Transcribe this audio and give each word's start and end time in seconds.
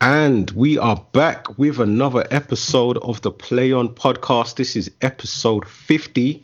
And 0.00 0.50
we 0.52 0.78
are 0.78 1.04
back 1.12 1.58
with 1.58 1.78
another 1.78 2.26
episode 2.30 2.96
of 2.98 3.20
the 3.20 3.30
Play 3.30 3.72
On 3.72 3.88
podcast. 3.88 4.56
This 4.56 4.74
is 4.74 4.90
episode 5.02 5.68
50 5.68 6.42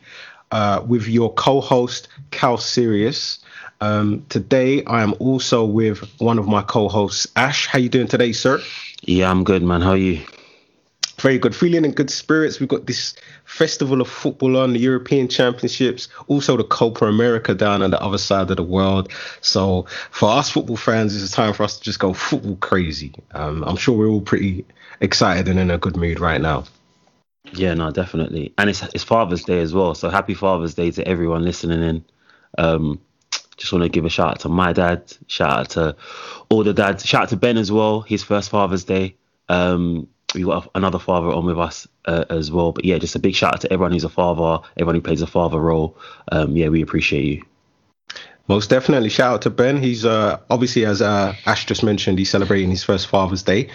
uh, 0.51 0.83
with 0.85 1.07
your 1.07 1.33
co 1.33 1.59
host, 1.61 2.07
Cal 2.29 2.57
Sirius. 2.57 3.39
Um, 3.81 4.25
today, 4.29 4.83
I 4.85 5.01
am 5.01 5.15
also 5.19 5.65
with 5.65 5.99
one 6.19 6.37
of 6.37 6.47
my 6.47 6.61
co 6.61 6.87
hosts, 6.87 7.25
Ash. 7.35 7.65
How 7.65 7.79
you 7.79 7.89
doing 7.89 8.07
today, 8.07 8.31
sir? 8.31 8.61
Yeah, 9.01 9.31
I'm 9.31 9.43
good, 9.43 9.63
man. 9.63 9.81
How 9.81 9.91
are 9.91 9.97
you? 9.97 10.21
Very 11.19 11.39
good. 11.39 11.55
Feeling 11.55 11.83
in 11.83 11.93
good 11.93 12.11
spirits. 12.11 12.59
We've 12.59 12.69
got 12.69 12.85
this 12.85 13.15
festival 13.45 14.01
of 14.01 14.07
football 14.07 14.55
on, 14.57 14.73
the 14.73 14.79
European 14.79 15.27
Championships, 15.27 16.09
also 16.27 16.57
the 16.57 16.63
Copa 16.63 17.05
America 17.05 17.55
down 17.55 17.81
on 17.81 17.89
the 17.89 17.99
other 18.01 18.19
side 18.19 18.51
of 18.51 18.57
the 18.57 18.63
world. 18.63 19.11
So 19.41 19.87
for 20.11 20.29
us 20.29 20.51
football 20.51 20.77
fans, 20.77 21.15
it's 21.15 21.31
a 21.31 21.35
time 21.35 21.53
for 21.53 21.63
us 21.63 21.77
to 21.77 21.83
just 21.83 21.99
go 21.99 22.13
football 22.13 22.55
crazy. 22.57 23.13
Um, 23.31 23.63
I'm 23.63 23.77
sure 23.77 23.97
we're 23.97 24.07
all 24.07 24.21
pretty 24.21 24.63
excited 25.01 25.47
and 25.47 25.59
in 25.59 25.71
a 25.71 25.79
good 25.79 25.97
mood 25.97 26.19
right 26.19 26.39
now. 26.39 26.65
Yeah, 27.53 27.73
no, 27.73 27.91
definitely. 27.91 28.53
And 28.57 28.69
it's 28.69 28.83
it's 28.93 29.03
Father's 29.03 29.43
Day 29.43 29.61
as 29.61 29.73
well. 29.73 29.95
So 29.95 30.09
happy 30.09 30.33
Father's 30.33 30.75
Day 30.75 30.91
to 30.91 31.07
everyone 31.07 31.43
listening 31.43 31.81
in. 31.81 32.05
Um, 32.57 32.99
just 33.55 33.71
want 33.71 33.83
to 33.83 33.89
give 33.89 34.05
a 34.05 34.09
shout 34.09 34.31
out 34.31 34.39
to 34.41 34.49
my 34.49 34.71
dad, 34.71 35.11
shout 35.25 35.59
out 35.59 35.69
to 35.71 35.95
all 36.49 36.63
the 36.63 36.73
dads, 36.73 37.05
shout 37.05 37.23
out 37.23 37.29
to 37.29 37.37
Ben 37.37 37.57
as 37.57 37.71
well, 37.71 38.01
his 38.01 38.23
first 38.23 38.51
Father's 38.51 38.83
Day. 38.83 39.15
Um, 39.49 40.07
we 40.35 40.43
got 40.43 40.69
another 40.75 40.99
father 40.99 41.27
on 41.27 41.45
with 41.45 41.59
us 41.59 41.87
uh, 42.05 42.25
as 42.29 42.51
well. 42.51 42.71
But 42.71 42.85
yeah, 42.85 42.97
just 42.97 43.15
a 43.15 43.19
big 43.19 43.35
shout 43.35 43.53
out 43.53 43.61
to 43.61 43.71
everyone 43.71 43.91
who's 43.91 44.03
a 44.03 44.09
father, 44.09 44.65
everyone 44.77 44.95
who 44.95 45.01
plays 45.01 45.21
a 45.21 45.27
father 45.27 45.59
role. 45.59 45.97
Um, 46.31 46.55
yeah, 46.55 46.69
we 46.69 46.81
appreciate 46.81 47.23
you. 47.23 47.43
Most 48.47 48.69
definitely. 48.69 49.09
Shout 49.09 49.33
out 49.33 49.41
to 49.43 49.49
Ben. 49.49 49.81
He's 49.81 50.05
uh, 50.05 50.39
obviously, 50.49 50.85
as 50.85 51.01
uh, 51.01 51.35
Ash 51.45 51.65
just 51.65 51.83
mentioned, 51.83 52.17
he's 52.17 52.29
celebrating 52.29 52.69
his 52.69 52.83
first 52.83 53.07
Father's 53.07 53.43
Day. 53.43 53.69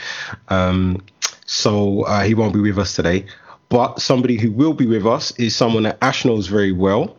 Um, 0.48 1.04
so 1.44 2.02
uh, 2.02 2.22
he 2.22 2.34
won't 2.34 2.54
be 2.54 2.60
with 2.60 2.78
us 2.78 2.96
today. 2.96 3.26
But 3.68 4.00
somebody 4.00 4.38
who 4.38 4.50
will 4.50 4.74
be 4.74 4.86
with 4.86 5.06
us 5.06 5.32
is 5.38 5.54
someone 5.56 5.82
that 5.84 5.98
Ash 6.00 6.24
knows 6.24 6.46
very 6.46 6.72
well. 6.72 7.16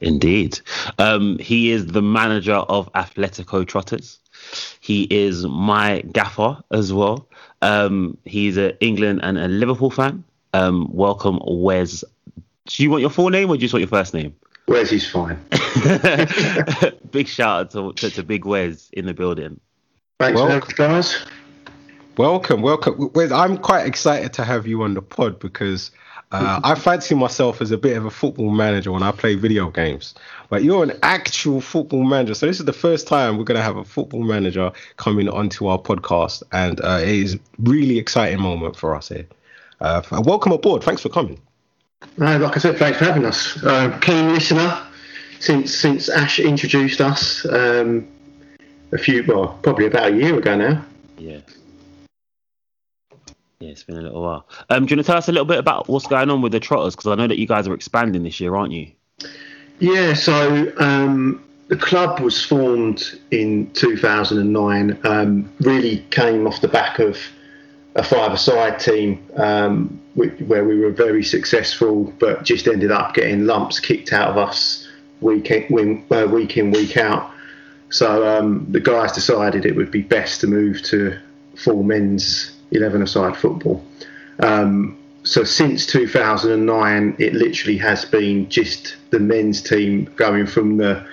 Indeed. 0.00 0.60
Um, 0.98 1.38
he 1.38 1.70
is 1.70 1.86
the 1.86 2.02
manager 2.02 2.54
of 2.54 2.92
Atletico 2.92 3.66
Trotters. 3.66 4.18
He 4.80 5.04
is 5.10 5.46
my 5.46 6.02
gaffer 6.12 6.62
as 6.70 6.92
well. 6.92 7.28
Um, 7.62 8.16
he's 8.24 8.56
an 8.56 8.72
England 8.80 9.20
and 9.22 9.38
a 9.38 9.48
Liverpool 9.48 9.90
fan. 9.90 10.24
Um, 10.52 10.88
welcome, 10.92 11.40
Wes. 11.44 12.04
Do 12.66 12.82
you 12.82 12.90
want 12.90 13.00
your 13.00 13.10
full 13.10 13.30
name 13.30 13.48
or 13.50 13.56
do 13.56 13.60
you 13.60 13.60
just 13.60 13.74
want 13.74 13.82
your 13.82 13.88
first 13.88 14.14
name? 14.14 14.34
Wes 14.68 14.90
is 14.90 15.08
fine. 15.08 15.38
Big 17.10 17.28
shout 17.28 17.60
out 17.60 17.70
to, 17.70 17.92
to, 17.92 18.10
to 18.10 18.22
Big 18.22 18.44
Wes 18.44 18.90
in 18.92 19.06
the 19.06 19.14
building. 19.14 19.60
Thanks, 20.18 20.40
welcome. 20.40 20.74
guys. 20.76 21.24
Welcome, 22.16 22.62
welcome. 22.62 23.10
Wes, 23.14 23.30
I'm 23.30 23.58
quite 23.58 23.86
excited 23.86 24.32
to 24.34 24.44
have 24.44 24.66
you 24.66 24.82
on 24.82 24.94
the 24.94 25.02
pod 25.02 25.38
because 25.38 25.90
uh, 26.44 26.60
I 26.64 26.74
fancy 26.74 27.14
myself 27.14 27.60
as 27.60 27.70
a 27.70 27.78
bit 27.78 27.96
of 27.96 28.04
a 28.04 28.10
football 28.10 28.50
manager 28.50 28.92
when 28.92 29.02
I 29.02 29.12
play 29.12 29.34
video 29.34 29.70
games, 29.70 30.14
but 30.48 30.64
you're 30.64 30.82
an 30.82 30.92
actual 31.02 31.60
football 31.60 32.04
manager. 32.04 32.34
So 32.34 32.46
this 32.46 32.58
is 32.58 32.66
the 32.66 32.72
first 32.72 33.06
time 33.06 33.38
we're 33.38 33.44
going 33.44 33.56
to 33.56 33.62
have 33.62 33.76
a 33.76 33.84
football 33.84 34.22
manager 34.22 34.72
coming 34.96 35.28
onto 35.28 35.66
our 35.66 35.78
podcast, 35.78 36.42
and 36.52 36.80
uh, 36.80 36.98
it 37.02 37.08
is 37.08 37.38
really 37.58 37.98
exciting 37.98 38.40
moment 38.40 38.76
for 38.76 38.94
us 38.94 39.08
here. 39.08 39.26
Uh, 39.80 40.02
welcome 40.24 40.52
aboard. 40.52 40.82
Thanks 40.82 41.02
for 41.02 41.08
coming. 41.08 41.40
No, 42.18 42.36
like 42.38 42.56
I 42.56 42.60
said, 42.60 42.76
thanks 42.78 42.98
for 42.98 43.04
having 43.04 43.24
us. 43.24 43.62
Uh, 43.62 43.98
keen 44.00 44.32
listener 44.32 44.86
since 45.40 45.74
since 45.74 46.08
Ash 46.08 46.38
introduced 46.38 47.00
us 47.00 47.46
um, 47.46 48.06
a 48.92 48.98
few, 48.98 49.24
well, 49.26 49.58
probably 49.62 49.86
about 49.86 50.12
a 50.12 50.14
year 50.14 50.38
ago 50.38 50.56
now. 50.56 50.84
Yeah. 51.18 51.40
Yeah, 53.60 53.70
it's 53.70 53.84
been 53.84 53.96
a 53.96 54.02
little 54.02 54.22
while. 54.22 54.46
Um, 54.68 54.84
do 54.84 54.92
you 54.92 54.96
want 54.96 55.06
to 55.06 55.10
tell 55.10 55.16
us 55.16 55.28
a 55.28 55.32
little 55.32 55.46
bit 55.46 55.58
about 55.58 55.88
what's 55.88 56.06
going 56.06 56.30
on 56.30 56.42
with 56.42 56.52
the 56.52 56.60
Trotters? 56.60 56.94
Because 56.94 57.10
I 57.10 57.14
know 57.14 57.26
that 57.26 57.38
you 57.38 57.46
guys 57.46 57.66
are 57.66 57.74
expanding 57.74 58.22
this 58.22 58.38
year, 58.38 58.54
aren't 58.54 58.72
you? 58.72 58.90
Yeah, 59.78 60.14
so 60.14 60.72
um, 60.78 61.42
the 61.68 61.76
club 61.76 62.20
was 62.20 62.44
formed 62.44 63.18
in 63.30 63.70
2009. 63.72 64.98
Um, 65.04 65.50
really 65.60 65.98
came 66.10 66.46
off 66.46 66.60
the 66.60 66.68
back 66.68 66.98
of 66.98 67.18
a 67.94 68.02
five-a-side 68.02 68.78
team 68.78 69.26
um, 69.36 70.00
where 70.14 70.64
we 70.64 70.78
were 70.78 70.90
very 70.90 71.24
successful, 71.24 72.12
but 72.18 72.42
just 72.42 72.66
ended 72.68 72.92
up 72.92 73.14
getting 73.14 73.46
lumps 73.46 73.80
kicked 73.80 74.12
out 74.12 74.28
of 74.28 74.36
us 74.36 74.86
week 75.22 75.50
in, 75.50 76.04
uh, 76.10 76.26
week, 76.30 76.58
in, 76.58 76.70
week 76.72 76.98
out. 76.98 77.30
So 77.88 78.26
um, 78.26 78.66
the 78.70 78.80
guys 78.80 79.12
decided 79.12 79.64
it 79.64 79.76
would 79.76 79.90
be 79.90 80.02
best 80.02 80.42
to 80.42 80.46
move 80.46 80.82
to 80.84 81.18
full 81.54 81.82
men's 81.82 82.55
11 82.72 83.02
aside 83.02 83.36
football. 83.36 83.84
Um, 84.40 84.98
so 85.22 85.42
since 85.42 85.86
2009, 85.86 87.16
it 87.18 87.34
literally 87.34 87.76
has 87.78 88.04
been 88.04 88.48
just 88.48 88.96
the 89.10 89.18
men's 89.18 89.60
team 89.60 90.04
going 90.16 90.46
from 90.46 90.76
the, 90.76 91.04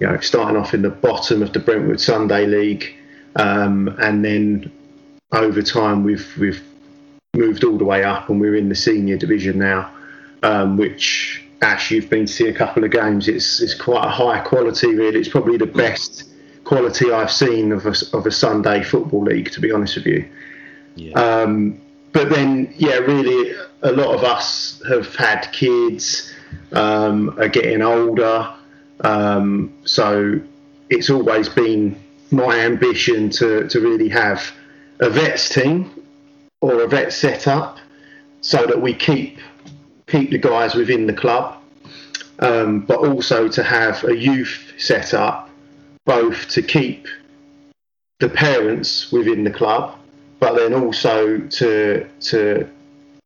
you 0.00 0.08
know, 0.08 0.18
starting 0.18 0.56
off 0.56 0.74
in 0.74 0.82
the 0.82 0.90
bottom 0.90 1.40
of 1.40 1.52
the 1.52 1.60
Brentwood 1.60 2.00
Sunday 2.00 2.46
League, 2.46 2.96
um, 3.36 3.94
and 4.00 4.24
then 4.24 4.72
over 5.32 5.62
time 5.62 6.02
we've 6.02 6.36
we've 6.36 6.62
moved 7.34 7.62
all 7.62 7.78
the 7.78 7.84
way 7.84 8.02
up, 8.02 8.28
and 8.28 8.40
we're 8.40 8.56
in 8.56 8.68
the 8.68 8.74
senior 8.74 9.16
division 9.16 9.58
now, 9.58 9.88
um, 10.42 10.76
which 10.76 11.44
Ash, 11.62 11.90
you've 11.90 12.10
been 12.10 12.26
to 12.26 12.32
see 12.32 12.48
a 12.48 12.52
couple 12.52 12.84
of 12.84 12.90
games. 12.90 13.28
It's 13.28 13.60
it's 13.60 13.74
quite 13.74 14.04
a 14.04 14.10
high 14.10 14.40
quality, 14.40 14.94
really. 14.94 15.20
It's 15.20 15.28
probably 15.28 15.56
the 15.56 15.66
best 15.66 16.24
quality 16.64 17.12
I've 17.12 17.30
seen 17.30 17.72
of 17.72 17.86
a, 17.86 17.94
of 18.12 18.26
a 18.26 18.30
Sunday 18.30 18.82
football 18.82 19.22
league, 19.22 19.50
to 19.52 19.60
be 19.60 19.70
honest 19.70 19.96
with 19.96 20.06
you. 20.06 20.28
Um, 21.14 21.80
but 22.12 22.30
then, 22.30 22.72
yeah, 22.76 22.98
really, 22.98 23.54
a 23.82 23.92
lot 23.92 24.14
of 24.14 24.22
us 24.24 24.80
have 24.88 25.14
had 25.16 25.48
kids, 25.52 26.32
um, 26.72 27.36
are 27.38 27.48
getting 27.48 27.82
older. 27.82 28.52
Um, 29.00 29.72
so 29.84 30.40
it's 30.90 31.10
always 31.10 31.48
been 31.48 32.00
my 32.30 32.60
ambition 32.60 33.30
to, 33.30 33.68
to 33.68 33.80
really 33.80 34.08
have 34.08 34.52
a 35.00 35.10
vets 35.10 35.48
team 35.48 35.90
or 36.60 36.82
a 36.82 36.88
vet 36.88 37.12
set 37.12 37.48
up 37.48 37.78
so 38.40 38.64
that 38.66 38.80
we 38.80 38.94
keep 38.94 39.38
keep 40.06 40.30
the 40.30 40.38
guys 40.38 40.74
within 40.74 41.06
the 41.06 41.12
club, 41.12 41.56
um, 42.40 42.80
but 42.80 42.98
also 42.98 43.48
to 43.48 43.62
have 43.62 44.04
a 44.04 44.14
youth 44.14 44.72
set 44.76 45.14
up 45.14 45.48
both 46.04 46.48
to 46.50 46.60
keep 46.60 47.08
the 48.20 48.28
parents 48.28 49.10
within 49.10 49.44
the 49.44 49.50
club 49.50 49.98
but 50.44 50.56
then 50.56 50.74
also 50.74 51.38
to 51.38 52.06
to 52.20 52.68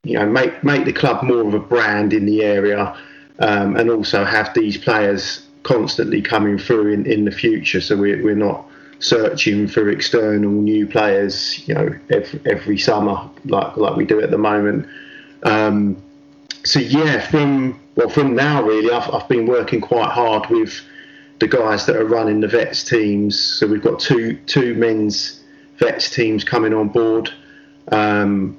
you 0.05 0.15
know 0.17 0.27
make 0.27 0.62
make 0.62 0.84
the 0.84 0.93
club 0.93 1.25
more 1.25 1.41
of 1.41 1.53
a 1.53 1.59
brand 1.59 2.12
in 2.12 2.27
the 2.27 2.45
area, 2.45 2.97
um, 3.41 3.75
and 3.77 3.91
also 3.91 4.25
have 4.25 4.55
these 4.55 4.79
players 4.79 5.45
constantly 5.65 6.23
coming 6.23 6.59
through 6.59 6.93
in, 6.93 7.05
in 7.06 7.25
the 7.25 7.33
future. 7.33 7.81
So 7.81 7.97
we're 7.97 8.23
we're 8.23 8.37
not 8.37 8.65
searching 9.01 9.67
for 9.67 9.91
external 9.91 10.53
new 10.53 10.87
players, 10.87 11.67
you 11.67 11.75
know, 11.75 11.89
every, 12.09 12.41
every 12.47 12.79
summer 12.79 13.29
like 13.47 13.77
like 13.77 13.97
we 13.97 14.05
do 14.05 14.21
at 14.21 14.31
the 14.31 14.39
moment. 14.39 14.87
Um, 15.43 16.00
so 16.65 16.79
yeah, 16.79 17.19
from 17.29 17.81
well 17.97 18.11
from 18.11 18.37
now 18.37 18.62
really, 18.62 18.93
I've 18.93 19.12
I've 19.12 19.29
been 19.29 19.47
working 19.47 19.81
quite 19.81 20.11
hard 20.11 20.49
with 20.50 20.81
the 21.41 21.49
guys 21.49 21.85
that 21.87 21.97
are 21.97 22.05
running 22.05 22.39
the 22.39 22.49
vets 22.49 22.85
teams. 22.85 23.41
So 23.41 23.67
we've 23.67 23.83
got 23.83 23.99
two 23.99 24.37
two 24.47 24.77
men's 24.77 25.38
vets 25.78 26.11
teams 26.11 26.44
coming 26.44 26.75
on 26.75 26.89
board. 26.89 27.33
Um, 27.91 28.56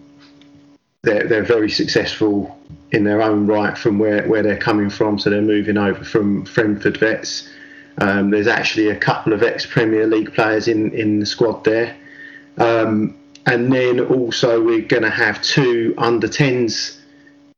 they're, 1.02 1.28
they're 1.28 1.44
very 1.44 1.70
successful 1.70 2.58
in 2.92 3.04
their 3.04 3.22
own 3.22 3.48
right 3.48 3.78
from 3.78 4.00
where, 4.00 4.28
where 4.28 4.44
they're 4.44 4.58
coming 4.58 4.90
from. 4.90 5.20
So 5.20 5.30
they're 5.30 5.42
moving 5.42 5.78
over 5.78 6.04
from 6.04 6.46
Friendford 6.46 6.98
Vets. 6.98 7.50
Um, 8.00 8.30
there's 8.32 8.48
actually 8.48 8.90
a 8.90 8.96
couple 8.96 9.34
of 9.34 9.44
ex 9.44 9.66
Premier 9.66 10.08
League 10.08 10.34
players 10.34 10.68
in, 10.68 10.92
in 10.94 11.20
the 11.20 11.26
squad 11.26 11.64
there. 11.64 11.96
Um, 12.58 13.16
and 13.46 13.72
then 13.72 14.00
also 14.00 14.64
we're 14.64 14.82
going 14.82 15.04
to 15.04 15.10
have 15.10 15.42
two 15.42 15.94
under 15.98 16.28
10s 16.28 16.98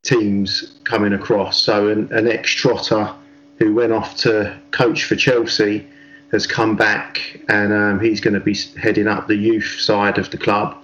teams 0.02 0.78
coming 0.84 1.12
across. 1.12 1.62
So 1.62 1.88
an, 1.88 2.12
an 2.12 2.28
ex 2.28 2.50
Trotter 2.50 3.14
who 3.58 3.74
went 3.74 3.92
off 3.92 4.16
to 4.18 4.58
coach 4.70 5.04
for 5.04 5.16
Chelsea 5.16 5.86
has 6.32 6.46
come 6.46 6.76
back 6.76 7.40
and 7.48 7.72
um, 7.72 8.00
he's 8.00 8.20
going 8.20 8.34
to 8.34 8.40
be 8.40 8.54
heading 8.80 9.06
up 9.06 9.28
the 9.28 9.36
youth 9.36 9.76
side 9.78 10.18
of 10.18 10.30
the 10.30 10.38
club. 10.38 10.76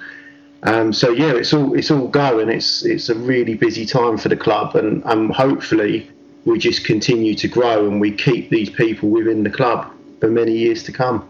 Um, 0.62 0.92
so 0.92 1.10
yeah, 1.10 1.34
it's 1.34 1.52
all 1.52 1.74
it's 1.74 1.90
all 1.90 2.08
going. 2.08 2.48
It's 2.48 2.84
it's 2.84 3.08
a 3.08 3.14
really 3.14 3.54
busy 3.54 3.86
time 3.86 4.18
for 4.18 4.28
the 4.28 4.36
club, 4.36 4.74
and 4.74 5.04
um, 5.04 5.30
hopefully 5.30 6.10
we 6.44 6.58
just 6.58 6.84
continue 6.84 7.34
to 7.34 7.46
grow 7.46 7.86
and 7.86 8.00
we 8.00 8.10
keep 8.10 8.50
these 8.50 8.70
people 8.70 9.08
within 9.08 9.44
the 9.44 9.50
club 9.50 9.92
for 10.18 10.28
many 10.28 10.52
years 10.52 10.82
to 10.84 10.92
come. 10.92 11.28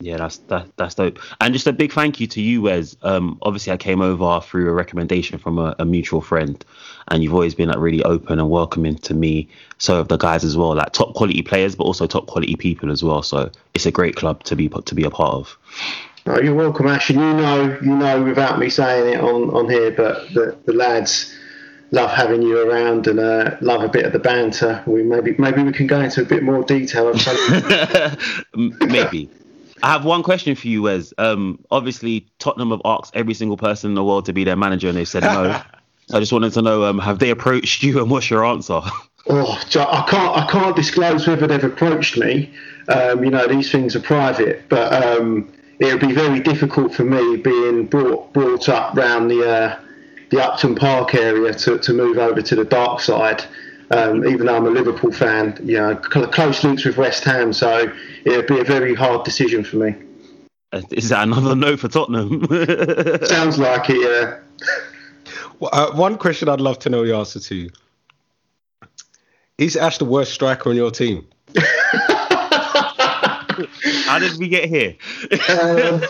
Yeah, 0.00 0.16
that's 0.16 0.38
that, 0.48 0.66
that's 0.76 0.94
dope. 0.94 1.18
And 1.40 1.52
just 1.52 1.66
a 1.66 1.72
big 1.72 1.92
thank 1.92 2.20
you 2.20 2.26
to 2.28 2.40
you, 2.40 2.62
Wes. 2.62 2.96
Um, 3.02 3.38
obviously, 3.42 3.72
I 3.72 3.76
came 3.76 4.00
over 4.00 4.40
through 4.40 4.70
a 4.70 4.72
recommendation 4.72 5.38
from 5.38 5.58
a, 5.58 5.76
a, 5.78 5.84
mutual 5.84 6.22
friend, 6.22 6.64
and 7.08 7.22
you've 7.22 7.34
always 7.34 7.54
been 7.54 7.68
like 7.68 7.78
really 7.78 8.02
open 8.04 8.38
and 8.38 8.48
welcoming 8.48 8.96
to 8.96 9.12
me. 9.12 9.48
So 9.76 9.96
have 9.96 10.08
the 10.08 10.16
guys 10.16 10.42
as 10.42 10.56
well, 10.56 10.74
like 10.74 10.92
top 10.92 11.14
quality 11.14 11.42
players, 11.42 11.76
but 11.76 11.84
also 11.84 12.06
top 12.06 12.28
quality 12.28 12.56
people 12.56 12.90
as 12.90 13.04
well. 13.04 13.22
So 13.22 13.50
it's 13.74 13.84
a 13.84 13.90
great 13.90 14.16
club 14.16 14.42
to 14.44 14.56
be 14.56 14.68
to 14.68 14.94
be 14.94 15.04
a 15.04 15.10
part 15.10 15.34
of. 15.34 15.58
Oh, 16.26 16.40
you're 16.40 16.54
welcome, 16.54 16.86
Ash. 16.86 17.10
And 17.10 17.18
you 17.20 17.34
know, 17.34 17.78
you 17.82 17.96
know, 17.96 18.22
without 18.22 18.58
me 18.58 18.70
saying 18.70 19.14
it 19.14 19.20
on 19.20 19.50
on 19.50 19.68
here, 19.68 19.90
but 19.90 20.32
the 20.32 20.56
the 20.64 20.72
lads 20.72 21.36
love 21.92 22.10
having 22.10 22.40
you 22.40 22.70
around 22.70 23.06
and 23.06 23.18
uh, 23.18 23.56
love 23.60 23.82
a 23.82 23.88
bit 23.88 24.06
of 24.06 24.12
the 24.12 24.18
banter. 24.18 24.82
We 24.86 25.02
maybe 25.02 25.34
maybe 25.38 25.62
we 25.62 25.72
can 25.72 25.86
go 25.86 26.00
into 26.00 26.22
a 26.22 26.24
bit 26.24 26.42
more 26.42 26.64
detail. 26.64 27.12
maybe. 28.54 29.28
I 29.82 29.92
have 29.92 30.04
one 30.04 30.22
question 30.22 30.54
for 30.54 30.68
you, 30.68 30.82
Wes. 30.82 31.12
Um, 31.18 31.64
obviously, 31.70 32.26
Tottenham 32.38 32.70
have 32.70 32.82
asked 32.84 33.14
every 33.16 33.34
single 33.34 33.56
person 33.56 33.90
in 33.90 33.94
the 33.94 34.04
world 34.04 34.26
to 34.26 34.32
be 34.32 34.44
their 34.44 34.56
manager, 34.56 34.88
and 34.88 34.96
they 34.96 35.04
said 35.04 35.22
no. 35.22 35.60
so 36.06 36.16
I 36.16 36.20
just 36.20 36.32
wanted 36.32 36.52
to 36.54 36.62
know, 36.62 36.84
um, 36.84 36.98
have 36.98 37.18
they 37.18 37.30
approached 37.30 37.82
you, 37.82 38.00
and 38.00 38.10
what's 38.10 38.30
your 38.30 38.44
answer? 38.44 38.80
Oh, 39.28 39.52
I 39.52 40.06
can't. 40.08 40.36
I 40.36 40.46
can't 40.50 40.74
disclose 40.74 41.26
whether 41.26 41.46
they've 41.46 41.62
approached 41.62 42.16
me. 42.16 42.52
Um, 42.88 43.22
you 43.22 43.30
know, 43.30 43.46
these 43.46 43.70
things 43.70 43.94
are 43.94 44.00
private, 44.00 44.68
but 44.68 44.92
um, 44.92 45.52
it 45.78 45.92
would 45.92 46.00
be 46.00 46.12
very 46.12 46.40
difficult 46.40 46.94
for 46.94 47.04
me 47.04 47.36
being 47.36 47.86
brought 47.86 48.32
brought 48.32 48.68
up 48.68 48.96
round 48.96 49.30
the 49.30 49.48
uh, 49.48 49.80
the 50.30 50.42
Upton 50.42 50.74
Park 50.74 51.14
area 51.14 51.52
to, 51.52 51.78
to 51.78 51.92
move 51.92 52.18
over 52.18 52.40
to 52.40 52.56
the 52.56 52.64
dark 52.64 53.00
side. 53.00 53.44
Um, 53.92 54.24
even 54.24 54.46
though 54.46 54.56
I'm 54.56 54.66
a 54.66 54.70
Liverpool 54.70 55.10
fan, 55.10 55.58
you 55.64 55.76
know, 55.76 55.96
close 55.96 56.62
links 56.62 56.84
with 56.84 56.96
West 56.96 57.24
Ham, 57.24 57.52
so 57.52 57.92
it 58.24 58.30
would 58.36 58.46
be 58.46 58.60
a 58.60 58.64
very 58.64 58.94
hard 58.94 59.24
decision 59.24 59.64
for 59.64 59.76
me. 59.78 59.96
Is 60.92 61.08
that 61.08 61.24
another 61.24 61.56
no 61.56 61.76
for 61.76 61.88
Tottenham? 61.88 62.46
Sounds 63.24 63.58
like 63.58 63.90
it, 63.90 64.00
yeah. 64.00 64.38
Well, 65.58 65.70
uh, 65.72 65.90
one 65.96 66.16
question 66.16 66.48
I'd 66.48 66.60
love 66.60 66.78
to 66.80 66.88
know 66.88 67.04
the 67.04 67.16
answer 67.16 67.40
to: 67.40 67.68
Is 69.58 69.76
Ash 69.76 69.98
the 69.98 70.04
worst 70.04 70.32
striker 70.32 70.70
on 70.70 70.76
your 70.76 70.92
team? 70.92 71.26
How 74.04 74.20
did 74.20 74.38
we 74.38 74.48
get 74.48 74.68
here? 74.68 74.94
um, 75.48 76.02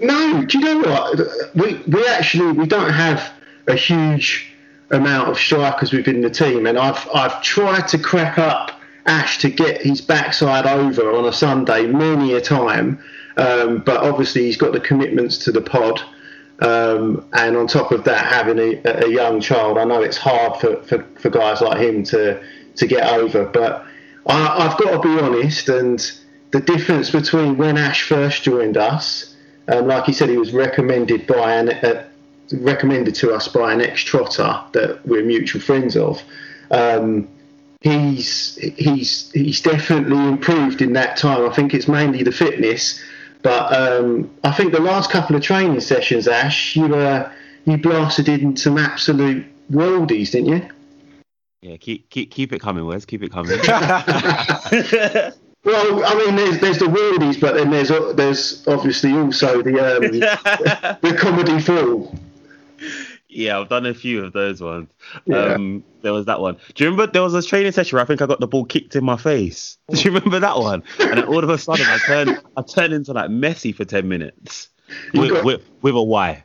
no, 0.00 0.44
do 0.44 0.58
you 0.58 0.64
know 0.64 0.80
what? 0.80 1.18
We 1.54 1.76
we 1.86 2.06
actually 2.06 2.52
we 2.52 2.66
don't 2.66 2.90
have 2.92 3.32
a 3.66 3.74
huge 3.74 4.47
amount 4.90 5.28
of 5.28 5.38
strikers 5.38 5.92
within 5.92 6.20
the 6.20 6.30
team, 6.30 6.66
and 6.66 6.78
I've 6.78 7.08
I've 7.14 7.42
tried 7.42 7.88
to 7.88 7.98
crack 7.98 8.38
up 8.38 8.72
Ash 9.06 9.38
to 9.38 9.50
get 9.50 9.82
his 9.82 10.00
backside 10.00 10.66
over 10.66 11.12
on 11.12 11.24
a 11.24 11.32
Sunday 11.32 11.86
many 11.86 12.34
a 12.34 12.40
time, 12.40 12.98
um, 13.36 13.78
but 13.78 14.02
obviously 14.02 14.42
he's 14.42 14.56
got 14.56 14.72
the 14.72 14.80
commitments 14.80 15.38
to 15.38 15.52
the 15.52 15.60
pod. 15.60 16.00
Um, 16.60 17.24
and 17.34 17.56
on 17.56 17.68
top 17.68 17.92
of 17.92 18.02
that, 18.04 18.26
having 18.26 18.58
a, 18.58 19.04
a, 19.04 19.08
young 19.08 19.40
child, 19.40 19.78
I 19.78 19.84
know 19.84 20.02
it's 20.02 20.16
hard 20.16 20.58
for, 20.60 20.82
for, 20.82 21.04
for 21.14 21.30
guys 21.30 21.60
like 21.60 21.78
him 21.78 22.02
to, 22.04 22.42
to 22.74 22.86
get 22.88 23.12
over. 23.12 23.44
But 23.44 23.86
I, 24.26 24.68
have 24.68 24.76
got 24.76 25.00
to 25.00 25.08
be 25.08 25.22
honest, 25.22 25.68
and 25.68 26.00
the 26.50 26.60
difference 26.60 27.10
between 27.10 27.58
when 27.58 27.78
Ash 27.78 28.02
first 28.02 28.42
joined 28.42 28.76
us, 28.76 29.36
um, 29.68 29.86
like 29.86 30.04
he 30.04 30.12
said, 30.12 30.30
he 30.30 30.36
was 30.36 30.52
recommended 30.52 31.28
by 31.28 31.54
an, 31.54 31.68
uh, 31.68 32.04
recommended 32.52 33.14
to 33.16 33.32
us 33.32 33.48
by 33.48 33.72
an 33.72 33.80
ex 33.80 34.02
trotter 34.02 34.60
that 34.72 35.06
we're 35.06 35.24
mutual 35.24 35.60
friends 35.60 35.96
of. 35.96 36.22
Um, 36.70 37.28
he's 37.80 38.56
he's 38.76 39.30
he's 39.32 39.60
definitely 39.60 40.16
improved 40.16 40.82
in 40.82 40.92
that 40.94 41.16
time. 41.16 41.48
I 41.48 41.54
think 41.54 41.74
it's 41.74 41.88
mainly 41.88 42.22
the 42.22 42.32
fitness, 42.32 43.00
but 43.42 43.74
um, 43.74 44.30
I 44.44 44.52
think 44.52 44.72
the 44.72 44.80
last 44.80 45.10
couple 45.10 45.36
of 45.36 45.42
training 45.42 45.80
sessions, 45.80 46.28
Ash, 46.28 46.76
you 46.76 46.94
uh, 46.94 47.30
you 47.64 47.76
blasted 47.78 48.28
in 48.28 48.56
some 48.56 48.78
absolute 48.78 49.46
worldies, 49.70 50.32
didn't 50.32 50.46
you? 50.46 50.68
Yeah, 51.60 51.76
keep 51.76 52.08
keep 52.10 52.30
keep 52.30 52.52
it 52.52 52.60
coming, 52.60 52.86
Wes. 52.86 53.04
Keep 53.04 53.24
it 53.24 53.32
coming. 53.32 53.58
well, 55.64 56.04
I 56.04 56.14
mean, 56.14 56.36
there's 56.36 56.60
there's 56.60 56.78
the 56.78 56.86
worldies, 56.86 57.40
but 57.40 57.54
then 57.54 57.70
there's 57.70 57.88
there's 58.14 58.66
obviously 58.66 59.12
also 59.12 59.62
the 59.62 59.78
um, 59.80 60.02
the 61.02 61.16
comedy 61.18 61.60
fall. 61.60 62.14
Yeah, 63.38 63.60
I've 63.60 63.68
done 63.68 63.86
a 63.86 63.94
few 63.94 64.24
of 64.24 64.32
those 64.32 64.60
ones. 64.60 64.90
Yeah. 65.24 65.54
Um, 65.54 65.84
there 66.02 66.12
was 66.12 66.26
that 66.26 66.40
one. 66.40 66.56
Do 66.74 66.82
you 66.82 66.90
remember 66.90 67.12
there 67.12 67.22
was 67.22 67.34
a 67.34 67.42
training 67.42 67.70
session 67.70 67.94
where 67.94 68.02
I 68.02 68.04
think 68.04 68.20
I 68.20 68.26
got 68.26 68.40
the 68.40 68.48
ball 68.48 68.64
kicked 68.64 68.96
in 68.96 69.04
my 69.04 69.16
face? 69.16 69.78
Do 69.92 70.00
you 70.00 70.10
remember 70.10 70.40
that 70.40 70.58
one? 70.58 70.82
And 70.98 71.22
all 71.24 71.44
of 71.44 71.48
a 71.48 71.56
sudden 71.56 71.86
I 71.86 71.98
turned 71.98 72.42
I 72.56 72.62
turned 72.62 72.94
into 72.94 73.12
like 73.12 73.30
Messi 73.30 73.72
for 73.72 73.84
ten 73.84 74.08
minutes 74.08 74.70
with, 75.14 75.30
got, 75.30 75.44
with, 75.44 75.62
with, 75.82 75.94
a 75.94 76.02
Y. 76.02 76.44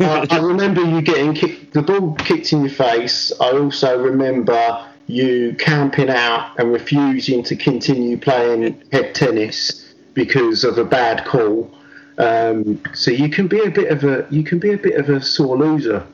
I, 0.00 0.26
I 0.30 0.38
remember 0.38 0.82
you 0.82 1.00
getting 1.00 1.32
kicked, 1.32 1.72
the 1.72 1.80
ball 1.80 2.14
kicked 2.16 2.52
in 2.52 2.60
your 2.60 2.70
face. 2.70 3.32
I 3.40 3.52
also 3.52 3.98
remember 3.98 4.86
you 5.06 5.56
camping 5.58 6.10
out 6.10 6.58
and 6.58 6.70
refusing 6.70 7.42
to 7.44 7.56
continue 7.56 8.18
playing 8.18 8.82
head 8.92 9.14
tennis 9.14 9.94
because 10.12 10.62
of 10.62 10.76
a 10.76 10.84
bad 10.84 11.24
call. 11.24 11.70
Um, 12.18 12.82
so 12.92 13.10
you 13.10 13.30
can 13.30 13.48
be 13.48 13.60
a 13.60 13.70
bit 13.70 13.90
of 13.90 14.04
a 14.04 14.26
you 14.30 14.44
can 14.44 14.58
be 14.58 14.72
a 14.72 14.78
bit 14.78 15.00
of 15.00 15.08
a 15.08 15.22
sore 15.22 15.56
loser. 15.56 16.06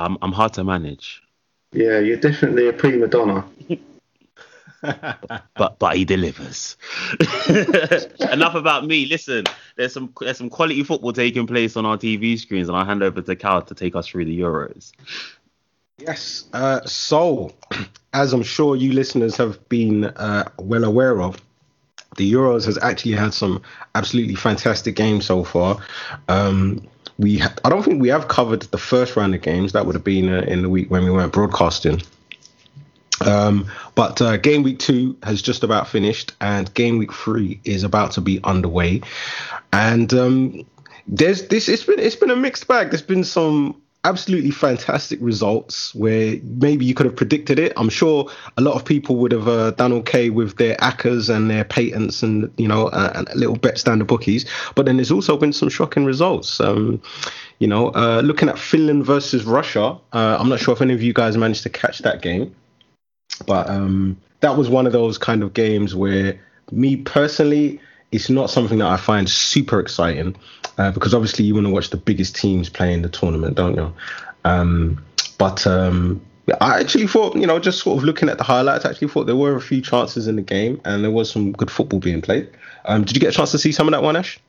I'm 0.00 0.16
I'm 0.22 0.32
hard 0.32 0.52
to 0.54 0.64
manage. 0.64 1.22
Yeah, 1.72 1.98
you're 2.00 2.16
definitely 2.16 2.68
a 2.68 2.72
prima 2.72 3.06
donna. 3.06 3.44
but 4.82 5.78
but 5.78 5.96
he 5.96 6.04
delivers. 6.04 6.76
Enough 8.32 8.54
about 8.54 8.86
me. 8.86 9.06
Listen, 9.06 9.44
there's 9.76 9.92
some 9.92 10.12
there's 10.20 10.38
some 10.38 10.50
quality 10.50 10.82
football 10.82 11.12
taking 11.12 11.46
place 11.46 11.76
on 11.76 11.86
our 11.86 11.96
TV 11.96 12.38
screens, 12.38 12.68
and 12.68 12.76
I'll 12.76 12.84
hand 12.84 13.02
over 13.02 13.20
to 13.20 13.36
Cal 13.36 13.62
to 13.62 13.74
take 13.74 13.94
us 13.94 14.06
through 14.08 14.24
the 14.24 14.40
Euros. 14.40 14.92
Yes. 15.98 16.44
Uh, 16.54 16.80
so, 16.86 17.52
as 18.14 18.32
I'm 18.32 18.42
sure 18.42 18.74
you 18.74 18.92
listeners 18.92 19.36
have 19.36 19.68
been 19.68 20.04
uh, 20.04 20.48
well 20.58 20.84
aware 20.84 21.20
of, 21.20 21.36
the 22.16 22.32
Euros 22.32 22.64
has 22.64 22.78
actually 22.78 23.12
had 23.12 23.34
some 23.34 23.62
absolutely 23.94 24.34
fantastic 24.34 24.96
games 24.96 25.26
so 25.26 25.44
far. 25.44 25.78
Um, 26.28 26.88
we 27.20 27.38
ha- 27.38 27.54
I 27.64 27.68
don't 27.68 27.82
think 27.82 28.00
we 28.00 28.08
have 28.08 28.28
covered 28.28 28.62
the 28.62 28.78
first 28.78 29.14
round 29.14 29.34
of 29.34 29.42
games. 29.42 29.72
That 29.72 29.84
would 29.84 29.94
have 29.94 30.04
been 30.04 30.32
uh, 30.32 30.40
in 30.40 30.62
the 30.62 30.68
week 30.68 30.90
when 30.90 31.04
we 31.04 31.10
weren't 31.10 31.32
broadcasting. 31.32 32.02
Um, 33.20 33.70
but 33.94 34.22
uh, 34.22 34.38
game 34.38 34.62
week 34.62 34.78
two 34.78 35.16
has 35.22 35.42
just 35.42 35.62
about 35.62 35.86
finished, 35.86 36.32
and 36.40 36.72
game 36.72 36.96
week 36.96 37.12
three 37.12 37.60
is 37.64 37.84
about 37.84 38.12
to 38.12 38.22
be 38.22 38.40
underway. 38.44 39.02
And 39.72 40.12
um, 40.14 40.64
there's 41.06 41.48
this. 41.48 41.68
It's 41.68 41.84
been 41.84 41.98
it's 41.98 42.16
been 42.16 42.30
a 42.30 42.36
mixed 42.36 42.66
bag. 42.66 42.88
There's 42.90 43.02
been 43.02 43.24
some 43.24 43.80
absolutely 44.04 44.50
fantastic 44.50 45.18
results 45.20 45.94
where 45.94 46.36
maybe 46.42 46.84
you 46.86 46.94
could 46.94 47.06
have 47.06 47.16
predicted 47.16 47.58
it. 47.58 47.72
I'm 47.76 47.90
sure 47.90 48.30
a 48.56 48.60
lot 48.60 48.74
of 48.74 48.84
people 48.84 49.16
would 49.16 49.32
have 49.32 49.46
uh, 49.46 49.72
done 49.72 49.92
okay 49.92 50.30
with 50.30 50.56
their 50.56 50.76
ACCAs 50.76 51.34
and 51.34 51.50
their 51.50 51.64
patents 51.64 52.22
and 52.22 52.50
you 52.56 52.66
know 52.66 52.88
uh, 52.88 53.12
and 53.14 53.28
little 53.34 53.56
down 53.56 53.98
the 53.98 54.04
bookies. 54.04 54.46
But 54.74 54.86
then 54.86 54.96
there's 54.96 55.10
also 55.10 55.36
been 55.36 55.52
some 55.52 55.68
shocking 55.68 56.04
results. 56.04 56.60
Um, 56.60 57.02
you 57.58 57.66
know, 57.66 57.88
uh, 57.90 58.22
looking 58.24 58.48
at 58.48 58.58
Finland 58.58 59.04
versus 59.04 59.44
Russia, 59.44 59.98
uh, 60.12 60.36
I'm 60.40 60.48
not 60.48 60.60
sure 60.60 60.72
if 60.72 60.80
any 60.80 60.94
of 60.94 61.02
you 61.02 61.12
guys 61.12 61.36
managed 61.36 61.62
to 61.64 61.70
catch 61.70 61.98
that 61.98 62.22
game, 62.22 62.54
but 63.46 63.68
um, 63.68 64.16
that 64.40 64.56
was 64.56 64.70
one 64.70 64.86
of 64.86 64.92
those 64.92 65.18
kind 65.18 65.42
of 65.42 65.52
games 65.52 65.94
where 65.94 66.40
me 66.72 66.96
personally 66.96 67.80
it's 68.12 68.28
not 68.28 68.50
something 68.50 68.78
that 68.78 68.88
I 68.88 68.96
find 68.96 69.28
super 69.28 69.78
exciting 69.80 70.36
uh, 70.78 70.90
because 70.90 71.14
obviously 71.14 71.44
you 71.44 71.54
want 71.54 71.66
to 71.66 71.72
watch 71.72 71.90
the 71.90 71.96
biggest 71.96 72.34
teams 72.36 72.68
play 72.68 72.92
in 72.92 73.02
the 73.02 73.08
tournament, 73.08 73.56
don't 73.56 73.76
you? 73.76 73.92
Um, 74.44 75.04
but 75.38 75.66
um, 75.66 76.20
I 76.60 76.80
actually 76.80 77.06
thought, 77.06 77.36
you 77.36 77.46
know, 77.46 77.58
just 77.58 77.80
sort 77.80 77.98
of 77.98 78.04
looking 78.04 78.28
at 78.28 78.38
the 78.38 78.44
highlights, 78.44 78.84
I 78.84 78.90
actually 78.90 79.08
thought 79.08 79.26
there 79.26 79.36
were 79.36 79.54
a 79.54 79.60
few 79.60 79.80
chances 79.80 80.26
in 80.26 80.36
the 80.36 80.42
game 80.42 80.80
and 80.84 81.04
there 81.04 81.10
was 81.10 81.30
some 81.30 81.52
good 81.52 81.70
football 81.70 82.00
being 82.00 82.20
played. 82.20 82.50
Um, 82.86 83.04
did 83.04 83.16
you 83.16 83.20
get 83.20 83.30
a 83.30 83.36
chance 83.36 83.52
to 83.52 83.58
see 83.58 83.72
some 83.72 83.86
of 83.86 83.92
that 83.92 84.02
one, 84.02 84.16
Ash? 84.16 84.40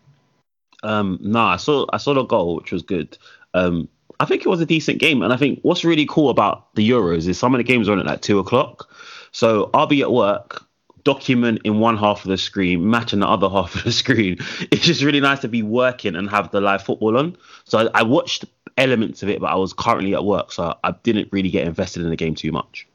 Um, 0.84 1.20
no, 1.22 1.41
I 1.41 1.58
saw 1.58 1.86
I 1.94 1.98
saw 1.98 2.13
the 2.13 2.24
goal, 2.24 2.56
which 2.56 2.72
was 2.72 2.82
good. 2.82 3.18
Um, 3.53 3.88
I 4.20 4.25
think 4.25 4.46
it 4.46 4.50
was 4.50 4.62
a 4.62 4.65
decent 4.65 5.00
game, 5.00 5.22
and 5.22 5.34
I 5.34 5.38
think 5.38 5.60
what's 5.62 5.84
really 5.84 6.06
cool 6.08 6.30
about 6.30 6.74
the 6.75 6.88
Euros 6.88 7.27
is 7.27 7.38
some 7.38 7.53
of 7.53 7.60
the 7.60 7.63
games 7.63 7.88
are 7.88 7.91
on 7.91 8.00
at 8.00 8.06
like 8.06 8.22
two 8.22 8.39
o'clock. 8.39 8.89
So 9.32 9.70
I'll 9.74 9.88
be 9.88 10.01
at 10.01 10.12
work, 10.12 10.65
document 11.03 11.62
in 11.63 11.79
one 11.79 11.98
half 11.98 12.24
of 12.24 12.29
the 12.29 12.38
screen, 12.38 12.89
match 12.89 13.13
in 13.13 13.20
the 13.20 13.27
other 13.27 13.50
half 13.58 13.75
of 13.75 13.84
the 13.84 13.91
screen. 13.91 14.38
It's 14.72 14.86
just 14.86 15.01
really 15.01 15.20
nice 15.20 15.39
to 15.39 15.48
be 15.48 15.63
working 15.63 16.15
and 16.15 16.29
have 16.29 16.51
the 16.51 16.62
live 16.62 16.84
football 16.84 17.17
on. 17.17 17.38
So 17.65 17.79
I, 17.79 18.00
I 18.00 18.03
watched 18.03 18.46
elements 18.77 19.24
of 19.24 19.29
it, 19.29 19.39
but 19.39 19.48
I 19.48 19.55
was 19.55 19.74
currently 19.74 20.13
at 20.13 20.24
work, 20.24 20.51
so 20.51 20.75
I 20.84 20.91
didn't 21.03 21.29
really 21.31 21.50
get 21.50 21.67
invested 21.67 22.03
in 22.03 22.10
the 22.10 22.15
game 22.15 22.36
too 22.36 22.51
much. 22.51 22.88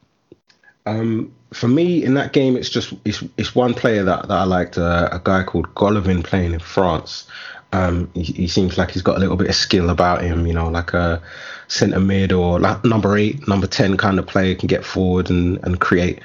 Um, 0.85 1.33
for 1.51 1.67
me, 1.67 2.03
in 2.03 2.13
that 2.13 2.31
game, 2.31 2.55
it's 2.55 2.69
just 2.69 2.93
it's, 3.03 3.21
it's 3.37 3.53
one 3.53 3.73
player 3.73 4.03
that, 4.05 4.29
that 4.29 4.37
I 4.37 4.43
liked, 4.43 4.77
uh, 4.77 5.09
a 5.11 5.19
guy 5.21 5.43
called 5.43 5.67
Golovin 5.75 6.23
playing 6.23 6.53
in 6.53 6.59
France. 6.59 7.27
Um, 7.73 8.09
he, 8.13 8.23
he, 8.23 8.47
seems 8.47 8.77
like 8.77 8.91
he's 8.91 9.01
got 9.01 9.17
a 9.17 9.19
little 9.19 9.35
bit 9.35 9.49
of 9.49 9.55
skill 9.55 9.89
about 9.89 10.21
him, 10.21 10.47
you 10.47 10.53
know, 10.53 10.69
like 10.69 10.93
a 10.93 11.21
centre 11.67 11.99
mid 11.99 12.31
or 12.31 12.59
like 12.59 12.83
number 12.85 13.17
eight, 13.17 13.45
number 13.47 13.67
ten 13.67 13.97
kind 13.97 14.19
of 14.19 14.25
player 14.25 14.55
can 14.55 14.67
get 14.67 14.85
forward 14.85 15.29
and 15.29 15.59
and 15.63 15.79
create. 15.81 16.19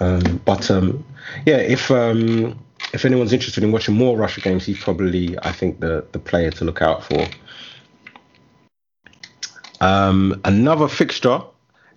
Um, 0.00 0.40
but 0.44 0.70
um, 0.70 1.02
yeah, 1.46 1.56
if 1.56 1.90
um, 1.90 2.58
if 2.92 3.04
anyone's 3.04 3.32
interested 3.32 3.64
in 3.64 3.72
watching 3.72 3.94
more 3.94 4.16
Russia 4.16 4.40
games, 4.40 4.66
he's 4.66 4.78
probably, 4.78 5.38
I 5.42 5.52
think, 5.52 5.80
the 5.80 6.04
the 6.12 6.18
player 6.18 6.50
to 6.52 6.64
look 6.64 6.82
out 6.82 7.02
for. 7.04 7.26
Um, 9.80 10.40
another 10.44 10.88
fixture 10.88 11.40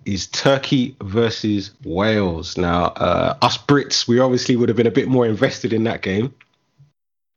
is 0.06 0.26
Turkey 0.28 0.96
versus 1.02 1.72
Wales. 1.84 2.56
Now, 2.56 2.86
uh, 2.86 3.36
us 3.42 3.58
Brits, 3.58 4.08
we 4.08 4.20
obviously 4.20 4.56
would 4.56 4.68
have 4.68 4.76
been 4.76 4.86
a 4.86 4.92
bit 4.92 5.08
more 5.08 5.26
invested 5.26 5.72
in 5.72 5.84
that 5.84 6.02
game. 6.02 6.34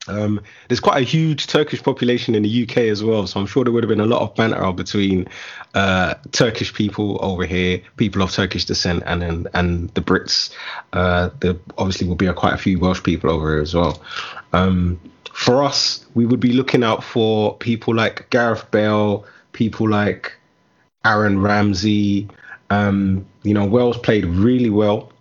Um, 0.10 0.42
there's 0.68 0.80
quite 0.80 1.02
a 1.02 1.06
huge 1.06 1.48
Turkish 1.48 1.84
population 1.84 2.36
in 2.36 2.44
the 2.44 2.64
UK 2.64 2.78
as 2.78 3.04
well, 3.04 3.28
so 3.28 3.40
I'm 3.40 3.46
sure 3.46 3.64
there 3.64 3.72
would 3.72 3.84
have 3.84 3.90
been 3.90 4.00
a 4.00 4.06
lot 4.06 4.22
of 4.22 4.36
banter 4.36 4.72
between 4.74 5.28
uh, 5.76 6.16
Turkish 6.32 6.74
people 6.74 7.20
over 7.22 7.46
here, 7.46 7.82
people 7.98 8.22
of 8.22 8.32
Turkish 8.32 8.66
descent, 8.66 9.04
and 9.06 9.24
and, 9.24 9.48
and 9.54 9.90
the 9.90 10.02
Brits. 10.02 10.52
Uh, 10.94 11.30
there 11.40 11.56
obviously 11.78 12.08
will 12.08 12.16
be 12.16 12.26
a, 12.26 12.34
quite 12.34 12.54
a 12.54 12.58
few 12.58 12.80
Welsh 12.80 13.04
people 13.04 13.30
over 13.30 13.54
here 13.54 13.62
as 13.62 13.74
well. 13.74 14.02
Um, 14.54 15.00
for 15.32 15.64
us, 15.64 16.06
we 16.16 16.26
would 16.26 16.40
be 16.40 16.52
looking 16.52 16.84
out 16.84 17.04
for 17.04 17.56
people 17.58 17.96
like 17.96 18.30
Gareth 18.30 18.70
Bale, 18.72 19.26
people 19.54 19.88
like 19.88 20.34
Aaron 21.06 21.42
Ramsey. 21.42 22.28
Um, 22.70 23.26
you 23.44 23.54
know, 23.54 23.66
Wales 23.66 23.98
played 23.98 24.26
really 24.26 24.70
well. 24.70 25.12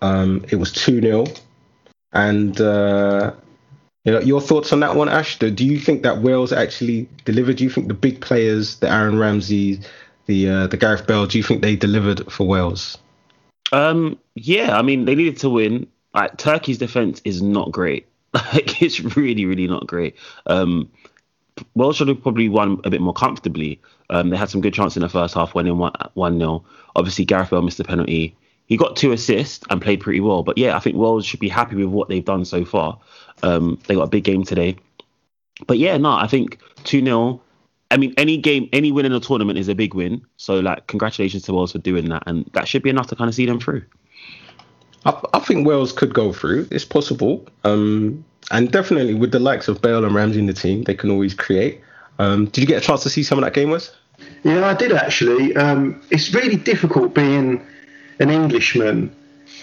Um, 0.00 0.44
it 0.50 0.56
was 0.56 0.72
2 0.72 1.00
0. 1.00 1.26
And, 2.12 2.60
uh, 2.60 3.32
you 4.04 4.12
know, 4.12 4.20
your 4.20 4.40
thoughts 4.40 4.72
on 4.72 4.80
that 4.80 4.96
one, 4.96 5.08
Ashton? 5.08 5.54
Do 5.54 5.64
you 5.64 5.78
think 5.78 6.02
that 6.02 6.18
Wales 6.20 6.52
actually 6.52 7.08
delivered? 7.24 7.56
Do 7.56 7.64
you 7.64 7.70
think 7.70 7.88
the 7.88 7.94
big 7.94 8.20
players, 8.20 8.76
the 8.76 8.90
Aaron 8.90 9.18
Ramsey, 9.18 9.80
the 10.26 10.48
uh, 10.48 10.66
the 10.66 10.76
Gareth 10.76 11.06
Bale, 11.06 11.26
do 11.26 11.38
you 11.38 11.44
think 11.44 11.62
they 11.62 11.74
delivered 11.76 12.30
for 12.30 12.46
Wales? 12.46 12.98
Um, 13.72 14.18
yeah, 14.34 14.78
I 14.78 14.82
mean, 14.82 15.06
they 15.06 15.14
needed 15.14 15.38
to 15.38 15.50
win. 15.50 15.86
Like, 16.14 16.36
Turkey's 16.36 16.78
defense 16.78 17.20
is 17.24 17.42
not 17.42 17.72
great. 17.72 18.06
Like, 18.34 18.82
it's 18.82 19.00
really, 19.16 19.46
really 19.46 19.68
not 19.68 19.86
great. 19.86 20.16
Um, 20.46 20.90
Wales 21.76 21.96
should 21.96 22.08
have 22.08 22.20
probably 22.20 22.48
won 22.48 22.80
a 22.82 22.90
bit 22.90 23.00
more 23.00 23.12
comfortably. 23.12 23.80
Um, 24.10 24.30
they 24.30 24.36
had 24.36 24.50
some 24.50 24.60
good 24.60 24.74
chances 24.74 24.96
in 24.96 25.02
the 25.02 25.08
first 25.08 25.34
half, 25.34 25.54
winning 25.54 25.78
one 25.78 25.92
one 26.14 26.38
0 26.38 26.64
Obviously, 26.96 27.24
Gareth 27.24 27.50
Bale 27.50 27.62
missed 27.62 27.78
the 27.78 27.84
penalty. 27.84 28.36
He 28.66 28.76
got 28.76 28.96
two 28.96 29.12
assists 29.12 29.64
and 29.70 29.80
played 29.80 30.00
pretty 30.00 30.18
well. 30.20 30.42
But 30.42 30.58
yeah, 30.58 30.76
I 30.76 30.80
think 30.80 30.96
Wales 30.96 31.24
should 31.24 31.38
be 31.38 31.48
happy 31.48 31.76
with 31.76 31.86
what 31.86 32.08
they've 32.08 32.24
done 32.24 32.44
so 32.44 32.64
far. 32.64 32.98
Um, 33.42 33.78
they 33.86 33.94
got 33.94 34.04
a 34.04 34.08
big 34.08 34.24
game 34.24 34.44
today. 34.44 34.76
But 35.66 35.78
yeah, 35.78 35.96
no, 35.96 36.12
I 36.12 36.26
think 36.26 36.58
two 36.84 37.04
0 37.04 37.40
I 37.90 37.96
mean, 37.96 38.12
any 38.16 38.36
game, 38.36 38.68
any 38.72 38.90
win 38.90 39.06
in 39.06 39.12
a 39.12 39.20
tournament 39.20 39.58
is 39.58 39.68
a 39.68 39.74
big 39.74 39.94
win. 39.94 40.20
So, 40.36 40.58
like, 40.58 40.86
congratulations 40.88 41.44
to 41.44 41.52
Wales 41.52 41.72
for 41.72 41.78
doing 41.78 42.08
that, 42.08 42.24
and 42.26 42.44
that 42.54 42.66
should 42.66 42.82
be 42.82 42.90
enough 42.90 43.06
to 43.08 43.16
kind 43.16 43.28
of 43.28 43.34
see 43.34 43.46
them 43.46 43.60
through. 43.60 43.82
I, 45.04 45.20
I 45.34 45.38
think 45.38 45.66
Wales 45.66 45.92
could 45.92 46.12
go 46.12 46.32
through. 46.32 46.66
It's 46.72 46.84
possible. 46.84 47.46
Um, 47.62 48.24
and 48.50 48.72
definitely 48.72 49.14
with 49.14 49.32
the 49.32 49.38
likes 49.38 49.68
of 49.68 49.80
Bale 49.80 50.04
and 50.04 50.14
Ramsey 50.14 50.40
in 50.40 50.46
the 50.46 50.54
team, 50.54 50.82
they 50.82 50.94
can 50.94 51.10
always 51.10 51.34
create. 51.34 51.80
Um, 52.18 52.46
did 52.46 52.62
you 52.62 52.66
get 52.66 52.82
a 52.82 52.86
chance 52.86 53.02
to 53.04 53.10
see 53.10 53.22
some 53.22 53.38
of 53.38 53.44
that 53.44 53.54
game, 53.54 53.70
Wes? 53.70 53.94
Yeah, 54.42 54.66
I 54.66 54.74
did 54.74 54.92
actually. 54.92 55.54
Um, 55.56 56.00
it's 56.10 56.32
really 56.34 56.56
difficult 56.56 57.14
being 57.14 57.64
an 58.18 58.30
Englishman 58.30 59.14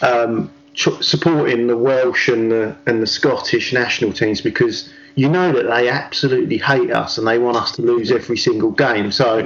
um, 0.01 0.51
supporting 0.73 1.67
the 1.67 1.77
Welsh 1.77 2.27
and 2.29 2.51
the, 2.51 2.75
and 2.85 3.01
the 3.01 3.07
Scottish 3.07 3.73
national 3.73 4.13
teams 4.13 4.41
because 4.41 4.91
you 5.15 5.27
know 5.27 5.51
that 5.51 5.63
they 5.63 5.89
absolutely 5.89 6.57
hate 6.57 6.91
us 6.91 7.17
and 7.17 7.27
they 7.27 7.37
want 7.37 7.57
us 7.57 7.73
to 7.73 7.81
lose 7.81 8.11
every 8.11 8.37
single 8.37 8.71
game. 8.71 9.11
So 9.11 9.39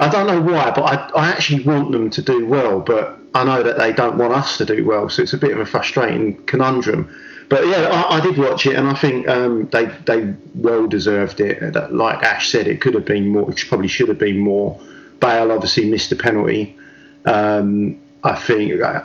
I 0.00 0.08
don't 0.08 0.26
know 0.26 0.40
why, 0.40 0.72
but 0.72 0.82
I, 0.82 1.10
I 1.16 1.28
actually 1.28 1.62
want 1.62 1.92
them 1.92 2.10
to 2.10 2.22
do 2.22 2.46
well, 2.46 2.80
but 2.80 3.18
I 3.34 3.44
know 3.44 3.62
that 3.62 3.78
they 3.78 3.92
don't 3.92 4.18
want 4.18 4.32
us 4.32 4.58
to 4.58 4.64
do 4.64 4.84
well. 4.84 5.08
So 5.08 5.22
it's 5.22 5.32
a 5.32 5.38
bit 5.38 5.52
of 5.52 5.60
a 5.60 5.66
frustrating 5.66 6.44
conundrum 6.46 7.08
but 7.48 7.66
yeah, 7.66 7.88
I, 7.88 8.16
I, 8.16 8.20
did 8.20 8.38
watch 8.38 8.66
it, 8.66 8.74
and 8.74 8.88
I 8.88 8.94
think 8.94 9.28
um, 9.28 9.68
they 9.70 9.86
they 10.06 10.34
well 10.54 10.86
deserved 10.86 11.40
it. 11.40 11.74
Like 11.92 12.22
Ash 12.22 12.48
said, 12.48 12.66
it 12.66 12.80
could 12.80 12.94
have 12.94 13.04
been 13.04 13.28
more. 13.28 13.50
It 13.50 13.62
probably 13.68 13.88
should 13.88 14.08
have 14.08 14.18
been 14.18 14.38
more. 14.38 14.80
Bale 15.20 15.52
obviously 15.52 15.88
missed 15.90 16.10
a 16.12 16.16
penalty. 16.16 16.76
Um, 17.24 18.00
I 18.22 18.34
think 18.34 18.80
uh, 18.80 19.04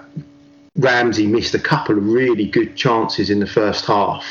Ramsey 0.75 1.27
missed 1.27 1.53
a 1.53 1.59
couple 1.59 1.97
of 1.97 2.05
really 2.05 2.45
good 2.45 2.75
chances 2.75 3.29
in 3.29 3.39
the 3.39 3.47
first 3.47 3.85
half. 3.85 4.25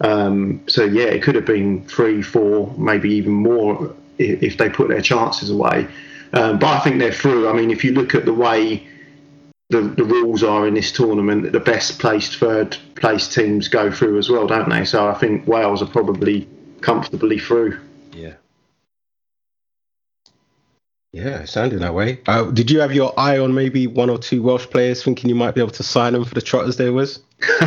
Um, 0.00 0.62
so 0.66 0.84
yeah, 0.84 1.04
it 1.04 1.22
could 1.22 1.34
have 1.34 1.46
been 1.46 1.86
three, 1.86 2.22
four, 2.22 2.74
maybe 2.76 3.10
even 3.10 3.32
more 3.32 3.94
if, 4.18 4.42
if 4.42 4.56
they 4.58 4.68
put 4.68 4.88
their 4.88 5.00
chances 5.00 5.50
away. 5.50 5.86
Um, 6.32 6.58
but 6.58 6.68
I 6.68 6.80
think 6.80 6.98
they're 6.98 7.12
through. 7.12 7.48
I 7.48 7.52
mean, 7.52 7.70
if 7.70 7.84
you 7.84 7.92
look 7.92 8.14
at 8.14 8.24
the 8.24 8.32
way 8.34 8.86
the, 9.72 9.80
the 9.80 10.04
rules 10.04 10.42
are 10.42 10.68
in 10.68 10.74
this 10.74 10.92
tournament 10.92 11.50
the 11.50 11.60
best 11.60 11.98
placed 11.98 12.36
third 12.36 12.76
place 12.94 13.26
teams 13.26 13.68
go 13.68 13.90
through 13.90 14.18
as 14.18 14.28
well, 14.28 14.46
don't 14.46 14.68
they? 14.68 14.84
So 14.84 15.08
I 15.08 15.14
think 15.14 15.46
Wales 15.46 15.82
are 15.82 15.86
probably 15.86 16.46
comfortably 16.82 17.38
through. 17.38 17.80
Yeah. 21.12 21.44
Sounding 21.44 21.80
that 21.80 21.94
way. 21.94 22.20
Uh, 22.26 22.44
did 22.50 22.70
you 22.70 22.80
have 22.80 22.92
your 22.92 23.12
eye 23.18 23.38
on 23.38 23.54
maybe 23.54 23.86
one 23.86 24.08
or 24.08 24.18
two 24.18 24.42
Welsh 24.42 24.66
players 24.66 25.02
thinking 25.04 25.28
you 25.28 25.36
might 25.36 25.54
be 25.54 25.60
able 25.60 25.72
to 25.72 25.82
sign 25.82 26.14
them 26.14 26.24
for 26.24 26.34
the 26.34 26.40
Trotters 26.40 26.76
there, 26.76 26.92
Wes? 26.92 27.20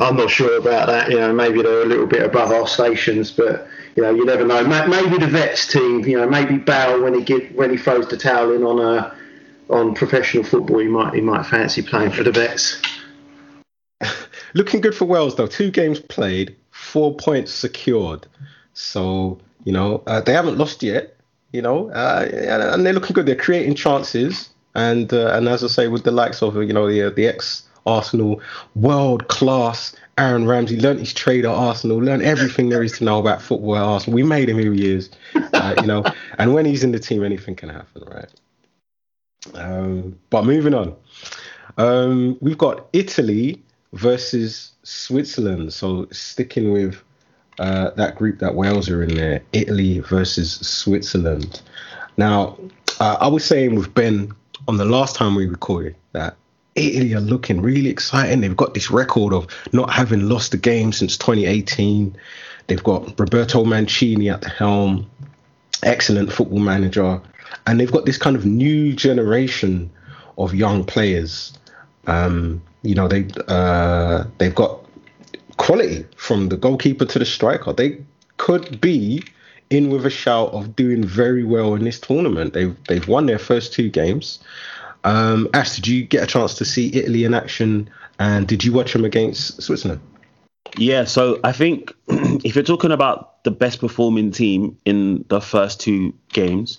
I'm 0.00 0.16
not 0.16 0.30
sure 0.30 0.58
about 0.58 0.88
that. 0.88 1.10
You 1.10 1.18
know, 1.18 1.32
maybe 1.32 1.62
they're 1.62 1.82
a 1.82 1.86
little 1.86 2.06
bit 2.06 2.22
above 2.22 2.50
our 2.50 2.66
stations, 2.66 3.30
but 3.30 3.66
you 3.96 4.02
know, 4.02 4.10
you 4.14 4.24
never 4.24 4.46
know. 4.46 4.64
Maybe 4.64 5.18
the 5.18 5.26
vets 5.26 5.66
team. 5.66 6.00
You 6.04 6.18
know, 6.18 6.28
maybe 6.28 6.58
Bale 6.58 7.02
when 7.02 7.14
he 7.14 7.22
get 7.22 7.54
when 7.54 7.70
he 7.70 7.76
throws 7.76 8.08
the 8.08 8.16
towel 8.16 8.52
in 8.52 8.62
on 8.62 8.78
a 8.78 9.16
on 9.68 9.94
professional 9.94 10.44
football, 10.44 10.78
he 10.78 10.88
might 10.88 11.14
he 11.14 11.20
might 11.20 11.44
fancy 11.46 11.82
playing 11.82 12.10
for 12.12 12.22
the 12.22 12.32
Vets. 12.32 12.80
Looking 14.54 14.80
good 14.80 14.94
for 14.94 15.04
Wales 15.04 15.36
though. 15.36 15.46
Two 15.46 15.70
games 15.70 16.00
played, 16.00 16.56
four 16.70 17.14
points 17.16 17.52
secured. 17.52 18.26
So 18.74 19.38
you 19.64 19.72
know 19.72 20.02
uh, 20.06 20.20
they 20.20 20.32
haven't 20.32 20.58
lost 20.58 20.82
yet. 20.82 21.16
You 21.52 21.62
know, 21.62 21.90
uh, 21.90 22.28
and 22.32 22.86
they're 22.86 22.92
looking 22.92 23.14
good. 23.14 23.26
They're 23.26 23.34
creating 23.34 23.74
chances, 23.74 24.50
and 24.74 25.12
uh, 25.12 25.32
and 25.34 25.48
as 25.48 25.64
I 25.64 25.66
say, 25.66 25.88
with 25.88 26.04
the 26.04 26.12
likes 26.12 26.42
of 26.42 26.56
you 26.56 26.72
know 26.72 26.88
the 26.88 27.10
the 27.10 27.26
ex 27.26 27.64
Arsenal 27.86 28.40
world 28.74 29.28
class 29.28 29.96
Aaron 30.20 30.46
Ramsey 30.46 30.78
learned 30.78 31.00
his 31.00 31.14
trade 31.14 31.46
at 31.46 31.50
Arsenal, 31.50 31.96
learned 31.96 32.22
everything 32.22 32.68
there 32.68 32.82
is 32.82 32.92
to 32.98 33.04
know 33.04 33.18
about 33.18 33.40
football 33.40 33.76
at 33.76 33.82
Arsenal. 33.82 34.14
We 34.14 34.22
made 34.22 34.50
him 34.50 34.58
who 34.58 34.70
he 34.72 34.92
is, 34.92 35.08
uh, 35.34 35.74
you 35.80 35.86
know. 35.86 36.04
And 36.38 36.52
when 36.52 36.66
he's 36.66 36.84
in 36.84 36.92
the 36.92 36.98
team, 36.98 37.24
anything 37.24 37.56
can 37.56 37.70
happen, 37.70 38.02
right? 38.06 38.28
Um, 39.54 40.18
but 40.28 40.44
moving 40.44 40.74
on, 40.74 40.94
um, 41.78 42.36
we've 42.42 42.58
got 42.58 42.88
Italy 42.92 43.62
versus 43.94 44.72
Switzerland. 44.82 45.72
So 45.72 46.06
sticking 46.12 46.70
with 46.70 47.02
uh, 47.60 47.90
that 47.90 48.16
group 48.16 48.40
that 48.40 48.54
Wales 48.54 48.88
are 48.88 49.02
in 49.02 49.14
there, 49.14 49.42
Italy 49.52 50.00
versus 50.00 50.54
Switzerland. 50.54 51.60
Now, 52.16 52.58
uh, 52.98 53.16
I 53.20 53.28
was 53.28 53.44
saying 53.44 53.76
with 53.76 53.94
Ben 53.94 54.32
on 54.66 54.76
the 54.76 54.84
last 54.84 55.14
time 55.14 55.34
we 55.36 55.46
recorded 55.46 55.94
that 56.12 56.36
Italy 56.74 57.14
are 57.14 57.20
looking 57.20 57.60
really 57.60 57.88
exciting. 57.88 58.40
They've 58.40 58.56
got 58.56 58.74
this 58.74 58.90
record 58.90 59.32
of 59.32 59.46
not 59.72 59.90
having 59.90 60.28
lost 60.28 60.54
a 60.54 60.56
game 60.56 60.92
since 60.92 61.16
2018. 61.16 62.16
They've 62.66 62.82
got 62.82 63.18
Roberto 63.18 63.64
Mancini 63.64 64.28
at 64.28 64.40
the 64.40 64.48
helm, 64.48 65.08
excellent 65.82 66.32
football 66.32 66.58
manager 66.58 67.20
and 67.66 67.78
they've 67.78 67.92
got 67.92 68.06
this 68.06 68.18
kind 68.18 68.36
of 68.36 68.44
new 68.46 68.92
generation 68.92 69.90
of 70.38 70.54
young 70.54 70.84
players. 70.84 71.52
Um, 72.06 72.62
you 72.82 72.94
know, 72.94 73.08
they 73.08 73.28
uh, 73.48 74.24
they've 74.38 74.54
got 74.54 74.84
quality 75.60 76.06
from 76.16 76.48
the 76.48 76.56
goalkeeper 76.56 77.04
to 77.04 77.18
the 77.18 77.26
striker. 77.26 77.72
They 77.74 77.98
could 78.38 78.80
be 78.80 79.22
in 79.68 79.90
with 79.90 80.06
a 80.06 80.10
shout 80.10 80.50
of 80.52 80.74
doing 80.74 81.04
very 81.04 81.44
well 81.44 81.74
in 81.74 81.84
this 81.84 82.00
tournament. 82.00 82.54
They've 82.54 82.74
they've 82.88 83.06
won 83.06 83.26
their 83.26 83.38
first 83.38 83.74
two 83.74 83.90
games. 83.90 84.38
Um, 85.04 85.48
Ash, 85.52 85.76
did 85.76 85.86
you 85.86 86.02
get 86.04 86.22
a 86.22 86.26
chance 86.26 86.54
to 86.54 86.64
see 86.64 86.90
Italy 86.94 87.24
in 87.24 87.34
action? 87.34 87.90
And 88.18 88.48
did 88.48 88.64
you 88.64 88.72
watch 88.72 88.94
them 88.94 89.04
against 89.04 89.62
Switzerland? 89.62 90.00
Yeah, 90.78 91.04
so 91.04 91.38
I 91.44 91.52
think 91.52 91.94
if 92.08 92.54
you're 92.54 92.64
talking 92.64 92.90
about 92.90 93.44
the 93.44 93.50
best 93.50 93.80
performing 93.80 94.30
team 94.30 94.78
in 94.86 95.26
the 95.28 95.40
first 95.42 95.78
two 95.78 96.14
games, 96.32 96.78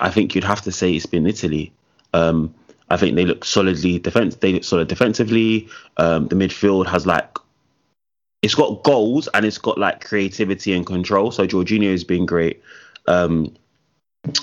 I 0.00 0.10
think 0.10 0.34
you'd 0.34 0.44
have 0.44 0.62
to 0.62 0.72
say 0.72 0.92
it's 0.92 1.06
been 1.06 1.26
Italy. 1.26 1.72
Um, 2.14 2.54
I 2.90 2.96
think 2.96 3.16
they 3.16 3.24
look 3.24 3.44
solidly 3.44 3.98
defense. 3.98 4.36
They 4.36 4.52
look 4.52 4.64
solid 4.64 4.86
defensively. 4.86 5.68
Um, 5.96 6.28
the 6.28 6.36
midfield 6.36 6.86
has 6.86 7.06
like 7.06 7.39
it's 8.42 8.54
got 8.54 8.82
goals 8.82 9.28
and 9.34 9.44
it's 9.44 9.58
got 9.58 9.78
like 9.78 10.04
creativity 10.04 10.72
and 10.72 10.86
control. 10.86 11.30
So 11.30 11.46
Jorginho 11.46 11.90
has 11.90 12.04
been 12.04 12.26
great. 12.26 12.62
Um, 13.06 13.54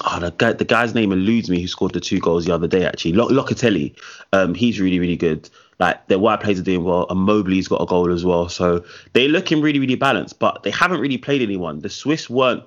oh, 0.05 0.19
the, 0.19 0.31
guy, 0.31 0.53
the 0.53 0.65
guy's 0.65 0.93
name 0.93 1.11
eludes 1.11 1.49
me 1.49 1.61
who 1.61 1.67
scored 1.67 1.93
the 1.93 1.99
two 1.99 2.19
goals 2.19 2.45
the 2.45 2.53
other 2.53 2.67
day 2.67 2.85
actually. 2.85 3.13
Locatelli. 3.13 3.95
Um, 4.33 4.53
he's 4.53 4.79
really 4.79 4.99
really 4.99 5.17
good. 5.17 5.49
Like 5.79 6.07
their 6.07 6.19
wide 6.19 6.41
players 6.41 6.59
are 6.59 6.63
doing 6.63 6.83
well, 6.83 7.05
and 7.09 7.19
Immobile's 7.19 7.67
got 7.67 7.81
a 7.81 7.85
goal 7.85 8.11
as 8.11 8.25
well. 8.25 8.49
So 8.49 8.83
they're 9.13 9.29
looking 9.29 9.61
really 9.61 9.79
really 9.79 9.95
balanced, 9.95 10.39
but 10.39 10.63
they 10.63 10.71
haven't 10.71 10.99
really 10.99 11.17
played 11.17 11.41
anyone. 11.41 11.79
The 11.79 11.89
Swiss 11.89 12.29
weren't 12.29 12.63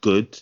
good 0.00 0.40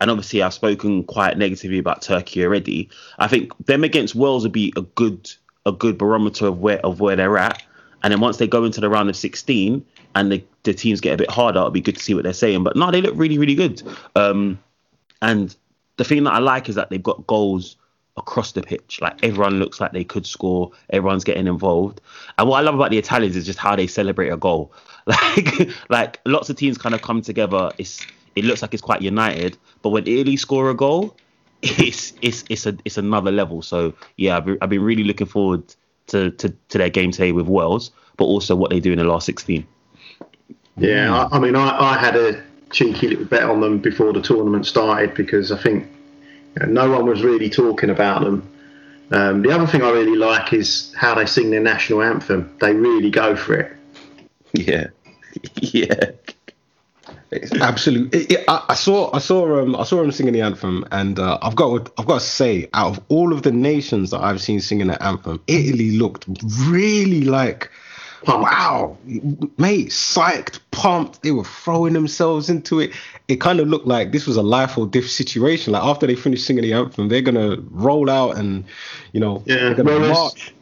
and 0.00 0.10
obviously 0.10 0.42
I've 0.42 0.54
spoken 0.54 1.04
quite 1.04 1.36
negatively 1.36 1.78
about 1.78 2.02
Turkey 2.02 2.44
already. 2.44 2.88
I 3.18 3.28
think 3.28 3.52
them 3.66 3.84
against 3.84 4.14
Wales 4.14 4.42
would 4.42 4.52
be 4.52 4.72
a 4.76 4.82
good 4.82 5.30
a 5.66 5.72
good 5.72 5.98
barometer 5.98 6.46
of 6.46 6.60
where 6.60 6.78
of 6.84 7.00
where 7.00 7.16
they're 7.16 7.38
at. 7.38 7.62
And 8.02 8.12
then 8.12 8.20
once 8.20 8.38
they 8.38 8.46
go 8.46 8.64
into 8.64 8.80
the 8.80 8.88
round 8.88 9.10
of 9.10 9.16
16 9.16 9.84
and 10.14 10.32
the, 10.32 10.44
the 10.62 10.74
teams 10.74 11.00
get 11.00 11.14
a 11.14 11.16
bit 11.16 11.30
harder, 11.30 11.58
it'll 11.58 11.70
be 11.70 11.80
good 11.80 11.96
to 11.96 12.02
see 12.02 12.14
what 12.14 12.24
they're 12.24 12.32
saying. 12.32 12.64
But 12.64 12.76
no, 12.76 12.90
they 12.90 13.00
look 13.00 13.14
really, 13.16 13.38
really 13.38 13.54
good. 13.54 13.82
Um, 14.16 14.58
and 15.22 15.54
the 15.96 16.04
thing 16.04 16.24
that 16.24 16.32
I 16.32 16.38
like 16.38 16.68
is 16.68 16.74
that 16.76 16.90
they've 16.90 17.02
got 17.02 17.26
goals 17.26 17.76
across 18.16 18.52
the 18.52 18.62
pitch. 18.62 19.00
Like 19.00 19.22
everyone 19.22 19.58
looks 19.58 19.80
like 19.80 19.92
they 19.92 20.04
could 20.04 20.26
score. 20.26 20.70
Everyone's 20.90 21.24
getting 21.24 21.46
involved. 21.46 22.00
And 22.38 22.48
what 22.48 22.58
I 22.58 22.60
love 22.62 22.74
about 22.74 22.90
the 22.90 22.98
Italians 22.98 23.36
is 23.36 23.46
just 23.46 23.58
how 23.58 23.76
they 23.76 23.86
celebrate 23.86 24.30
a 24.30 24.36
goal. 24.36 24.72
Like 25.06 25.70
like 25.88 26.20
lots 26.26 26.50
of 26.50 26.56
teams 26.56 26.78
kind 26.78 26.94
of 26.94 27.02
come 27.02 27.22
together. 27.22 27.72
It's 27.78 28.06
it 28.36 28.44
looks 28.44 28.62
like 28.62 28.74
it's 28.74 28.82
quite 28.82 29.02
united. 29.02 29.56
But 29.82 29.90
when 29.90 30.06
Italy 30.06 30.36
score 30.36 30.70
a 30.70 30.74
goal, 30.74 31.16
it's 31.62 32.12
it's 32.20 32.44
it's 32.48 32.66
a 32.66 32.76
it's 32.84 32.98
another 32.98 33.32
level. 33.32 33.62
So 33.62 33.94
yeah, 34.16 34.36
I've 34.36 34.58
I've 34.60 34.68
been 34.68 34.82
really 34.82 35.02
looking 35.02 35.26
forward 35.26 35.74
to, 36.10 36.30
to 36.32 36.54
to 36.68 36.78
their 36.78 36.90
game 36.90 37.10
today 37.10 37.32
with 37.32 37.46
Wales, 37.46 37.90
but 38.16 38.24
also 38.24 38.54
what 38.54 38.70
they 38.70 38.80
do 38.80 38.92
in 38.92 38.98
the 38.98 39.04
last 39.04 39.26
16. 39.26 39.66
Yeah, 40.76 41.14
I, 41.14 41.36
I 41.36 41.38
mean, 41.38 41.56
I, 41.56 41.78
I 41.78 41.98
had 41.98 42.16
a 42.16 42.42
cheeky 42.70 43.08
little 43.08 43.24
bet 43.24 43.42
on 43.42 43.60
them 43.60 43.78
before 43.78 44.12
the 44.12 44.22
tournament 44.22 44.66
started 44.66 45.14
because 45.14 45.50
I 45.52 45.58
think 45.58 45.88
you 46.54 46.66
know, 46.66 46.86
no 46.86 46.90
one 46.90 47.06
was 47.06 47.22
really 47.22 47.50
talking 47.50 47.90
about 47.90 48.22
them. 48.22 48.48
Um, 49.12 49.42
the 49.42 49.50
other 49.50 49.66
thing 49.66 49.82
I 49.82 49.90
really 49.90 50.16
like 50.16 50.52
is 50.52 50.94
how 50.96 51.14
they 51.16 51.26
sing 51.26 51.50
their 51.50 51.60
national 51.60 52.02
anthem. 52.02 52.56
They 52.60 52.72
really 52.74 53.10
go 53.10 53.36
for 53.36 53.54
it. 53.54 53.76
Yeah, 54.52 54.88
yeah. 55.54 56.10
It's 57.30 57.52
absolute. 57.54 58.12
It, 58.14 58.32
it, 58.32 58.44
I, 58.48 58.64
I 58.70 58.74
saw, 58.74 59.14
I 59.14 59.18
saw, 59.18 59.62
um, 59.62 59.76
I 59.76 59.84
saw 59.84 60.02
him 60.02 60.10
singing 60.10 60.32
the 60.32 60.40
anthem, 60.40 60.84
and 60.90 61.18
uh, 61.18 61.38
I've 61.42 61.54
got, 61.54 61.90
I've 61.98 62.06
got 62.06 62.20
to 62.20 62.26
say, 62.26 62.68
out 62.74 62.96
of 62.96 63.04
all 63.08 63.32
of 63.32 63.42
the 63.42 63.52
nations 63.52 64.10
that 64.10 64.20
I've 64.20 64.40
seen 64.40 64.60
singing 64.60 64.88
the 64.88 65.00
anthem, 65.02 65.40
Italy 65.46 65.92
looked 65.92 66.26
really 66.66 67.22
like, 67.22 67.70
wow, 68.26 68.96
mate, 69.58 69.88
psyched, 69.88 70.58
pumped. 70.72 71.22
They 71.22 71.30
were 71.30 71.44
throwing 71.44 71.92
themselves 71.92 72.50
into 72.50 72.80
it. 72.80 72.92
It 73.28 73.40
kind 73.40 73.60
of 73.60 73.68
looked 73.68 73.86
like 73.86 74.10
this 74.12 74.26
was 74.26 74.36
a 74.36 74.42
life 74.42 74.76
or 74.76 74.86
death 74.86 75.08
situation. 75.08 75.72
Like 75.72 75.84
after 75.84 76.06
they 76.06 76.16
finished 76.16 76.44
singing 76.46 76.62
the 76.62 76.72
anthem, 76.72 77.08
they're 77.08 77.22
gonna 77.22 77.58
roll 77.70 78.10
out 78.10 78.36
and, 78.36 78.64
you 79.12 79.20
know, 79.20 79.42
Yeah, 79.46 79.72
they're 79.72 79.84
gonna 79.84 80.08
march. 80.08 80.52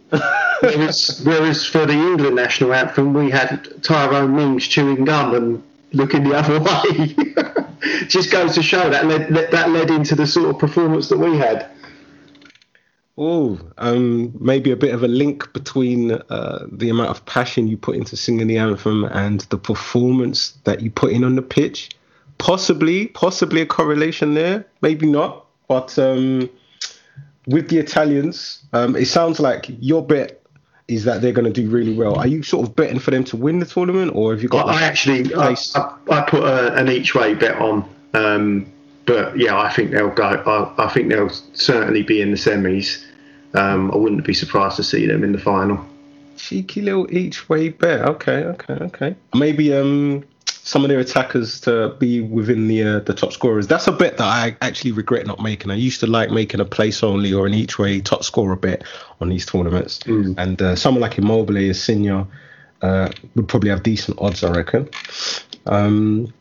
whereas, 0.60 1.20
whereas 1.24 1.64
for 1.64 1.86
the 1.86 1.94
England 1.94 2.36
national 2.36 2.74
anthem, 2.74 3.14
we 3.14 3.30
had 3.30 3.82
Tyrone 3.82 4.36
Mings 4.36 4.66
chewing 4.68 5.04
gum 5.04 5.34
and 5.34 5.62
looking 5.92 6.24
the 6.24 6.36
other 6.36 6.60
way. 8.00 8.06
Just 8.08 8.30
goes 8.30 8.54
to 8.54 8.62
show 8.62 8.90
that 8.90 9.06
led, 9.06 9.28
that 9.28 9.70
led 9.70 9.90
into 9.90 10.14
the 10.14 10.26
sort 10.26 10.50
of 10.50 10.58
performance 10.58 11.08
that 11.08 11.18
we 11.18 11.36
had. 11.36 11.70
Oh, 13.20 13.58
um, 13.78 14.32
maybe 14.38 14.70
a 14.70 14.76
bit 14.76 14.94
of 14.94 15.02
a 15.02 15.08
link 15.08 15.52
between 15.52 16.12
uh, 16.12 16.66
the 16.70 16.88
amount 16.88 17.10
of 17.10 17.26
passion 17.26 17.66
you 17.66 17.76
put 17.76 17.96
into 17.96 18.16
singing 18.16 18.46
the 18.46 18.58
anthem 18.58 19.04
and 19.04 19.40
the 19.50 19.58
performance 19.58 20.52
that 20.64 20.82
you 20.82 20.90
put 20.90 21.10
in 21.10 21.24
on 21.24 21.34
the 21.34 21.42
pitch. 21.42 21.90
Possibly, 22.38 23.08
possibly 23.08 23.60
a 23.60 23.66
correlation 23.66 24.34
there. 24.34 24.64
Maybe 24.82 25.06
not. 25.08 25.46
But 25.66 25.98
um, 25.98 26.48
with 27.48 27.70
the 27.70 27.78
Italians, 27.78 28.62
um, 28.72 28.94
it 28.94 29.06
sounds 29.06 29.40
like 29.40 29.66
your 29.80 30.06
bet 30.06 30.37
is 30.88 31.04
that 31.04 31.20
they're 31.20 31.32
going 31.32 31.52
to 31.52 31.62
do 31.62 31.68
really 31.68 31.94
well. 31.94 32.16
Are 32.16 32.26
you 32.26 32.42
sort 32.42 32.66
of 32.66 32.74
betting 32.74 32.98
for 32.98 33.10
them 33.10 33.22
to 33.24 33.36
win 33.36 33.58
the 33.58 33.66
tournament, 33.66 34.12
or 34.14 34.32
have 34.32 34.42
you 34.42 34.48
got? 34.48 34.68
I 34.68 34.82
actually 34.82 35.34
I. 35.34 35.54
I, 35.74 35.94
I 36.10 36.20
put 36.22 36.42
a, 36.42 36.74
an 36.74 36.88
each 36.88 37.14
way 37.14 37.34
bet 37.34 37.56
on, 37.56 37.88
um, 38.14 38.66
but 39.06 39.38
yeah, 39.38 39.58
I 39.58 39.70
think 39.70 39.90
they'll 39.90 40.10
go. 40.10 40.24
I, 40.24 40.86
I 40.86 40.88
think 40.88 41.10
they'll 41.10 41.28
certainly 41.52 42.02
be 42.02 42.20
in 42.20 42.30
the 42.30 42.36
semis. 42.36 43.04
Um, 43.54 43.90
I 43.92 43.96
wouldn't 43.96 44.24
be 44.26 44.34
surprised 44.34 44.76
to 44.76 44.82
see 44.82 45.06
them 45.06 45.22
in 45.24 45.32
the 45.32 45.38
final. 45.38 45.84
cheeky 46.36 46.80
little 46.82 47.12
each 47.14 47.48
way 47.48 47.68
bet. 47.68 48.02
Okay, 48.02 48.44
okay, 48.44 48.74
okay. 48.74 49.16
Maybe 49.34 49.74
um 49.74 50.24
some 50.68 50.84
of 50.84 50.90
their 50.90 50.98
attackers 50.98 51.60
to 51.62 51.96
be 51.98 52.20
within 52.20 52.68
the 52.68 52.82
uh, 52.82 52.98
the 53.00 53.14
top 53.14 53.32
scorers. 53.32 53.66
That's 53.66 53.86
a 53.86 53.92
bet 53.92 54.18
that 54.18 54.26
I 54.26 54.54
actually 54.60 54.92
regret 54.92 55.26
not 55.26 55.40
making. 55.40 55.70
I 55.70 55.76
used 55.76 56.00
to 56.00 56.06
like 56.06 56.30
making 56.30 56.60
a 56.60 56.66
place 56.66 57.02
only 57.02 57.32
or 57.32 57.46
an 57.46 57.54
each 57.54 57.78
way 57.78 58.02
top 58.02 58.22
scorer 58.22 58.54
bet 58.54 58.82
on 59.18 59.30
these 59.30 59.46
tournaments. 59.46 60.00
And 60.36 60.60
uh, 60.60 60.76
someone 60.76 61.00
like 61.00 61.16
Immobile, 61.16 61.56
Insigne, 61.56 62.26
uh, 62.82 63.08
would 63.34 63.48
probably 63.48 63.70
have 63.70 63.82
decent 63.82 64.18
odds, 64.20 64.44
I 64.44 64.50
reckon. 64.50 64.90
Um, 65.64 66.34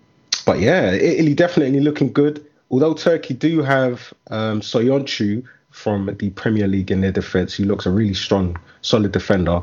but 0.46 0.60
yeah, 0.60 0.92
Italy 0.92 1.34
definitely 1.34 1.80
looking 1.80 2.12
good. 2.12 2.46
Although 2.70 2.96
Turkey 2.96 3.34
do 3.34 3.62
have 3.62 4.14
um, 4.30 4.60
Soyuncu 4.60 5.46
from 5.78 6.16
the 6.18 6.32
Premier 6.32 6.68
League 6.68 6.90
in 6.90 7.02
their 7.02 7.12
defence, 7.12 7.54
He 7.54 7.64
looks 7.64 7.86
a 7.86 7.92
really 7.92 8.16
strong, 8.16 8.60
solid 8.82 9.12
defender. 9.12 9.62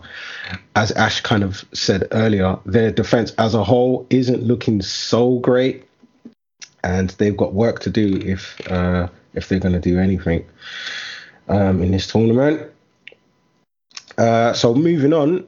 As 0.76 0.92
Ash 0.92 1.20
kind 1.20 1.42
of 1.42 1.64
said 1.72 2.06
earlier, 2.12 2.56
their 2.64 2.92
defence 2.92 3.32
as 3.32 3.54
a 3.54 3.64
whole 3.64 4.06
isn't 4.10 4.44
looking 4.44 4.80
so 4.80 5.40
great, 5.40 5.84
and 6.84 7.10
they've 7.10 7.36
got 7.36 7.52
work 7.52 7.80
to 7.80 7.90
do 7.90 8.22
if 8.24 8.60
uh, 8.70 9.08
if 9.34 9.48
they're 9.48 9.58
going 9.58 9.74
to 9.74 9.80
do 9.80 9.98
anything 9.98 10.46
um, 11.48 11.82
in 11.82 11.90
this 11.90 12.06
tournament. 12.06 12.70
Uh, 14.16 14.52
so 14.52 14.72
moving 14.72 15.12
on, 15.12 15.44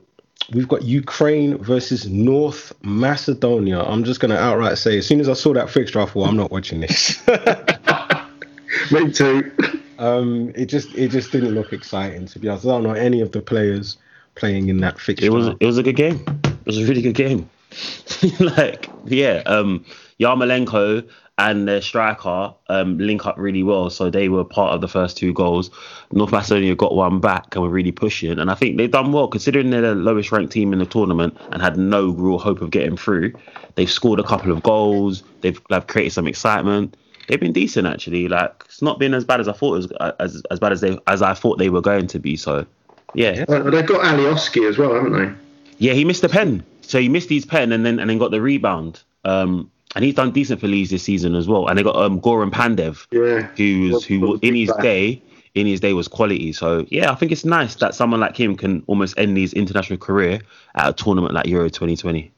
we've 0.53 0.69
got 0.69 0.83
Ukraine 0.83 1.59
versus 1.59 2.09
North 2.09 2.73
Macedonia. 2.83 3.83
I'm 3.83 4.03
just 4.03 4.19
going 4.19 4.33
to 4.33 4.39
outright 4.39 4.79
say, 4.79 4.99
as 4.99 5.07
soon 5.07 5.21
as 5.21 5.29
I 5.29 5.35
saw 5.35 5.55
that 5.55 5.71
fixture, 5.71 6.01
I 6.01 6.07
thought 6.07 6.27
I'm 6.27 6.37
not 6.37 6.51
watching 6.51 6.81
this. 6.81 7.23
Me 8.91 9.11
too. 9.13 9.53
Um, 9.99 10.53
it 10.55 10.67
just 10.67 10.95
it 10.95 11.11
just 11.11 11.33
didn't 11.33 11.55
look 11.55 11.73
exciting 11.73 12.27
to 12.27 12.39
be 12.39 12.49
honest. 12.49 12.67
I 12.67 12.71
don't 12.71 12.83
know 12.83 12.93
any 12.93 13.21
of 13.21 13.33
the 13.33 13.41
players 13.41 13.97
playing 14.35 14.69
in 14.69 14.79
that 14.79 14.99
fixture. 14.99 15.27
It 15.27 15.33
was 15.33 15.49
it 15.61 15.67
was 15.67 15.79
a 15.79 15.83
good 15.83 15.97
game. 15.97 16.25
It 16.45 16.67
was 16.67 16.79
a 16.79 16.87
really 16.87 17.03
good 17.03 17.15
game. 17.15 17.49
like 18.41 18.89
yeah, 19.07 19.43
um, 19.47 19.85
Yarmolenko 20.21 21.09
and 21.39 21.69
their 21.69 21.83
striker 21.83 22.55
um, 22.69 22.97
link 22.99 23.27
up 23.27 23.37
really 23.37 23.63
well, 23.63 23.91
so 23.91 24.09
they 24.09 24.29
were 24.29 24.45
part 24.45 24.75
of 24.75 24.81
the 24.81 24.89
first 24.89 25.19
two 25.19 25.35
goals. 25.35 25.71
North 26.13 26.33
Macedonia 26.33 26.75
got 26.75 26.95
one 26.95 27.21
back 27.21 27.55
and 27.55 27.63
were 27.63 27.69
really 27.69 27.93
pushing, 27.93 28.39
and 28.39 28.51
I 28.51 28.55
think 28.55 28.79
they've 28.79 28.91
done 28.91 29.13
well 29.13 29.29
considering 29.29 29.71
they're 29.71 29.83
the 29.83 29.95
lowest 29.95 30.33
ranked 30.33 30.53
team 30.53 30.73
in 30.73 30.79
the 30.79 30.87
tournament 30.87 31.37
and 31.51 31.61
had 31.61 31.77
no 31.77 32.11
real 32.11 32.39
hope 32.39 32.63
of 32.63 32.71
getting 32.71 32.97
through. 32.97 33.35
They've 33.75 33.91
scored 33.91 34.19
a 34.19 34.25
couple 34.25 34.51
of 34.51 34.63
goals. 34.63 35.23
They've 35.43 35.61
like, 35.69 35.89
created 35.89 36.13
some 36.13 36.27
excitement. 36.27 36.97
They've 37.29 37.41
been 37.41 37.53
decent 37.53 37.87
actually. 37.87 38.29
Like 38.29 38.63
it's 38.67 38.83
not 38.83 38.99
been 38.99 39.15
as 39.15 39.25
bad 39.25 39.41
as 39.41 39.49
I 39.49 39.53
thought 39.53 39.75
it 39.75 39.77
was 39.99 40.15
as 40.21 40.43
as 40.51 40.59
bad 40.61 40.73
as 40.73 40.81
they 40.81 40.99
as 41.07 41.23
I 41.23 41.35
thought 41.35 41.59
they 41.59 41.71
were 41.71 41.81
going 41.81 42.07
to 42.09 42.19
be. 42.19 42.37
So 42.37 42.67
yeah, 43.15 43.45
Well, 43.49 43.65
they've 43.71 43.87
got 43.87 44.03
Alioski 44.05 44.69
as 44.69 44.79
well, 44.79 44.95
haven't 44.95 45.13
they? 45.13 45.33
yeah, 45.79 45.93
he 45.95 46.05
missed 46.05 46.23
the 46.23 46.29
pen. 46.29 46.65
So 46.83 47.01
he 47.01 47.09
missed 47.09 47.29
his 47.31 47.45
pen 47.45 47.73
and 47.73 47.85
then 47.85 47.99
and 47.99 48.09
then 48.11 48.19
got 48.19 48.31
the 48.31 48.41
rebound. 48.41 49.03
Um, 49.25 49.71
and 49.95 50.05
he's 50.05 50.15
done 50.15 50.31
decent 50.31 50.61
for 50.61 50.67
Leeds 50.69 50.91
this 50.91 51.03
season 51.03 51.35
as 51.35 51.49
well. 51.49 51.67
And 51.69 51.79
they 51.79 51.83
got 51.83 51.97
um 51.97 52.21
Goran 52.21 52.51
Pandev, 52.51 53.07
Yeah. 53.11 53.49
who's 53.57 53.93
Was- 53.95 54.05
who 54.05 54.39
in 54.43 54.55
his 54.55 54.73
day 54.83 55.23
in 55.55 55.67
his 55.67 55.81
day 55.81 55.95
was 55.95 56.07
quality. 56.07 56.53
So 56.53 56.85
yeah, 56.91 57.11
I 57.11 57.15
think 57.15 57.33
it's 57.33 57.45
nice 57.47 57.77
that 57.77 57.95
someone 57.95 58.21
like 58.21 58.37
him 58.37 58.57
can 58.57 58.83
almost 58.89 59.19
end 59.19 59.37
his 59.39 59.55
international 59.55 59.99
career 59.99 60.41
at 60.75 60.89
a 60.91 60.93
tournament 60.93 61.33
like 61.33 61.47
Euro 61.47 61.71
2020. 61.71 62.31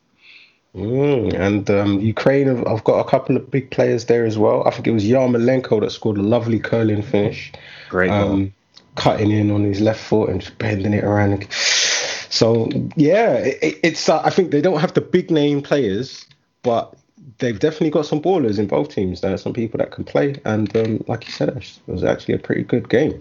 Mm, 0.75 1.35
and 1.35 1.71
um, 1.71 2.01
Ukraine, 2.01 2.47
have, 2.47 2.67
I've 2.67 2.85
got 2.85 3.01
a 3.01 3.09
couple 3.09 3.37
of 3.37 3.51
big 3.51 3.71
players 3.71 4.05
there 4.05 4.27
as 4.27 4.37
well. 4.37 4.67
I 4.67 4.71
think 4.71 4.87
it 4.87 4.93
was 4.93 5.05
Yarmolenko 5.05 5.81
that 5.81 5.91
scored 5.91 6.19
a 6.19 6.23
lovely 6.23 6.59
curling 6.59 7.03
finish, 7.03 7.53
Great. 7.89 8.11
um, 8.11 8.53
cutting 8.97 9.31
in 9.31 9.51
on 9.51 9.65
his 9.65 9.81
left 9.81 10.01
foot 10.01 10.29
and 10.29 10.41
just 10.41 10.59
bending 10.59 10.93
it 10.93 11.05
around. 11.05 11.51
So 11.51 12.69
yeah, 12.97 13.35
it, 13.37 13.81
it's. 13.83 14.09
Uh, 14.09 14.21
I 14.23 14.31
think 14.31 14.51
they 14.51 14.61
don't 14.61 14.81
have 14.81 14.95
the 14.95 15.01
big 15.01 15.31
name 15.31 15.63
players, 15.63 16.27
but 16.63 16.95
they've 17.39 17.59
definitely 17.59 17.91
got 17.91 18.07
some 18.07 18.21
ballers 18.21 18.59
in 18.59 18.67
both 18.67 18.91
teams. 18.91 19.23
There 19.23 19.33
are 19.33 19.39
some 19.39 19.55
people 19.55 19.79
that 19.79 19.91
can 19.91 20.05
play, 20.05 20.37
and 20.45 20.75
um, 20.77 21.05
like 21.09 21.27
you 21.27 21.33
said, 21.33 21.49
it 21.49 21.79
was 21.87 22.05
actually 22.05 22.35
a 22.35 22.39
pretty 22.39 22.63
good 22.63 22.89
game. 22.89 23.19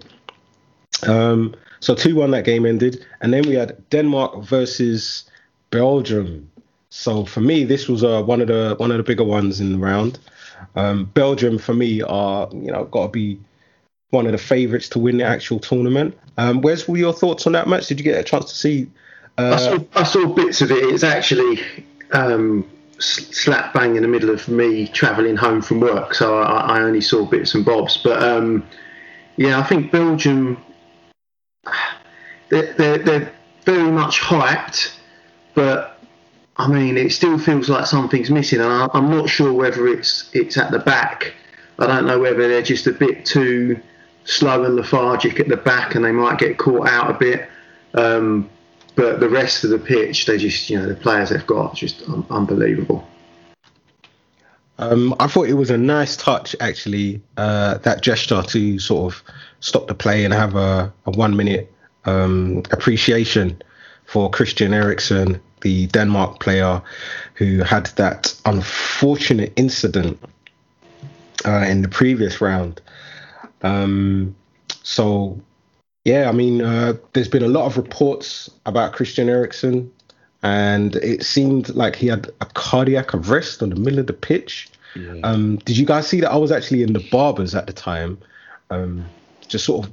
Um, 1.06 1.54
so 1.80 1.94
two 1.94 2.14
one 2.14 2.30
that 2.32 2.44
game 2.44 2.66
ended, 2.66 3.04
and 3.20 3.32
then 3.32 3.46
we 3.48 3.54
had 3.54 3.76
Denmark 3.90 4.44
versus 4.44 5.24
Belgium. 5.70 6.50
So 6.90 7.24
for 7.24 7.40
me, 7.40 7.64
this 7.64 7.88
was 7.88 8.02
uh, 8.02 8.22
one 8.22 8.40
of 8.40 8.48
the 8.48 8.74
one 8.78 8.90
of 8.90 8.96
the 8.96 9.02
bigger 9.02 9.24
ones 9.24 9.60
in 9.60 9.72
the 9.72 9.78
round. 9.78 10.18
Um, 10.74 11.04
Belgium 11.06 11.58
for 11.58 11.74
me 11.74 12.02
are 12.02 12.48
you 12.52 12.70
know 12.72 12.84
got 12.86 13.06
to 13.06 13.08
be 13.08 13.40
one 14.10 14.26
of 14.26 14.32
the 14.32 14.38
favourites 14.38 14.88
to 14.90 14.98
win 14.98 15.18
the 15.18 15.24
actual 15.24 15.58
tournament. 15.58 16.18
Um, 16.38 16.62
where's 16.62 16.88
were 16.88 16.96
your 16.96 17.12
thoughts 17.12 17.46
on 17.46 17.52
that 17.52 17.68
match? 17.68 17.86
Did 17.88 17.98
you 18.00 18.04
get 18.04 18.18
a 18.18 18.24
chance 18.24 18.46
to 18.46 18.54
see? 18.56 18.90
I 19.36 19.42
Uh, 19.42 19.58
saw 19.58 19.84
I 19.94 20.02
saw 20.04 20.26
bits 20.26 20.62
of 20.62 20.70
it. 20.70 20.82
It's 20.82 21.04
actually 21.04 21.60
um, 22.12 22.68
slap 22.98 23.74
bang 23.74 23.96
in 23.96 24.02
the 24.02 24.08
middle 24.08 24.30
of 24.30 24.48
me 24.48 24.88
travelling 24.88 25.36
home 25.36 25.60
from 25.62 25.80
work, 25.80 26.14
so 26.14 26.38
I, 26.38 26.78
I 26.78 26.82
only 26.82 27.02
saw 27.02 27.24
bits 27.26 27.54
and 27.54 27.64
bobs. 27.64 27.98
But 27.98 28.22
um, 28.22 28.66
yeah, 29.36 29.58
I 29.58 29.62
think 29.62 29.92
Belgium 29.92 30.56
they're, 32.48 32.72
they're, 32.74 32.98
they're 32.98 33.32
very 33.64 33.90
much 33.90 34.20
hyped, 34.20 34.94
but 35.54 35.97
I 36.58 36.68
mean 36.68 36.96
it 36.96 37.12
still 37.12 37.38
feels 37.38 37.68
like 37.68 37.86
something's 37.86 38.30
missing, 38.30 38.60
and 38.60 38.70
I, 38.70 38.88
I'm 38.92 39.10
not 39.10 39.28
sure 39.28 39.52
whether 39.52 39.86
it's 39.86 40.30
it's 40.32 40.56
at 40.56 40.70
the 40.70 40.80
back. 40.80 41.34
I 41.78 41.86
don't 41.86 42.06
know 42.06 42.18
whether 42.18 42.48
they're 42.48 42.62
just 42.62 42.86
a 42.86 42.92
bit 42.92 43.24
too 43.24 43.80
slow 44.24 44.64
and 44.64 44.76
lethargic 44.76 45.40
at 45.40 45.48
the 45.48 45.56
back, 45.56 45.94
and 45.94 46.04
they 46.04 46.12
might 46.12 46.38
get 46.38 46.58
caught 46.58 46.88
out 46.88 47.10
a 47.10 47.14
bit. 47.14 47.48
Um, 47.94 48.50
but 48.94 49.20
the 49.20 49.28
rest 49.28 49.62
of 49.62 49.70
the 49.70 49.78
pitch, 49.78 50.26
they 50.26 50.38
just, 50.38 50.68
you 50.68 50.76
know, 50.76 50.88
the 50.88 50.94
players 50.96 51.30
they've 51.30 51.46
got, 51.46 51.76
just 51.76 52.02
un- 52.08 52.26
unbelievable. 52.30 53.06
Um, 54.78 55.14
I 55.20 55.28
thought 55.28 55.48
it 55.48 55.54
was 55.54 55.70
a 55.70 55.78
nice 55.78 56.16
touch, 56.16 56.54
actually, 56.60 57.22
uh, 57.36 57.78
that 57.78 58.02
gesture 58.02 58.42
to 58.42 58.78
sort 58.80 59.12
of 59.12 59.22
stop 59.60 59.86
the 59.86 59.94
play 59.94 60.24
and 60.24 60.34
have 60.34 60.56
a, 60.56 60.92
a 61.06 61.10
one 61.12 61.36
minute 61.36 61.72
um, 62.04 62.64
appreciation 62.72 63.62
for 64.04 64.30
Christian 64.30 64.74
Eriksen, 64.74 65.40
the 65.60 65.86
Denmark 65.88 66.40
player 66.40 66.82
who 67.34 67.58
had 67.58 67.86
that 67.96 68.34
unfortunate 68.44 69.52
incident 69.56 70.18
uh, 71.46 71.64
in 71.68 71.82
the 71.82 71.88
previous 71.88 72.40
round. 72.40 72.80
Um, 73.62 74.34
so, 74.82 75.40
yeah, 76.04 76.28
I 76.28 76.32
mean, 76.32 76.62
uh, 76.62 76.94
there's 77.12 77.28
been 77.28 77.42
a 77.42 77.48
lot 77.48 77.66
of 77.66 77.76
reports 77.76 78.50
about 78.66 78.92
Christian 78.92 79.28
Eriksen, 79.28 79.90
and 80.42 80.96
it 80.96 81.24
seemed 81.24 81.74
like 81.74 81.96
he 81.96 82.06
had 82.06 82.28
a 82.40 82.46
cardiac 82.46 83.14
arrest 83.14 83.62
on 83.62 83.70
the 83.70 83.76
middle 83.76 83.98
of 83.98 84.06
the 84.06 84.12
pitch. 84.12 84.68
Yeah. 84.94 85.20
Um, 85.24 85.56
did 85.58 85.76
you 85.76 85.84
guys 85.84 86.06
see 86.06 86.20
that? 86.20 86.30
I 86.30 86.36
was 86.36 86.52
actually 86.52 86.82
in 86.82 86.92
the 86.92 87.06
barbers 87.10 87.54
at 87.54 87.66
the 87.66 87.72
time, 87.72 88.18
um, 88.70 89.04
just 89.48 89.64
sort 89.64 89.86
of 89.86 89.92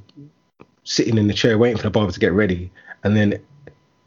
sitting 0.83 1.17
in 1.17 1.27
the 1.27 1.33
chair 1.33 1.57
waiting 1.57 1.77
for 1.77 1.83
the 1.83 1.89
barber 1.89 2.11
to 2.11 2.19
get 2.19 2.31
ready, 2.31 2.71
and 3.03 3.15
then 3.15 3.39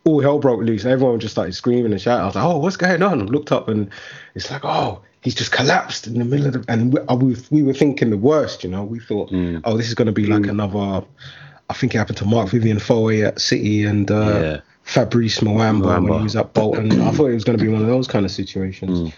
all 0.09 0.21
hell 0.21 0.39
broke 0.39 0.61
loose, 0.61 0.85
everyone 0.85 1.21
just 1.21 1.35
started 1.35 1.55
screaming 1.55 1.93
and 1.93 2.01
shouting. 2.01 2.23
I 2.23 2.27
was 2.27 2.35
like, 2.35 2.45
"Oh, 2.45 2.59
what's 2.59 2.77
going 2.77 3.03
on?" 3.03 3.23
I 3.23 3.25
looked 3.25 3.53
up, 3.53 3.69
and 3.69 3.91
it's 4.35 4.51
like, 4.51 4.65
"Oh, 4.65 5.03
he's 5.21 5.35
just 5.35 5.53
collapsed 5.53 6.07
in 6.07 6.19
the 6.19 6.25
middle 6.25 6.47
of 6.47 6.53
the." 6.55 6.65
And 6.69 6.93
we, 6.93 7.01
uh, 7.01 7.15
we, 7.15 7.37
we 7.51 7.63
were 7.63 7.75
thinking 7.75 8.11
the 8.11 8.17
worst, 8.17 8.65
you 8.65 8.71
know. 8.71 8.85
We 8.85 8.99
thought, 8.99 9.31
mm. 9.31 9.61
"Oh, 9.65 9.77
this 9.77 9.89
is 9.89 9.95
going 9.95 10.07
to 10.07 10.13
be 10.13 10.27
like 10.27 10.43
mm. 10.43 10.51
another." 10.51 11.07
I 11.71 11.75
think 11.75 11.95
it 11.95 11.99
happened 11.99 12.17
to 12.19 12.25
Marc-Vivien 12.25 12.79
Foé 12.79 13.27
at 13.27 13.39
City 13.39 13.85
and 13.85 14.11
uh, 14.11 14.15
yeah. 14.15 14.61
Fabrice 14.85 15.41
Muamba, 15.41 15.83
Muamba, 15.83 16.09
when 16.09 16.19
he 16.21 16.25
was 16.25 16.37
at 16.37 16.55
Bolton. 16.55 17.03
I 17.03 17.11
thought 17.11 17.27
it 17.27 17.35
was 17.35 17.45
going 17.45 17.59
to 17.59 17.63
be 17.63 17.71
one 17.71 17.83
of 17.83 17.89
those 17.89 18.09
kind 18.09 18.25
of 18.25 18.31
situations. 18.31 19.01
Mm. 19.01 19.13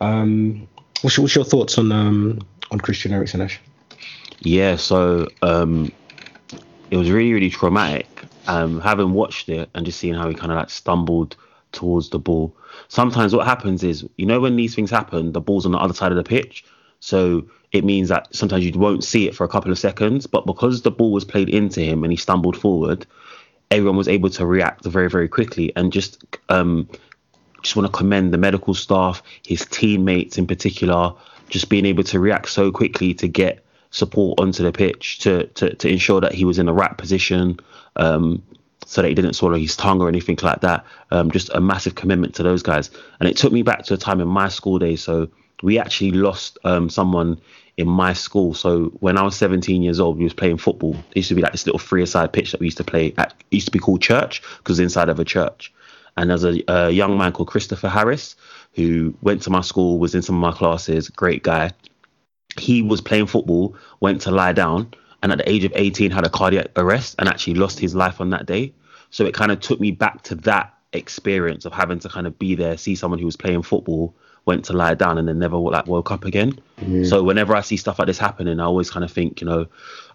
Um, 0.00 0.68
what's, 1.02 1.16
what's, 1.16 1.36
your 1.36 1.44
thoughts 1.44 1.78
on 1.78 1.92
um, 1.92 2.40
on 2.72 2.80
Christian 2.80 3.12
Eriksen, 3.12 3.40
Ash? 3.40 3.60
Yeah, 4.40 4.76
so 4.76 5.28
um, 5.42 5.92
it 6.90 6.96
was 6.96 7.10
really, 7.10 7.32
really 7.32 7.50
traumatic. 7.50 8.15
Um, 8.48 8.80
having 8.80 9.12
watched 9.12 9.48
it 9.48 9.68
and 9.74 9.84
just 9.84 9.98
seeing 9.98 10.14
how 10.14 10.28
he 10.28 10.34
kind 10.34 10.52
of 10.52 10.58
like 10.58 10.70
stumbled 10.70 11.36
towards 11.72 12.10
the 12.10 12.18
ball. 12.18 12.56
Sometimes 12.88 13.34
what 13.34 13.46
happens 13.46 13.82
is, 13.82 14.06
you 14.16 14.26
know, 14.26 14.40
when 14.40 14.56
these 14.56 14.74
things 14.74 14.90
happen, 14.90 15.32
the 15.32 15.40
ball's 15.40 15.66
on 15.66 15.72
the 15.72 15.78
other 15.78 15.94
side 15.94 16.12
of 16.12 16.16
the 16.16 16.24
pitch. 16.24 16.64
So 17.00 17.46
it 17.72 17.84
means 17.84 18.08
that 18.08 18.34
sometimes 18.34 18.64
you 18.64 18.72
won't 18.78 19.04
see 19.04 19.26
it 19.28 19.34
for 19.34 19.44
a 19.44 19.48
couple 19.48 19.70
of 19.70 19.78
seconds. 19.78 20.26
But 20.26 20.46
because 20.46 20.82
the 20.82 20.90
ball 20.90 21.12
was 21.12 21.24
played 21.24 21.48
into 21.48 21.80
him 21.80 22.04
and 22.04 22.12
he 22.12 22.16
stumbled 22.16 22.56
forward, 22.56 23.06
everyone 23.70 23.96
was 23.96 24.08
able 24.08 24.30
to 24.30 24.46
react 24.46 24.84
very, 24.84 25.10
very 25.10 25.28
quickly. 25.28 25.72
And 25.76 25.92
just 25.92 26.24
um, 26.48 26.88
just 27.62 27.76
want 27.76 27.92
to 27.92 27.96
commend 27.96 28.32
the 28.32 28.38
medical 28.38 28.74
staff, 28.74 29.22
his 29.44 29.66
teammates 29.66 30.38
in 30.38 30.46
particular, 30.46 31.12
just 31.50 31.68
being 31.68 31.84
able 31.84 32.04
to 32.04 32.20
react 32.20 32.48
so 32.48 32.70
quickly 32.70 33.12
to 33.14 33.28
get 33.28 33.64
support 33.90 34.40
onto 34.40 34.62
the 34.62 34.72
pitch 34.72 35.18
to 35.20 35.46
to, 35.48 35.74
to 35.74 35.88
ensure 35.88 36.20
that 36.20 36.32
he 36.34 36.44
was 36.44 36.58
in 36.58 36.66
the 36.66 36.72
right 36.72 36.96
position, 36.96 37.58
um, 37.96 38.42
so 38.86 39.02
that 39.02 39.08
he 39.08 39.14
didn't 39.14 39.34
swallow 39.34 39.58
his 39.58 39.76
tongue 39.76 40.00
or 40.00 40.08
anything 40.08 40.38
like 40.42 40.60
that. 40.60 40.84
Um, 41.10 41.30
just 41.30 41.50
a 41.52 41.60
massive 41.60 41.96
commitment 41.96 42.34
to 42.36 42.42
those 42.42 42.62
guys. 42.62 42.90
And 43.20 43.28
it 43.28 43.36
took 43.36 43.52
me 43.52 43.62
back 43.62 43.84
to 43.84 43.94
a 43.94 43.96
time 43.96 44.20
in 44.20 44.28
my 44.28 44.48
school 44.48 44.78
days. 44.78 45.02
So 45.02 45.28
we 45.62 45.78
actually 45.78 46.12
lost 46.12 46.58
um, 46.64 46.88
someone 46.88 47.40
in 47.76 47.88
my 47.88 48.12
school. 48.12 48.54
So 48.54 48.86
when 49.00 49.18
I 49.18 49.22
was 49.22 49.36
17 49.36 49.82
years 49.82 49.98
old, 49.98 50.18
we 50.18 50.24
was 50.24 50.32
playing 50.32 50.58
football. 50.58 50.94
It 51.10 51.16
used 51.16 51.28
to 51.30 51.34
be 51.34 51.42
like 51.42 51.52
this 51.52 51.66
little 51.66 51.80
free-a-side 51.80 52.32
pitch 52.32 52.52
that 52.52 52.60
we 52.60 52.68
used 52.68 52.78
to 52.78 52.84
play 52.84 53.12
at. 53.18 53.34
It 53.50 53.56
used 53.56 53.66
to 53.66 53.72
be 53.72 53.80
called 53.80 54.02
church 54.02 54.40
because 54.58 54.78
inside 54.78 55.08
of 55.08 55.18
a 55.18 55.24
church. 55.24 55.72
And 56.16 56.30
there's 56.30 56.44
a, 56.44 56.62
a 56.68 56.90
young 56.90 57.18
man 57.18 57.32
called 57.32 57.48
Christopher 57.48 57.88
Harris 57.88 58.36
who 58.74 59.14
went 59.20 59.42
to 59.42 59.50
my 59.50 59.62
school, 59.62 59.98
was 59.98 60.14
in 60.14 60.22
some 60.22 60.36
of 60.36 60.40
my 60.40 60.56
classes, 60.56 61.08
great 61.08 61.42
guy 61.42 61.72
he 62.58 62.82
was 62.82 63.00
playing 63.00 63.26
football, 63.26 63.76
went 64.00 64.20
to 64.22 64.30
lie 64.30 64.52
down, 64.52 64.92
and 65.22 65.32
at 65.32 65.38
the 65.38 65.50
age 65.50 65.64
of 65.64 65.72
18 65.74 66.10
had 66.10 66.24
a 66.24 66.30
cardiac 66.30 66.68
arrest 66.76 67.16
and 67.18 67.28
actually 67.28 67.54
lost 67.54 67.78
his 67.78 67.94
life 67.94 68.20
on 68.20 68.30
that 68.30 68.46
day. 68.46 68.72
So 69.10 69.24
it 69.24 69.34
kind 69.34 69.52
of 69.52 69.60
took 69.60 69.80
me 69.80 69.90
back 69.90 70.22
to 70.24 70.34
that 70.36 70.74
experience 70.92 71.64
of 71.64 71.72
having 71.72 71.98
to 72.00 72.08
kind 72.08 72.26
of 72.26 72.38
be 72.38 72.54
there, 72.54 72.76
see 72.76 72.94
someone 72.94 73.18
who 73.18 73.26
was 73.26 73.36
playing 73.36 73.62
football, 73.62 74.14
went 74.44 74.64
to 74.66 74.72
lie 74.72 74.94
down, 74.94 75.18
and 75.18 75.26
then 75.26 75.38
never 75.38 75.56
like 75.56 75.86
woke 75.86 76.10
up 76.10 76.24
again. 76.24 76.58
Mm. 76.80 77.08
So 77.08 77.22
whenever 77.22 77.54
I 77.54 77.60
see 77.60 77.76
stuff 77.76 77.98
like 77.98 78.06
this 78.06 78.18
happening, 78.18 78.60
I 78.60 78.64
always 78.64 78.90
kind 78.90 79.04
of 79.04 79.10
think, 79.10 79.40
you 79.40 79.46
know, 79.46 79.66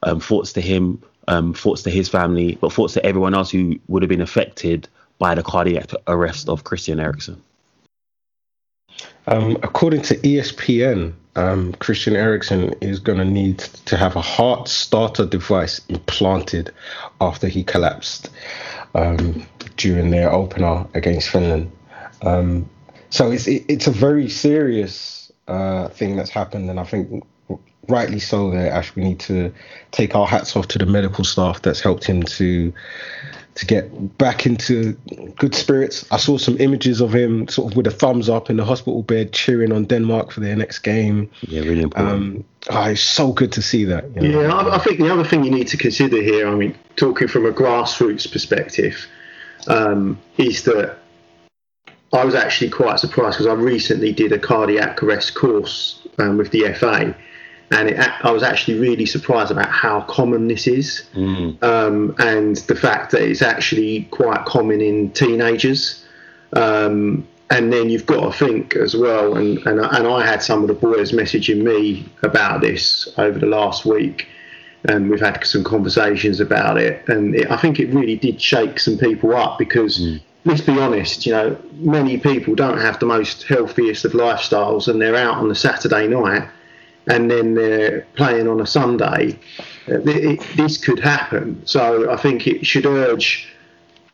um, 0.03 0.19
thoughts 0.19 0.53
to 0.53 0.61
him, 0.61 1.01
um, 1.27 1.53
thoughts 1.53 1.83
to 1.83 1.89
his 1.89 2.09
family, 2.09 2.57
but 2.61 2.73
thoughts 2.73 2.93
to 2.93 3.05
everyone 3.05 3.33
else 3.33 3.51
who 3.51 3.79
would 3.87 4.01
have 4.01 4.09
been 4.09 4.21
affected 4.21 4.87
by 5.19 5.35
the 5.35 5.43
cardiac 5.43 5.91
arrest 6.07 6.49
of 6.49 6.63
Christian 6.63 6.99
Eriksen. 6.99 7.41
Um, 9.27 9.57
according 9.61 10.01
to 10.03 10.15
ESPN, 10.17 11.13
um, 11.35 11.73
Christian 11.73 12.15
Eriksen 12.15 12.73
is 12.81 12.99
going 12.99 13.17
to 13.17 13.25
need 13.25 13.59
to 13.59 13.97
have 13.97 14.15
a 14.15 14.21
heart 14.21 14.67
starter 14.67 15.25
device 15.25 15.81
implanted 15.87 16.73
after 17.19 17.47
he 17.47 17.63
collapsed 17.63 18.29
um, 18.95 19.45
during 19.77 20.11
their 20.11 20.31
opener 20.31 20.85
against 20.93 21.29
Finland. 21.29 21.71
Um, 22.21 22.69
so 23.09 23.31
it's 23.31 23.47
it, 23.47 23.65
it's 23.67 23.87
a 23.87 23.91
very 23.91 24.29
serious 24.29 25.31
uh, 25.47 25.87
thing 25.89 26.15
that's 26.15 26.29
happened, 26.29 26.69
and 26.69 26.79
I 26.79 26.83
think 26.83 27.23
rightly 27.87 28.19
so. 28.19 28.51
There, 28.51 28.71
Ash, 28.71 28.95
we 28.95 29.03
need 29.03 29.19
to 29.21 29.53
take 29.91 30.15
our 30.15 30.27
hats 30.27 30.55
off 30.55 30.67
to 30.69 30.79
the 30.79 30.85
medical 30.85 31.23
staff 31.23 31.61
that's 31.61 31.81
helped 31.81 32.03
him 32.03 32.23
to 32.23 32.73
to 33.55 33.65
get 33.65 34.17
back 34.17 34.45
into 34.45 34.93
good 35.37 35.53
spirits. 35.53 36.05
I 36.11 36.17
saw 36.17 36.37
some 36.37 36.57
images 36.59 37.01
of 37.01 37.13
him 37.13 37.47
sort 37.49 37.71
of 37.71 37.77
with 37.77 37.85
a 37.85 37.91
thumbs 37.91 38.29
up 38.29 38.49
in 38.49 38.57
the 38.57 38.63
hospital 38.63 39.03
bed 39.03 39.33
cheering 39.33 39.73
on 39.73 39.85
Denmark 39.85 40.31
for 40.31 40.39
their 40.39 40.55
next 40.55 40.79
game. 40.79 41.29
Yeah, 41.41 41.61
really 41.61 41.81
important. 41.81 42.13
Um, 42.13 42.43
oh, 42.69 42.83
it's 42.83 43.01
so 43.01 43.33
good 43.33 43.51
to 43.53 43.61
see 43.61 43.83
that. 43.85 44.09
You 44.15 44.29
know? 44.29 44.41
Yeah, 44.41 44.53
I, 44.53 44.75
I, 44.75 44.79
think 44.79 44.99
the 44.99 45.11
other 45.11 45.25
thing 45.25 45.43
you 45.43 45.51
need 45.51 45.67
to 45.67 45.77
consider 45.77 46.21
here, 46.21 46.47
I 46.47 46.55
mean, 46.55 46.77
talking 46.95 47.27
from 47.27 47.45
a 47.45 47.51
grassroots 47.51 48.31
perspective, 48.31 49.05
um, 49.67 50.17
is 50.37 50.63
that 50.63 50.97
I 52.13 52.23
was 52.23 52.35
actually 52.35 52.69
quite 52.69 52.99
surprised 52.99 53.37
because 53.37 53.47
I 53.47 53.53
recently 53.53 54.13
did 54.13 54.31
a 54.31 54.39
cardiac 54.39 55.03
arrest 55.03 55.35
course 55.35 56.07
um, 56.19 56.37
with 56.37 56.51
the 56.51 56.73
FA 56.73 57.15
and 57.71 57.89
it, 57.89 57.99
I 57.99 58.31
was 58.31 58.43
actually 58.43 58.79
really 58.79 59.05
surprised 59.05 59.49
about 59.49 59.69
how 59.69 60.01
common 60.01 60.47
this 60.47 60.67
is, 60.67 61.03
mm. 61.13 61.61
um, 61.63 62.13
and 62.19 62.57
the 62.57 62.75
fact 62.75 63.11
that 63.11 63.21
it's 63.21 63.41
actually 63.41 64.03
quite 64.11 64.45
common 64.45 64.81
in 64.81 65.11
teenagers. 65.11 66.05
Um, 66.53 67.27
and 67.49 67.71
then 67.71 67.89
you've 67.89 68.05
got 68.05 68.21
to 68.21 68.45
think 68.45 68.75
as 68.77 68.95
well, 68.95 69.35
and, 69.35 69.57
and 69.65 69.79
and 69.79 70.07
I 70.07 70.25
had 70.25 70.41
some 70.41 70.61
of 70.61 70.67
the 70.67 70.73
boys 70.73 71.11
messaging 71.11 71.63
me 71.63 72.05
about 72.23 72.61
this 72.61 73.09
over 73.17 73.39
the 73.39 73.45
last 73.45 73.85
week, 73.85 74.27
and 74.85 75.09
we've 75.09 75.19
had 75.19 75.43
some 75.45 75.63
conversations 75.63 76.39
about 76.39 76.77
it, 76.77 77.07
and 77.09 77.35
it, 77.35 77.51
I 77.51 77.57
think 77.57 77.79
it 77.79 77.93
really 77.93 78.15
did 78.15 78.41
shake 78.41 78.79
some 78.79 78.97
people 78.97 79.35
up 79.35 79.57
because. 79.57 79.99
Mm 79.99 80.21
let's 80.43 80.61
be 80.61 80.79
honest, 80.79 81.27
you 81.27 81.31
know, 81.31 81.55
many 81.73 82.17
people 82.17 82.55
don't 82.55 82.79
have 82.79 82.99
the 82.99 83.05
most 83.05 83.43
healthiest 83.43 84.05
of 84.05 84.13
lifestyles 84.13 84.87
and 84.87 84.99
they're 84.99 85.15
out 85.15 85.35
on 85.35 85.49
the 85.49 85.53
Saturday 85.53 86.07
night 86.07 86.49
and 87.07 87.29
then 87.29 87.55
they're 87.55 88.05
playing 88.15 88.47
on 88.47 88.61
a 88.61 88.67
Sunday, 88.67 89.39
uh, 89.87 89.97
this 89.99 90.77
could 90.77 90.99
happen. 90.99 91.61
So 91.65 92.11
I 92.11 92.17
think 92.17 92.47
it 92.47 92.65
should 92.65 92.85
urge, 92.85 93.47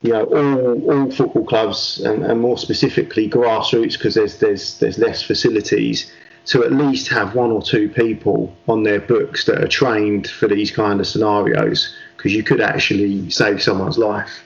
you 0.02 0.12
know, 0.14 0.24
all, 0.24 0.92
all 0.92 1.12
football 1.12 1.46
clubs 1.46 2.00
and, 2.00 2.24
and 2.24 2.40
more 2.40 2.58
specifically 2.58 3.30
grassroots 3.30 3.94
because 3.94 4.16
there's 4.16 4.40
there's 4.40 4.80
there's 4.80 4.98
less 4.98 5.22
facilities 5.22 6.12
to 6.46 6.64
at 6.64 6.72
least 6.72 7.10
have 7.10 7.36
one 7.36 7.52
or 7.52 7.62
two 7.62 7.90
people 7.90 8.56
on 8.70 8.84
their 8.84 9.02
books 9.02 9.46
that 9.46 9.62
are 9.62 9.68
trained 9.68 10.28
for 10.28 10.48
these 10.48 10.72
kind 10.72 11.02
of 11.02 11.08
scenarios 11.08 11.94
because 12.16 12.34
you 12.34 12.42
could 12.42 12.62
actually 12.62 13.30
save 13.30 13.62
someone's 13.62 13.98
life. 13.98 14.44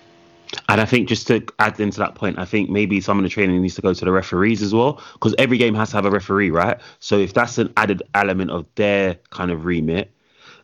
And 0.67 0.81
I 0.81 0.85
think 0.85 1.07
just 1.07 1.27
to 1.27 1.45
add 1.59 1.79
into 1.79 1.99
that 1.99 2.15
point, 2.15 2.37
I 2.39 2.45
think 2.45 2.69
maybe 2.69 2.99
some 3.01 3.17
of 3.17 3.23
the 3.23 3.29
training 3.29 3.61
needs 3.61 3.75
to 3.75 3.81
go 3.81 3.93
to 3.93 4.05
the 4.05 4.11
referees 4.11 4.61
as 4.61 4.73
well, 4.73 5.01
because 5.13 5.33
every 5.37 5.57
game 5.57 5.75
has 5.75 5.89
to 5.91 5.95
have 5.95 6.05
a 6.05 6.11
referee, 6.11 6.51
right? 6.51 6.79
So 6.99 7.17
if 7.17 7.33
that's 7.33 7.57
an 7.57 7.71
added 7.77 8.03
element 8.13 8.51
of 8.51 8.65
their 8.75 9.15
kind 9.29 9.51
of 9.51 9.65
remit, 9.65 10.11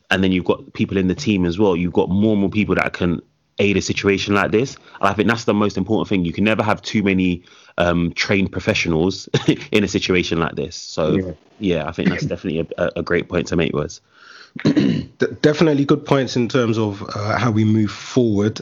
and 0.10 0.24
then 0.24 0.32
you've 0.32 0.46
got 0.46 0.74
people 0.74 0.98
in 0.98 1.08
the 1.08 1.16
team 1.16 1.46
as 1.46 1.60
well, 1.60 1.76
you've 1.76 1.94
got 1.94 2.10
more 2.10 2.34
and 2.34 2.42
more 2.42 2.50
people 2.50 2.76
that 2.76 2.94
can 2.94 3.22
aid 3.60 3.78
a 3.78 3.82
situation 3.82 4.34
like 4.34 4.52
this. 4.52 4.76
And 5.00 5.10
I 5.10 5.14
think 5.14 5.28
that's 5.28 5.46
the 5.46 5.54
most 5.54 5.78
important 5.78 6.08
thing. 6.08 6.26
You 6.26 6.34
can 6.34 6.44
never 6.44 6.64
have 6.64 6.82
too 6.82 7.04
many 7.04 7.44
um, 7.78 8.14
trained 8.14 8.52
professionals 8.52 9.28
in 9.72 9.84
a 9.84 9.88
situation 9.88 10.40
like 10.40 10.56
this. 10.56 10.76
So 10.76 11.18
yeah, 11.18 11.32
yeah 11.60 11.88
I 11.88 11.92
think 11.92 12.10
that's 12.10 12.26
definitely 12.34 12.68
a, 12.78 12.92
a 12.98 13.04
great 13.04 13.30
point 13.30 13.48
to 13.48 13.56
make, 13.56 13.74
Wes. 13.74 14.02
definitely 15.42 15.86
good 15.86 16.06
points 16.06 16.36
in 16.36 16.48
terms 16.48 16.78
of 16.78 17.04
uh, 17.16 17.38
how 17.38 17.52
we 17.52 17.64
move 17.64 17.92
forward. 17.92 18.60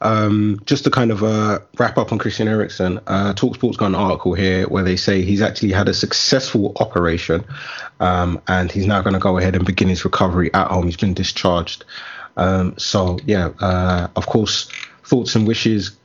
Um, 0.00 0.60
just 0.66 0.84
to 0.84 0.90
kind 0.90 1.10
of 1.10 1.22
uh, 1.22 1.60
wrap 1.78 1.98
up 1.98 2.12
on 2.12 2.18
Christian 2.18 2.48
Eriksen, 2.48 2.98
uh, 3.06 3.34
Talksport's 3.34 3.76
got 3.76 3.86
an 3.86 3.94
article 3.94 4.34
here 4.34 4.66
where 4.68 4.84
they 4.84 4.96
say 4.96 5.22
he's 5.22 5.42
actually 5.42 5.72
had 5.72 5.88
a 5.88 5.94
successful 5.94 6.72
operation 6.76 7.44
um, 8.00 8.40
and 8.48 8.70
he's 8.70 8.86
now 8.86 9.02
going 9.02 9.14
to 9.14 9.20
go 9.20 9.38
ahead 9.38 9.56
and 9.56 9.64
begin 9.64 9.88
his 9.88 10.04
recovery 10.04 10.52
at 10.54 10.68
home. 10.68 10.84
He's 10.84 10.96
been 10.96 11.14
discharged. 11.14 11.84
Um, 12.36 12.76
so, 12.78 13.18
yeah, 13.24 13.50
uh, 13.60 14.08
of 14.16 14.26
course, 14.26 14.70
thoughts 15.04 15.34
and 15.34 15.46
wishes 15.46 15.96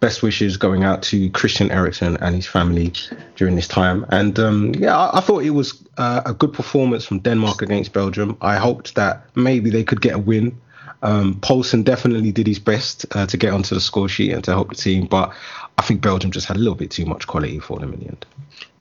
best 0.00 0.22
wishes 0.22 0.56
going 0.56 0.82
out 0.82 1.02
to 1.02 1.30
Christian 1.30 1.70
Eriksen 1.70 2.16
and 2.18 2.34
his 2.34 2.46
family 2.46 2.92
during 3.36 3.54
this 3.54 3.68
time. 3.68 4.06
And 4.08 4.38
um, 4.38 4.74
yeah, 4.74 4.96
I, 4.96 5.18
I, 5.18 5.20
thought 5.20 5.44
it 5.44 5.50
was 5.50 5.82
uh, 5.98 6.22
a 6.24 6.32
good 6.32 6.52
performance 6.52 7.04
from 7.04 7.20
Denmark 7.20 7.62
against 7.62 7.92
Belgium. 7.92 8.36
I 8.40 8.56
hoped 8.56 8.94
that 8.94 9.24
maybe 9.34 9.70
they 9.70 9.84
could 9.84 10.00
get 10.00 10.14
a 10.14 10.18
win. 10.18 10.58
Um, 11.02 11.34
Poulsen 11.40 11.84
definitely 11.84 12.32
did 12.32 12.46
his 12.46 12.58
best 12.58 13.06
uh, 13.12 13.26
to 13.26 13.36
get 13.36 13.52
onto 13.52 13.74
the 13.74 13.80
score 13.80 14.08
sheet 14.08 14.32
and 14.32 14.42
to 14.44 14.50
help 14.50 14.70
the 14.70 14.74
team, 14.74 15.06
but 15.06 15.32
I 15.78 15.82
think 15.82 16.02
Belgium 16.02 16.30
just 16.30 16.46
had 16.46 16.56
a 16.56 16.60
little 16.60 16.74
bit 16.74 16.90
too 16.90 17.06
much 17.06 17.26
quality 17.26 17.58
for 17.58 17.78
them 17.78 17.94
in 17.94 18.00
the 18.00 18.06
end. 18.08 18.26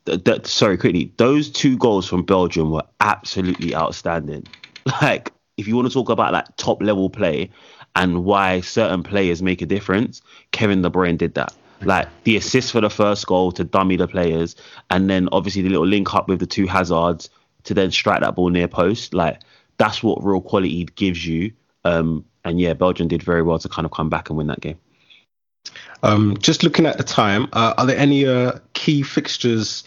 Th- 0.05 0.23
th- 0.23 0.47
sorry, 0.47 0.77
quickly, 0.77 1.13
those 1.17 1.49
two 1.49 1.77
goals 1.77 2.08
from 2.08 2.23
Belgium 2.23 2.71
were 2.71 2.84
absolutely 2.99 3.75
outstanding. 3.75 4.45
Like, 5.01 5.32
if 5.58 5.67
you 5.67 5.75
want 5.75 5.88
to 5.88 5.93
talk 5.93 6.10
about 6.10 6.34
like 6.34 6.45
top 6.55 6.82
level 6.82 7.10
play, 7.10 7.51
and 7.95 8.23
why 8.23 8.62
certain 8.62 9.04
players 9.04 9.41
make 9.41 9.62
a 9.62 9.65
difference, 9.65 10.21
Kevin 10.52 10.82
De 10.82 10.89
Bruyne 10.89 11.17
did 11.17 11.34
that. 11.36 11.54
Like 11.82 12.08
the 12.23 12.36
assist 12.36 12.71
for 12.71 12.82
the 12.82 12.89
first 12.89 13.25
goal 13.25 13.52
to 13.54 13.63
dummy 13.63 13.95
the 13.95 14.08
players, 14.08 14.56
and 14.89 15.10
then 15.10 15.30
obviously 15.32 15.62
the 15.62 15.69
little 15.69 15.88
link 15.88 16.13
up 16.13 16.28
with 16.28 16.39
the 16.39 16.45
two 16.45 16.67
Hazards 16.67 17.30
to 17.63 17.73
then 17.73 17.91
strike 17.91 18.19
that 18.21 18.36
ball 18.36 18.49
near 18.49 18.67
post. 18.67 19.13
Like 19.13 19.41
that's 19.78 20.04
what 20.04 20.23
real 20.23 20.41
quality 20.41 20.86
gives 20.95 21.25
you. 21.25 21.54
Um, 21.86 22.25
and 22.43 22.60
yeah, 22.60 22.73
Belgium 22.73 23.08
did 23.08 23.23
very 23.23 23.41
well 23.41 23.60
to 23.60 23.69
kind 23.69 23.86
of 23.86 23.91
come 23.91 24.10
back 24.10 24.30
and 24.30 24.38
win 24.38 24.47
that 24.47 24.60
game. 24.60 24.78
Um, 26.04 26.38
just 26.38 26.63
looking 26.63 26.86
at 26.86 26.97
the 26.97 27.04
time, 27.04 27.47
uh, 27.54 27.73
are 27.78 27.86
there 27.86 27.97
any 27.97 28.25
uh, 28.25 28.60
key 28.73 29.04
fixtures 29.04 29.84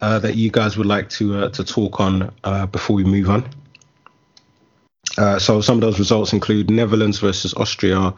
uh, 0.00 0.18
that 0.18 0.36
you 0.36 0.50
guys 0.50 0.76
would 0.76 0.86
like 0.86 1.08
to 1.10 1.36
uh, 1.36 1.48
to 1.50 1.64
talk 1.64 2.00
on 2.00 2.32
uh, 2.44 2.66
before 2.66 2.96
we 2.96 3.04
move 3.04 3.30
on? 3.30 3.48
Uh, 5.16 5.38
so 5.38 5.60
some 5.60 5.76
of 5.76 5.80
those 5.80 5.98
results 5.98 6.32
include 6.32 6.70
Netherlands 6.70 7.18
versus 7.20 7.54
Austria, 7.54 8.12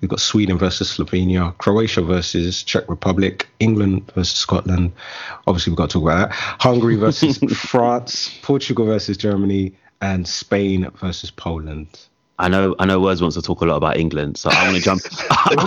we've 0.00 0.10
got 0.10 0.20
Sweden 0.20 0.58
versus 0.58 0.96
Slovenia, 0.96 1.56
Croatia 1.58 2.02
versus 2.02 2.62
Czech 2.62 2.88
Republic, 2.88 3.48
England 3.60 4.10
versus 4.14 4.38
Scotland. 4.38 4.92
Obviously, 5.46 5.70
we've 5.70 5.78
got 5.78 5.90
to 5.90 5.94
talk 5.94 6.02
about 6.02 6.28
that. 6.28 6.34
Hungary 6.34 6.96
versus 6.96 7.38
France, 7.56 8.36
Portugal 8.42 8.86
versus 8.86 9.16
Germany, 9.16 9.74
and 10.00 10.26
Spain 10.26 10.88
versus 10.96 11.30
Poland. 11.30 12.06
I 12.38 12.48
know, 12.48 12.74
I 12.78 12.86
know. 12.86 12.98
Wes 12.98 13.20
wants 13.20 13.36
to 13.36 13.42
talk 13.42 13.60
a 13.60 13.66
lot 13.66 13.76
about 13.76 13.98
England, 13.98 14.38
so 14.38 14.48
I'm 14.50 14.70
going 14.70 14.76
to 14.80 14.82
jump. 14.82 15.02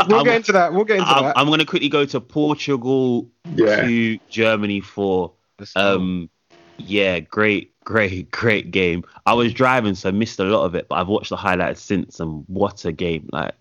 we'll 0.09 0.19
I'm, 0.19 0.25
get 0.25 0.37
into 0.37 0.51
that. 0.53 0.73
We'll 0.73 0.85
get 0.85 0.97
into 0.97 1.09
I'm, 1.09 1.23
that. 1.25 1.37
I'm 1.37 1.47
going 1.47 1.59
to 1.59 1.65
quickly 1.65 1.87
go 1.87 2.03
to 2.05 2.19
Portugal 2.19 3.29
yeah. 3.55 3.81
to 3.81 4.19
Germany 4.29 4.81
for. 4.81 5.33
Um, 5.75 6.29
yeah, 6.77 7.19
great 7.19 7.72
great, 7.83 8.31
great 8.31 8.71
game. 8.71 9.03
I 9.25 9.33
was 9.33 9.53
driving, 9.53 9.95
so 9.95 10.09
I 10.09 10.11
missed 10.11 10.39
a 10.39 10.43
lot 10.43 10.65
of 10.65 10.75
it, 10.75 10.87
but 10.87 10.95
I've 10.95 11.07
watched 11.07 11.29
the 11.29 11.37
highlights 11.37 11.81
since, 11.81 12.19
and 12.19 12.43
what 12.47 12.85
a 12.85 12.91
game! 12.91 13.29
Like, 13.31 13.55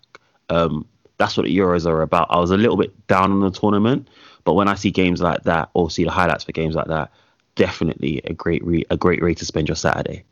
um, 0.49 0.85
that's 1.17 1.37
what 1.37 1.45
the 1.45 1.57
Euros 1.57 1.85
are 1.85 2.01
about. 2.01 2.27
I 2.29 2.39
was 2.39 2.51
a 2.51 2.57
little 2.57 2.77
bit 2.77 3.07
down 3.07 3.31
on 3.31 3.39
the 3.41 3.51
tournament, 3.51 4.09
but 4.43 4.53
when 4.53 4.67
I 4.67 4.75
see 4.75 4.91
games 4.91 5.21
like 5.21 5.43
that, 5.43 5.69
or 5.73 5.89
see 5.89 6.03
the 6.03 6.11
highlights 6.11 6.43
for 6.43 6.51
games 6.51 6.75
like 6.75 6.87
that, 6.87 7.11
definitely 7.55 8.21
a 8.25 8.33
great 8.33 8.63
re- 8.65 8.85
a 8.89 8.97
great 8.97 9.21
way 9.21 9.33
to 9.33 9.45
spend 9.45 9.67
your 9.67 9.75
Saturday. 9.75 10.23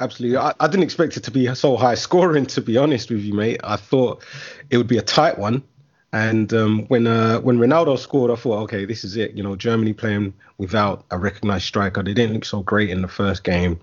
Absolutely, 0.00 0.38
I, 0.38 0.54
I 0.60 0.66
didn't 0.66 0.84
expect 0.84 1.16
it 1.16 1.24
to 1.24 1.30
be 1.30 1.54
so 1.54 1.76
high 1.76 1.94
scoring. 1.94 2.46
To 2.46 2.62
be 2.62 2.76
honest 2.76 3.10
with 3.10 3.22
you, 3.22 3.34
mate, 3.34 3.60
I 3.62 3.76
thought 3.76 4.24
it 4.70 4.76
would 4.78 4.88
be 4.88 4.98
a 4.98 5.02
tight 5.02 5.38
one. 5.38 5.62
And 6.12 6.52
um, 6.52 6.86
when 6.88 7.06
uh, 7.06 7.40
when 7.40 7.58
Ronaldo 7.58 7.96
scored, 7.98 8.32
I 8.32 8.34
thought, 8.34 8.62
okay, 8.64 8.84
this 8.84 9.04
is 9.04 9.16
it. 9.16 9.32
You 9.34 9.44
know, 9.44 9.54
Germany 9.54 9.92
playing 9.92 10.34
without 10.58 11.04
a 11.10 11.18
recognised 11.18 11.66
striker. 11.66 12.02
They 12.02 12.14
didn't 12.14 12.34
look 12.34 12.44
so 12.44 12.62
great 12.62 12.90
in 12.90 13.00
the 13.00 13.08
first 13.08 13.44
game, 13.44 13.78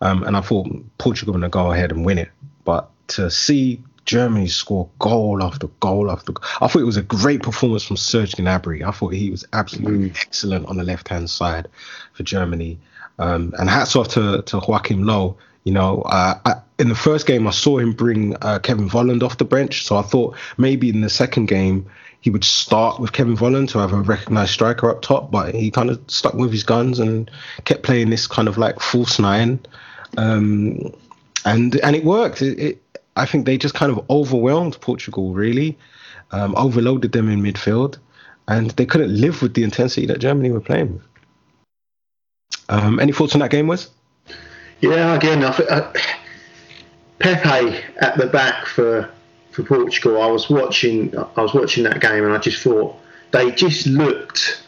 um, 0.00 0.24
and 0.24 0.36
I 0.36 0.40
thought 0.40 0.68
Portugal 0.98 1.32
were 1.32 1.38
going 1.38 1.50
to 1.50 1.52
go 1.52 1.70
ahead 1.70 1.92
and 1.92 2.04
win 2.04 2.18
it. 2.18 2.30
But 2.64 2.90
to 3.08 3.30
see 3.30 3.80
Germany 4.04 4.48
score 4.48 4.88
goal 4.98 5.44
after 5.44 5.68
goal 5.78 6.10
after 6.10 6.32
goal, 6.32 6.44
I 6.60 6.66
thought 6.66 6.82
it 6.82 6.86
was 6.86 6.96
a 6.96 7.02
great 7.02 7.44
performance 7.44 7.84
from 7.84 7.96
Serge 7.96 8.32
Gnabry. 8.32 8.84
I 8.84 8.90
thought 8.90 9.14
he 9.14 9.30
was 9.30 9.44
absolutely 9.52 10.10
mm. 10.10 10.20
excellent 10.20 10.66
on 10.66 10.76
the 10.76 10.84
left 10.84 11.06
hand 11.06 11.30
side 11.30 11.68
for 12.14 12.24
Germany. 12.24 12.80
Um, 13.20 13.54
and 13.58 13.68
hats 13.68 13.94
off 13.94 14.08
to 14.08 14.42
to 14.42 14.60
Joachim 14.66 15.04
Low 15.04 15.36
you 15.64 15.72
know, 15.72 16.02
uh, 16.02 16.38
I, 16.44 16.54
in 16.78 16.88
the 16.88 16.94
first 16.94 17.26
game, 17.26 17.46
I 17.46 17.50
saw 17.50 17.78
him 17.78 17.92
bring 17.92 18.34
uh, 18.40 18.58
Kevin 18.60 18.88
Volland 18.88 19.22
off 19.22 19.38
the 19.38 19.44
bench. 19.44 19.84
So 19.84 19.96
I 19.96 20.02
thought 20.02 20.36
maybe 20.56 20.88
in 20.88 21.02
the 21.02 21.10
second 21.10 21.46
game, 21.46 21.86
he 22.22 22.30
would 22.30 22.44
start 22.44 23.00
with 23.00 23.12
Kevin 23.12 23.36
Volland 23.36 23.68
to 23.70 23.78
have 23.78 23.92
a 23.92 24.00
recognized 24.00 24.52
striker 24.52 24.90
up 24.90 25.02
top. 25.02 25.30
But 25.30 25.54
he 25.54 25.70
kind 25.70 25.90
of 25.90 26.00
stuck 26.06 26.34
with 26.34 26.52
his 26.52 26.62
guns 26.62 26.98
and 26.98 27.30
kept 27.64 27.82
playing 27.82 28.10
this 28.10 28.26
kind 28.26 28.48
of 28.48 28.56
like 28.56 28.80
false 28.80 29.18
nine. 29.18 29.60
Um, 30.16 30.94
and 31.44 31.76
and 31.76 31.96
it 31.96 32.04
worked. 32.04 32.42
It, 32.42 32.58
it, 32.58 32.82
I 33.16 33.26
think 33.26 33.44
they 33.44 33.58
just 33.58 33.74
kind 33.74 33.92
of 33.92 34.04
overwhelmed 34.08 34.80
Portugal, 34.80 35.34
really, 35.34 35.76
um, 36.30 36.54
overloaded 36.56 37.12
them 37.12 37.28
in 37.28 37.42
midfield. 37.42 37.98
And 38.48 38.70
they 38.72 38.86
couldn't 38.86 39.14
live 39.14 39.42
with 39.42 39.54
the 39.54 39.62
intensity 39.62 40.06
that 40.06 40.18
Germany 40.18 40.50
were 40.50 40.60
playing 40.60 40.94
with. 40.94 41.02
Um, 42.70 42.98
any 42.98 43.12
thoughts 43.12 43.34
on 43.34 43.40
that 43.40 43.50
game, 43.50 43.66
Wes? 43.66 43.90
Yeah, 44.80 45.14
again, 45.14 45.44
I, 45.44 45.48
uh, 45.48 45.92
Pepe 47.18 47.80
at 48.00 48.16
the 48.16 48.26
back 48.26 48.66
for 48.66 49.10
for 49.50 49.62
Portugal. 49.62 50.22
I 50.22 50.26
was 50.26 50.48
watching, 50.48 51.16
I 51.16 51.42
was 51.42 51.54
watching 51.54 51.84
that 51.84 52.00
game, 52.00 52.24
and 52.24 52.32
I 52.32 52.38
just 52.38 52.62
thought 52.62 52.96
they 53.30 53.50
just 53.52 53.86
looked. 53.86 54.62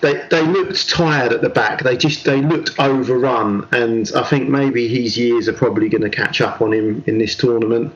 They, 0.00 0.14
they 0.30 0.42
looked 0.42 0.88
tired 0.88 1.32
at 1.32 1.40
the 1.40 1.48
back. 1.48 1.82
They 1.82 1.96
just 1.96 2.24
they 2.24 2.40
looked 2.40 2.78
overrun, 2.78 3.66
and 3.72 4.10
I 4.14 4.22
think 4.22 4.48
maybe 4.48 4.86
his 4.88 5.16
years 5.16 5.48
are 5.48 5.52
probably 5.52 5.88
going 5.88 6.02
to 6.02 6.10
catch 6.10 6.40
up 6.40 6.60
on 6.60 6.72
him 6.72 7.02
in 7.06 7.18
this 7.18 7.34
tournament. 7.34 7.94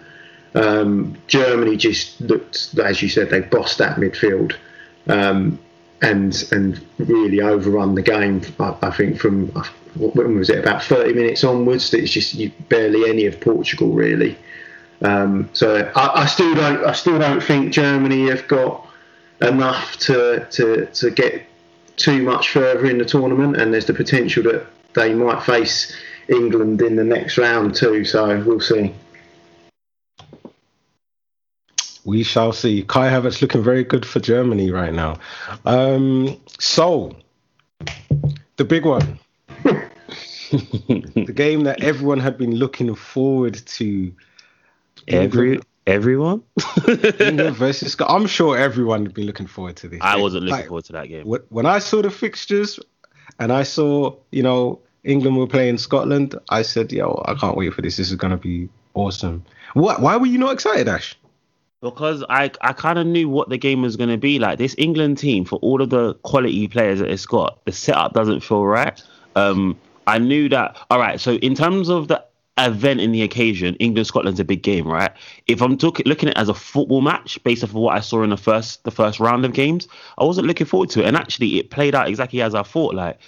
Um, 0.55 1.17
Germany 1.29 1.77
just 1.77 2.21
looked, 2.21 2.77
as 2.83 3.03
you 3.03 3.09
said, 3.09 3.31
they 3.31 3.41
bossed 3.41 3.79
that 3.79 3.99
midfield. 3.99 4.57
Um, 5.07 5.59
and 6.03 6.45
and 6.53 6.85
really 6.99 7.41
overrun 7.41 7.95
the 7.95 8.03
game. 8.03 8.43
I, 8.61 8.77
I 8.83 8.91
think 8.91 9.19
from 9.19 9.49
when 9.97 10.37
was 10.37 10.51
it 10.51 10.59
about 10.59 10.83
30 10.83 11.13
minutes 11.13 11.45
onwards 11.45 11.93
it's 11.95 12.11
just 12.11 12.35
you, 12.35 12.51
barely 12.69 13.09
any 13.09 13.27
of 13.27 13.41
Portugal 13.41 13.93
really. 13.93 14.37
Um, 15.01 15.49
so 15.53 15.91
I, 15.97 16.23
I, 16.23 16.27
still 16.27 16.55
don't 16.55 16.85
I 16.85 16.93
still 16.93 17.19
don't 17.19 17.43
think 17.43 17.73
Germany 17.73 18.29
have 18.29 18.47
got 18.47 18.87
enough 19.41 19.97
to, 19.99 20.47
to 20.51 20.87
to 20.87 21.11
get 21.11 21.45
too 21.97 22.23
much 22.23 22.51
further 22.51 22.87
in 22.87 22.99
the 22.99 23.05
tournament, 23.05 23.57
and 23.57 23.73
there's 23.73 23.87
the 23.87 23.95
potential 23.95 24.43
that 24.45 24.67
they 24.95 25.13
might 25.15 25.43
face 25.43 25.95
England 26.29 26.81
in 26.83 26.97
the 26.97 27.05
next 27.05 27.39
round 27.39 27.75
too. 27.75 28.05
So 28.05 28.43
we'll 28.43 28.61
see. 28.61 28.95
We 32.05 32.23
shall 32.23 32.53
see. 32.53 32.83
Kai 32.83 33.09
Havertz 33.11 33.41
looking 33.41 33.63
very 33.63 33.85
good 33.85 34.05
for 34.05 34.21
Germany 34.21 34.71
right 34.71 34.93
now. 34.93 35.19
Um, 35.65 36.41
so, 36.59 37.17
the 38.57 38.65
big 38.65 38.85
one. 38.85 39.19
the 40.53 41.33
game 41.35 41.65
that 41.65 41.83
everyone 41.83 42.21
had 42.21 42.37
been 42.37 42.57
looking 42.57 42.95
forward 42.95 43.55
to. 43.67 44.13
Every 45.09 45.61
everyone? 45.87 46.43
England 47.21 47.57
versus 47.57 47.93
Scotland. 47.93 48.23
I'm 48.23 48.29
sure 48.29 48.57
everyone 48.57 49.05
had 49.05 49.15
been 49.15 49.27
looking 49.27 49.47
forward 49.47 49.77
to 49.77 49.89
this. 49.89 50.01
I 50.03 50.17
wasn't 50.17 50.45
looking 50.45 50.59
like, 50.59 50.69
forward 50.69 50.85
to 50.87 50.93
that 50.93 51.09
game. 51.09 51.27
When 51.27 51.67
I 51.67 51.79
saw 51.79 52.03
the 52.03 52.11
fixtures 52.11 52.79
and 53.39 53.53
I 53.53 53.63
saw, 53.63 54.17
you 54.31 54.43
know, 54.43 54.81
England 55.05 55.37
were 55.37 55.47
playing 55.47 55.79
Scotland, 55.79 56.35
I 56.51 56.63
said, 56.63 56.93
yo, 56.93 57.23
I 57.27 57.35
can't 57.35 57.57
wait 57.57 57.75
for 57.75 57.83
this. 57.83 57.97
This 57.97 58.11
is 58.11 58.17
going 58.17 58.31
to 58.31 58.37
be 58.37 58.69
awesome. 58.95 59.45
What? 59.75 60.01
Why 60.01 60.17
were 60.17 60.27
you 60.27 60.39
not 60.39 60.53
excited, 60.53 60.89
Ash? 60.89 61.17
Because 61.83 62.25
I 62.31 62.51
I 62.63 62.73
kind 62.73 62.99
of 62.99 63.07
knew 63.07 63.29
what 63.29 63.51
the 63.51 63.59
game 63.59 63.83
was 63.83 63.97
going 63.97 64.11
to 64.11 64.17
be 64.17 64.39
like. 64.39 64.59
This 64.59 64.75
England 64.79 65.19
team, 65.19 65.45
for 65.45 65.57
all 65.57 65.83
of 65.83 65.91
the 65.91 66.15
quality 66.23 66.69
players 66.69 67.01
that 67.01 67.11
it's 67.11 67.27
got, 67.27 67.63
the 67.67 67.73
setup 67.73 68.15
doesn't 68.15 68.41
feel 68.41 68.65
right. 68.65 69.03
Um, 69.37 69.79
I 70.07 70.19
knew 70.19 70.49
that. 70.49 70.79
All 70.91 70.99
right, 70.99 71.21
so 71.21 71.35
in 71.35 71.55
terms 71.55 71.89
of 71.91 72.09
the 72.09 72.25
event 72.59 73.01
in 73.01 73.13
the 73.13 73.23
occasion, 73.23 73.75
England 73.77 74.07
Scotland's 74.07 74.41
a 74.41 74.45
big 74.45 74.63
game, 74.63 74.87
right? 74.87 75.11
If 75.47 75.61
I'm 75.61 75.77
looking 75.77 76.07
at 76.07 76.23
it 76.23 76.37
as 76.37 76.49
a 76.49 76.55
football 76.55 77.01
match 77.01 77.43
based 77.45 77.65
off 77.65 77.71
of 77.71 77.77
what 77.77 77.97
I 77.97 78.01
saw 78.01 78.23
in 78.23 78.31
the 78.31 78.37
first 78.37 78.85
the 78.85 78.91
first 78.91 79.21
round 79.21 79.45
of 79.45 79.53
games, 79.53 79.89
I 80.19 80.25
wasn't 80.25 80.47
looking 80.47 80.67
forward 80.67 80.91
to 80.91 81.01
it, 81.03 81.07
and 81.07 81.17
actually 81.17 81.59
it 81.59 81.71
played 81.71 81.95
out 81.95 82.09
exactly 82.09 82.43
as 82.43 82.55
I 82.55 82.63
thought. 82.63 82.95
Like 82.95 83.19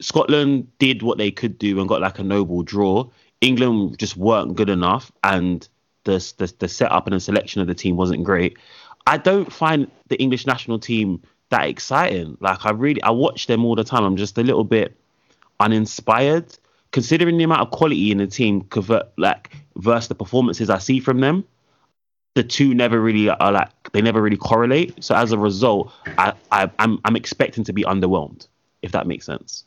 Scotland 0.00 0.66
did 0.78 1.02
what 1.02 1.18
they 1.18 1.30
could 1.30 1.58
do 1.58 1.80
and 1.80 1.88
got 1.88 2.00
like 2.00 2.18
a 2.18 2.24
noble 2.24 2.62
draw. 2.62 3.08
England 3.40 3.98
just 3.98 4.16
weren't 4.16 4.54
good 4.54 4.70
enough, 4.70 5.10
and 5.24 5.66
the, 6.04 6.32
the 6.38 6.52
the 6.58 6.68
setup 6.68 7.06
and 7.06 7.14
the 7.14 7.20
selection 7.20 7.60
of 7.60 7.66
the 7.66 7.74
team 7.74 7.96
wasn't 7.96 8.24
great. 8.24 8.58
I 9.06 9.18
don't 9.18 9.52
find 9.52 9.90
the 10.08 10.20
English 10.20 10.46
national 10.46 10.78
team 10.78 11.22
that 11.50 11.68
exciting. 11.68 12.36
Like 12.40 12.64
I 12.66 12.70
really, 12.70 13.02
I 13.02 13.10
watch 13.10 13.46
them 13.46 13.64
all 13.64 13.74
the 13.74 13.84
time. 13.84 14.04
I'm 14.04 14.16
just 14.16 14.38
a 14.38 14.42
little 14.42 14.64
bit 14.64 14.96
uninspired, 15.60 16.56
considering 16.90 17.36
the 17.36 17.44
amount 17.44 17.62
of 17.62 17.70
quality 17.70 18.10
in 18.10 18.18
the 18.18 18.26
team, 18.26 18.62
convert, 18.62 19.06
like 19.16 19.50
versus 19.76 20.08
the 20.08 20.14
performances 20.14 20.70
I 20.70 20.78
see 20.78 21.00
from 21.00 21.20
them. 21.20 21.44
The 22.34 22.42
two 22.42 22.74
never 22.74 22.98
really 22.98 23.28
are 23.28 23.52
like 23.52 23.92
they 23.92 24.00
never 24.00 24.22
really 24.22 24.38
correlate. 24.38 25.04
So 25.04 25.14
as 25.14 25.32
a 25.32 25.38
result, 25.38 25.92
I, 26.18 26.32
I 26.50 26.70
I'm 26.78 26.98
I'm 27.04 27.16
expecting 27.16 27.64
to 27.64 27.72
be 27.72 27.84
underwhelmed, 27.84 28.48
if 28.80 28.92
that 28.92 29.06
makes 29.06 29.26
sense. 29.26 29.64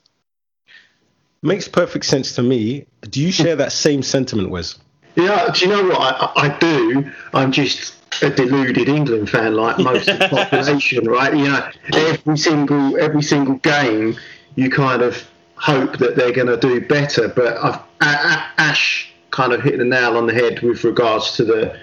Makes 1.44 1.68
perfect 1.68 2.06
sense 2.06 2.34
to 2.36 2.42
me. 2.42 2.88
Do 3.02 3.22
you 3.22 3.32
share 3.32 3.56
that 3.58 3.72
same 3.72 4.02
sentiment, 4.02 4.50
Wes? 4.50 4.80
Yeah, 5.16 5.52
do 5.54 5.66
you 5.66 5.72
know 5.72 5.84
what 5.88 6.00
I, 6.00 6.32
I 6.36 6.58
do? 6.60 7.12
I'm 7.34 7.52
just 7.52 7.96
a 8.22 8.30
deluded 8.30 8.88
England 8.88 9.30
fan 9.30 9.56
like 9.56 9.78
most 9.80 10.08
of 10.08 10.20
the 10.20 10.28
population, 10.30 11.06
right? 11.08 11.36
You 11.36 11.46
know, 11.46 11.70
every 11.94 12.38
single 12.38 12.98
every 12.98 13.22
single 13.22 13.56
game, 13.56 14.18
you 14.56 14.70
kind 14.70 15.02
of 15.02 15.28
hope 15.56 15.98
that 15.98 16.16
they're 16.16 16.34
going 16.34 16.48
to 16.48 16.58
do 16.58 16.82
better. 16.82 17.28
But 17.28 17.58
I've, 17.58 17.80
Ash 18.02 19.12
kind 19.32 19.54
of 19.54 19.62
hit 19.62 19.78
the 19.78 19.86
nail 19.86 20.18
on 20.18 20.28
the 20.28 20.34
head 20.34 20.62
with 20.62 20.84
regards 20.84 21.36
to 21.38 21.46
the 21.46 21.78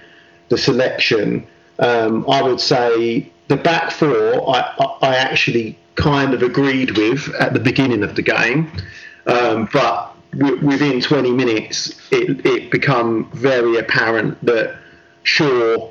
the 0.48 0.58
selection. 0.58 1.46
Um, 1.78 2.28
I 2.28 2.42
would 2.42 2.60
say 2.60 3.30
the 3.48 3.56
back 3.56 3.90
four, 3.90 4.48
I, 4.54 4.96
I 5.02 5.16
actually 5.16 5.78
kind 5.94 6.34
of 6.34 6.42
agreed 6.42 6.96
with 6.96 7.34
at 7.34 7.54
the 7.54 7.60
beginning 7.60 8.02
of 8.02 8.14
the 8.14 8.22
game, 8.22 8.70
um, 9.26 9.68
but 9.72 10.11
w- 10.36 10.64
within 10.64 11.00
20 11.00 11.30
minutes, 11.30 12.00
it, 12.10 12.44
it 12.44 12.70
become 12.70 13.30
very 13.32 13.76
apparent 13.76 14.42
that 14.44 14.76
Shaw 15.22 15.90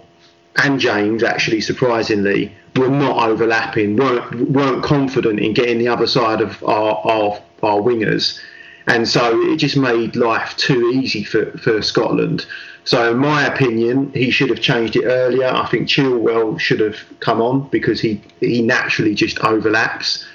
and 0.58 0.80
James, 0.80 1.23
actually 1.23 1.62
surprisingly, 1.62 2.54
were 2.75 2.89
not 2.89 3.27
overlapping, 3.30 3.95
weren't 3.97 4.49
weren't 4.49 4.84
confident 4.84 5.39
in 5.39 5.54
getting 5.54 5.77
the 5.77 5.88
other 5.88 6.08
side 6.08 6.41
of 6.41 6.62
our 6.63 6.95
our, 7.06 7.41
our 7.63 7.82
wingers, 7.82 8.39
and 8.88 9.08
so 9.08 9.39
it 9.49 9.58
just 9.58 9.77
made 9.77 10.15
life 10.15 10.56
too 10.58 10.91
easy 10.93 11.23
for, 11.23 11.51
for 11.58 11.82
Scotland. 11.82 12.45
So, 12.84 13.12
in 13.12 13.17
my 13.19 13.45
opinion, 13.45 14.12
he 14.13 14.32
should 14.32 14.49
have 14.49 14.60
changed 14.60 14.95
it 14.95 15.06
earlier. 15.06 15.47
I 15.47 15.67
think 15.67 15.88
Chilwell 15.88 16.60
should 16.60 16.80
have 16.80 16.97
come 17.19 17.39
on 17.39 17.69
because 17.69 18.01
he, 18.01 18.21
he 18.39 18.63
naturally 18.63 19.13
just 19.13 19.39
overlaps. 19.41 20.25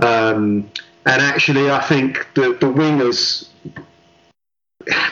Um, 0.00 0.68
and 1.06 1.22
actually, 1.22 1.70
I 1.70 1.80
think 1.80 2.26
the, 2.34 2.50
the 2.60 2.66
wingers, 2.66 3.48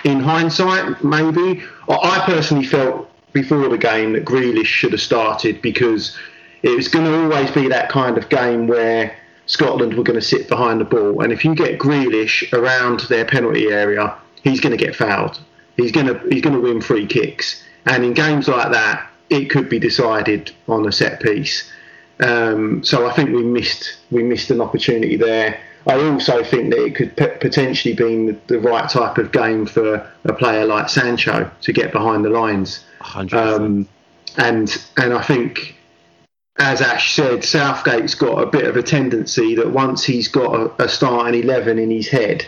in 0.04 0.20
hindsight, 0.20 1.02
maybe, 1.02 1.62
I 1.88 2.22
personally 2.26 2.66
felt 2.66 3.10
before 3.32 3.68
the 3.68 3.78
game 3.78 4.12
that 4.12 4.24
Grealish 4.24 4.66
should 4.66 4.92
have 4.92 5.00
started 5.00 5.62
because 5.62 6.16
it 6.62 6.76
was 6.76 6.88
going 6.88 7.06
to 7.06 7.22
always 7.22 7.50
be 7.50 7.68
that 7.68 7.88
kind 7.88 8.18
of 8.18 8.28
game 8.28 8.66
where 8.66 9.16
Scotland 9.46 9.94
were 9.94 10.04
going 10.04 10.18
to 10.18 10.24
sit 10.24 10.48
behind 10.48 10.80
the 10.80 10.84
ball. 10.84 11.22
And 11.22 11.32
if 11.32 11.44
you 11.44 11.54
get 11.54 11.78
Grealish 11.78 12.52
around 12.52 13.00
their 13.08 13.24
penalty 13.24 13.68
area, 13.68 14.14
he's 14.42 14.60
going 14.60 14.76
to 14.76 14.82
get 14.82 14.94
fouled 14.94 15.40
he's 15.76 15.92
going 15.92 16.06
to 16.06 16.18
he's 16.30 16.42
going 16.42 16.54
to 16.54 16.60
win 16.60 16.80
free 16.80 17.06
kicks. 17.06 17.62
And 17.86 18.04
in 18.04 18.14
games 18.14 18.48
like 18.48 18.72
that, 18.72 19.10
it 19.30 19.46
could 19.46 19.68
be 19.68 19.78
decided 19.78 20.52
on 20.68 20.86
a 20.86 20.92
set 20.92 21.20
piece. 21.20 21.70
Um, 22.20 22.84
so 22.84 23.08
I 23.08 23.12
think 23.12 23.30
we 23.30 23.42
missed 23.42 23.96
we 24.10 24.22
missed 24.22 24.50
an 24.50 24.60
opportunity 24.60 25.16
there. 25.16 25.60
I 25.86 25.94
also 25.94 26.44
think 26.44 26.70
that 26.70 26.84
it 26.84 26.94
could 26.94 27.16
potentially 27.16 27.94
be 27.94 28.38
the 28.46 28.60
right 28.60 28.88
type 28.88 29.18
of 29.18 29.32
game 29.32 29.66
for 29.66 30.08
a 30.24 30.32
player 30.32 30.64
like 30.64 30.88
Sancho 30.88 31.50
to 31.62 31.72
get 31.72 31.92
behind 31.92 32.24
the 32.24 32.30
lines. 32.30 32.84
Um, 33.32 33.88
and 34.36 34.84
and 34.96 35.12
I 35.12 35.22
think, 35.22 35.76
as 36.58 36.80
Ash 36.80 37.14
said, 37.14 37.44
Southgate's 37.44 38.14
got 38.14 38.42
a 38.42 38.46
bit 38.46 38.64
of 38.64 38.76
a 38.76 38.82
tendency 38.82 39.56
that 39.56 39.70
once 39.70 40.04
he's 40.04 40.28
got 40.28 40.54
a, 40.54 40.84
a 40.84 40.88
starting 40.88 41.42
eleven 41.42 41.78
in 41.78 41.90
his 41.90 42.08
head, 42.08 42.46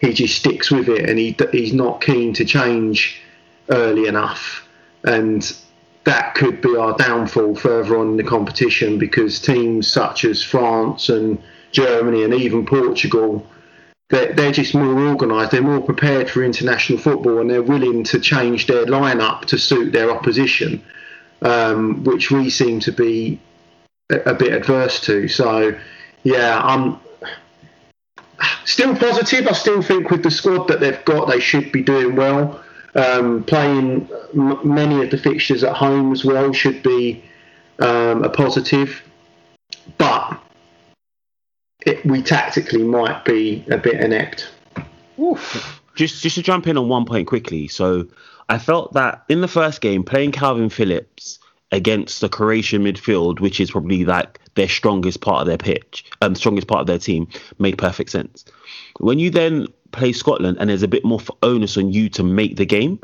he 0.00 0.12
just 0.12 0.36
sticks 0.36 0.70
with 0.70 0.88
it 0.88 1.08
and 1.08 1.18
he 1.18 1.36
he's 1.52 1.72
not 1.72 2.00
keen 2.00 2.34
to 2.34 2.44
change 2.44 3.20
early 3.70 4.06
enough 4.06 4.68
and 5.04 5.56
that 6.04 6.34
could 6.34 6.60
be 6.60 6.76
our 6.76 6.96
downfall 6.96 7.54
further 7.54 7.98
on 7.98 8.08
in 8.08 8.16
the 8.16 8.24
competition 8.24 8.98
because 8.98 9.40
teams 9.40 9.90
such 9.90 10.24
as 10.24 10.42
France 10.42 11.08
and 11.08 11.42
Germany 11.74 12.24
and 12.24 12.34
even 12.34 12.64
Portugal 12.64 13.46
they're, 14.10 14.32
they're 14.32 14.52
just 14.52 14.74
more 14.74 15.08
organised 15.08 15.50
they're 15.50 15.62
more 15.62 15.80
prepared 15.80 16.30
for 16.30 16.42
international 16.42 16.98
football 16.98 17.40
and 17.40 17.50
they're 17.50 17.62
willing 17.62 18.04
to 18.04 18.20
change 18.20 18.66
their 18.66 18.86
lineup 18.86 19.44
to 19.46 19.58
suit 19.58 19.92
their 19.92 20.10
opposition 20.10 20.82
um, 21.42 22.04
which 22.04 22.30
we 22.30 22.48
seem 22.48 22.80
to 22.80 22.92
be 22.92 23.40
a, 24.10 24.20
a 24.30 24.34
bit 24.34 24.52
adverse 24.52 25.00
to 25.00 25.28
so 25.28 25.76
yeah 26.22 26.60
I'm 26.62 26.98
still 28.64 28.96
positive. 28.96 29.46
I 29.46 29.52
still 29.52 29.82
think 29.82 30.10
with 30.10 30.22
the 30.22 30.30
squad 30.30 30.68
that 30.68 30.80
they've 30.80 31.04
got, 31.04 31.28
they 31.28 31.40
should 31.40 31.72
be 31.72 31.82
doing 31.82 32.16
well. 32.16 32.62
Um, 32.94 33.42
playing 33.44 34.08
m- 34.34 34.60
many 34.62 35.02
of 35.02 35.10
the 35.10 35.18
fixtures 35.18 35.64
at 35.64 35.74
home 35.74 36.12
as 36.12 36.24
well 36.24 36.52
should 36.52 36.82
be 36.82 37.24
um, 37.80 38.22
a 38.22 38.28
positive, 38.28 39.02
but 39.98 40.40
it, 41.84 42.04
we 42.04 42.22
tactically 42.22 42.82
might 42.82 43.24
be 43.24 43.64
a 43.70 43.78
bit 43.78 44.00
inept. 44.00 44.50
Oof. 45.18 45.80
Just 45.94 46.22
just 46.22 46.34
to 46.36 46.42
jump 46.42 46.66
in 46.66 46.76
on 46.76 46.88
one 46.88 47.04
point 47.04 47.28
quickly. 47.28 47.68
So 47.68 48.06
I 48.48 48.58
felt 48.58 48.92
that 48.94 49.24
in 49.28 49.40
the 49.40 49.48
first 49.48 49.80
game, 49.80 50.02
playing 50.02 50.32
Calvin 50.32 50.68
Phillips 50.68 51.38
against 51.72 52.20
the 52.20 52.28
Croatian 52.28 52.84
midfield, 52.84 53.40
which 53.40 53.60
is 53.60 53.70
probably 53.70 54.04
like 54.04 54.40
their 54.54 54.68
strongest 54.68 55.20
part 55.20 55.40
of 55.40 55.46
their 55.46 55.58
pitch, 55.58 56.04
um, 56.20 56.34
strongest 56.34 56.66
part 56.66 56.80
of 56.80 56.86
their 56.86 56.98
team, 56.98 57.28
made 57.58 57.78
perfect 57.78 58.10
sense. 58.10 58.44
When 58.98 59.18
you 59.18 59.30
then 59.30 59.66
play 59.92 60.12
Scotland 60.12 60.56
and 60.60 60.70
there's 60.70 60.82
a 60.82 60.88
bit 60.88 61.04
more 61.04 61.20
onus 61.42 61.76
on 61.76 61.92
you 61.92 62.08
to 62.10 62.22
make 62.22 62.56
the 62.56 62.66
game, 62.66 63.00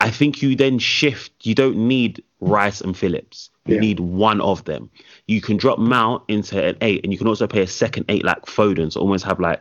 I 0.00 0.10
think 0.10 0.42
you 0.42 0.54
then 0.56 0.78
shift. 0.78 1.32
You 1.46 1.54
don't 1.54 1.88
need 1.88 2.22
Rice 2.40 2.80
and 2.80 2.96
Phillips. 2.96 3.50
You 3.66 3.74
yeah. 3.74 3.80
need 3.80 4.00
one 4.00 4.40
of 4.40 4.64
them. 4.64 4.90
You 5.26 5.40
can 5.40 5.56
drop 5.56 5.78
Mount 5.78 6.22
into 6.28 6.62
an 6.62 6.76
eight, 6.80 7.02
and 7.02 7.12
you 7.12 7.18
can 7.18 7.26
also 7.26 7.46
play 7.46 7.62
a 7.62 7.66
second 7.66 8.04
eight 8.08 8.24
like 8.24 8.42
Foden, 8.46 8.92
so 8.92 9.00
almost 9.00 9.24
have 9.24 9.40
like 9.40 9.60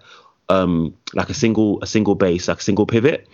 um 0.49 0.95
like 1.13 1.29
a 1.29 1.33
single 1.33 1.81
a 1.81 1.87
single 1.87 2.15
base, 2.15 2.47
like 2.47 2.59
a 2.59 2.63
single 2.63 2.85
pivot. 2.85 3.27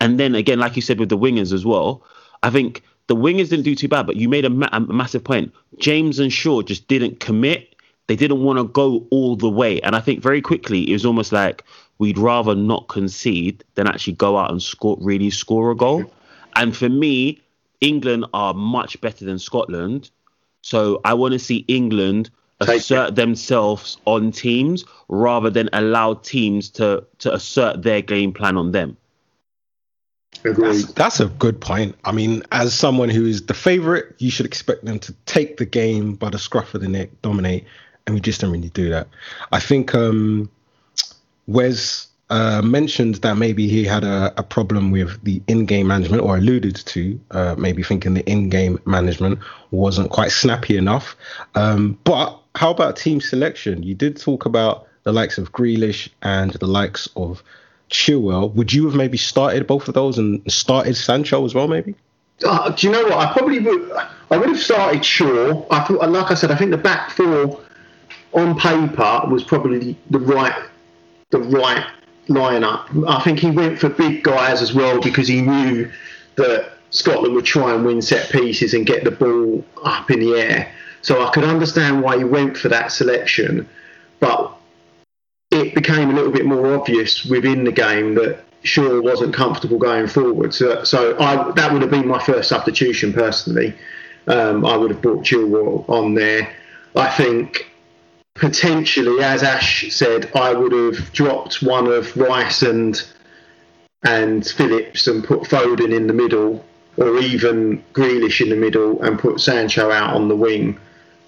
And 0.00 0.20
then 0.20 0.34
again, 0.34 0.58
like 0.58 0.76
you 0.76 0.82
said 0.82 0.98
with 1.00 1.08
the 1.08 1.18
wingers 1.18 1.52
as 1.52 1.64
well, 1.64 2.04
I 2.42 2.50
think 2.50 2.82
the 3.08 3.16
wingers 3.16 3.48
didn't 3.48 3.64
do 3.64 3.74
too 3.74 3.88
bad, 3.88 4.06
but 4.06 4.16
you 4.16 4.28
made 4.28 4.44
a, 4.44 4.50
ma- 4.50 4.68
a 4.72 4.80
massive 4.80 5.24
point. 5.24 5.52
James 5.78 6.18
and 6.18 6.32
Shaw 6.32 6.62
just 6.62 6.86
didn't 6.88 7.20
commit. 7.20 7.74
They 8.06 8.16
didn't 8.16 8.42
want 8.42 8.58
to 8.58 8.64
go 8.64 9.06
all 9.10 9.36
the 9.36 9.48
way. 9.48 9.80
And 9.80 9.96
I 9.96 10.00
think 10.00 10.22
very 10.22 10.40
quickly 10.40 10.88
it 10.88 10.92
was 10.92 11.04
almost 11.04 11.32
like 11.32 11.64
we'd 11.98 12.18
rather 12.18 12.54
not 12.54 12.88
concede 12.88 13.64
than 13.74 13.86
actually 13.86 14.14
go 14.14 14.36
out 14.36 14.50
and 14.50 14.62
score 14.62 14.96
really 15.00 15.30
score 15.30 15.70
a 15.70 15.76
goal. 15.76 16.10
And 16.56 16.76
for 16.76 16.88
me, 16.88 17.40
England 17.80 18.26
are 18.34 18.54
much 18.54 19.00
better 19.00 19.24
than 19.24 19.38
Scotland. 19.38 20.10
So 20.68 21.00
I 21.02 21.14
want 21.14 21.32
to 21.32 21.38
see 21.38 21.64
England 21.66 22.28
assert 22.60 23.14
themselves 23.14 23.96
on 24.04 24.30
teams 24.32 24.84
rather 25.08 25.48
than 25.48 25.70
allow 25.72 26.12
teams 26.12 26.68
to 26.68 27.06
to 27.20 27.32
assert 27.32 27.82
their 27.82 28.02
game 28.02 28.34
plan 28.34 28.58
on 28.58 28.72
them. 28.72 28.94
That's, 30.42 30.92
that's, 30.92 31.20
a 31.20 31.26
good 31.26 31.58
point. 31.58 31.96
I 32.04 32.12
mean, 32.12 32.42
as 32.52 32.74
someone 32.74 33.08
who 33.08 33.24
is 33.24 33.46
the 33.46 33.54
favorite, 33.54 34.14
you 34.18 34.30
should 34.30 34.44
expect 34.44 34.84
them 34.84 34.98
to 35.00 35.12
take 35.24 35.56
the 35.56 35.64
game 35.64 36.14
by 36.14 36.28
the 36.28 36.38
scruff 36.38 36.74
of 36.74 36.82
the 36.82 36.88
neck, 36.88 37.08
dominate, 37.22 37.64
and 38.06 38.14
we 38.14 38.20
just 38.20 38.42
don't 38.42 38.52
really 38.52 38.68
do 38.68 38.90
that. 38.90 39.08
I 39.52 39.58
think 39.58 39.94
um, 39.94 40.50
Wes 41.46 42.08
uh, 42.30 42.60
mentioned 42.62 43.16
that 43.16 43.36
maybe 43.36 43.68
he 43.68 43.84
had 43.84 44.04
a, 44.04 44.32
a, 44.36 44.42
problem 44.42 44.90
with 44.90 45.22
the 45.24 45.40
in-game 45.46 45.86
management, 45.86 46.22
or 46.22 46.36
alluded 46.36 46.76
to 46.76 47.18
uh, 47.30 47.54
maybe 47.56 47.82
thinking 47.82 48.14
the 48.14 48.28
in-game 48.30 48.78
management 48.84 49.38
wasn't 49.70 50.10
quite 50.10 50.30
snappy 50.30 50.76
enough. 50.76 51.16
Um, 51.54 51.98
but 52.04 52.38
how 52.54 52.70
about 52.70 52.96
team 52.96 53.20
selection? 53.20 53.82
You 53.82 53.94
did 53.94 54.20
talk 54.20 54.44
about 54.44 54.86
the 55.04 55.12
likes 55.12 55.38
of 55.38 55.52
Grealish 55.52 56.10
and 56.22 56.52
the 56.52 56.66
likes 56.66 57.08
of 57.16 57.42
Chilwell, 57.90 58.52
would 58.54 58.72
you 58.72 58.84
have 58.86 58.94
maybe 58.94 59.16
started 59.16 59.66
both 59.66 59.88
of 59.88 59.94
those 59.94 60.18
and 60.18 60.42
started 60.50 60.96
Sancho 60.96 61.44
as 61.44 61.54
well, 61.54 61.68
maybe? 61.68 61.94
Uh, 62.44 62.70
do 62.70 62.86
you 62.86 62.92
know 62.92 63.04
what? 63.04 63.14
I 63.14 63.32
probably 63.32 63.58
would. 63.58 63.90
I 64.30 64.36
would 64.36 64.48
have 64.48 64.60
started 64.60 65.04
Shaw. 65.04 65.64
I 65.70 65.80
thought, 65.84 66.08
like 66.10 66.30
I 66.30 66.34
said, 66.34 66.50
I 66.50 66.56
think 66.56 66.70
the 66.70 66.76
back 66.76 67.10
four 67.10 67.60
on 68.32 68.58
paper 68.58 69.22
was 69.28 69.42
probably 69.42 69.96
the 70.10 70.18
right, 70.18 70.54
the 71.30 71.38
right 71.38 71.84
lineup. 72.28 73.08
I 73.08 73.20
think 73.22 73.38
he 73.38 73.50
went 73.50 73.78
for 73.78 73.88
big 73.88 74.22
guys 74.22 74.62
as 74.62 74.72
well 74.74 75.00
because 75.00 75.28
he 75.28 75.40
knew 75.40 75.90
that 76.36 76.72
Scotland 76.90 77.34
would 77.34 77.44
try 77.44 77.74
and 77.74 77.84
win 77.84 78.00
set 78.00 78.30
pieces 78.30 78.74
and 78.74 78.86
get 78.86 79.04
the 79.04 79.10
ball 79.10 79.64
up 79.84 80.10
in 80.10 80.20
the 80.20 80.34
air. 80.34 80.72
So 81.02 81.24
I 81.24 81.30
could 81.30 81.44
understand 81.44 82.02
why 82.02 82.18
he 82.18 82.24
went 82.24 82.56
for 82.56 82.68
that 82.68 82.92
selection. 82.92 83.68
But 84.20 84.52
it 85.50 85.74
became 85.74 86.10
a 86.10 86.12
little 86.12 86.32
bit 86.32 86.46
more 86.46 86.74
obvious 86.74 87.24
within 87.24 87.64
the 87.64 87.72
game 87.72 88.14
that 88.16 88.44
Shaw 88.62 89.00
wasn't 89.00 89.34
comfortable 89.34 89.78
going 89.78 90.06
forward. 90.06 90.52
So, 90.52 90.84
so 90.84 91.18
I, 91.18 91.52
that 91.52 91.72
would 91.72 91.82
have 91.82 91.90
been 91.90 92.06
my 92.06 92.22
first 92.22 92.48
substitution 92.48 93.12
personally. 93.12 93.74
Um, 94.26 94.66
I 94.66 94.76
would 94.76 94.90
have 94.90 95.00
brought 95.00 95.24
Chilwell 95.24 95.88
on 95.88 96.14
there. 96.14 96.52
I 96.94 97.08
think 97.08 97.67
potentially, 98.38 99.22
as 99.22 99.42
Ash 99.42 99.92
said, 99.92 100.30
I 100.34 100.54
would 100.54 100.72
have 100.72 101.12
dropped 101.12 101.62
one 101.62 101.86
of 101.88 102.16
Rice 102.16 102.62
and 102.62 103.00
and 104.04 104.46
Phillips 104.46 105.08
and 105.08 105.24
put 105.24 105.40
Foden 105.40 105.92
in 105.94 106.06
the 106.06 106.12
middle, 106.12 106.64
or 106.96 107.18
even 107.18 107.82
Grealish 107.92 108.40
in 108.40 108.48
the 108.48 108.56
middle, 108.56 109.02
and 109.02 109.18
put 109.18 109.40
Sancho 109.40 109.90
out 109.90 110.14
on 110.14 110.28
the 110.28 110.36
wing 110.36 110.78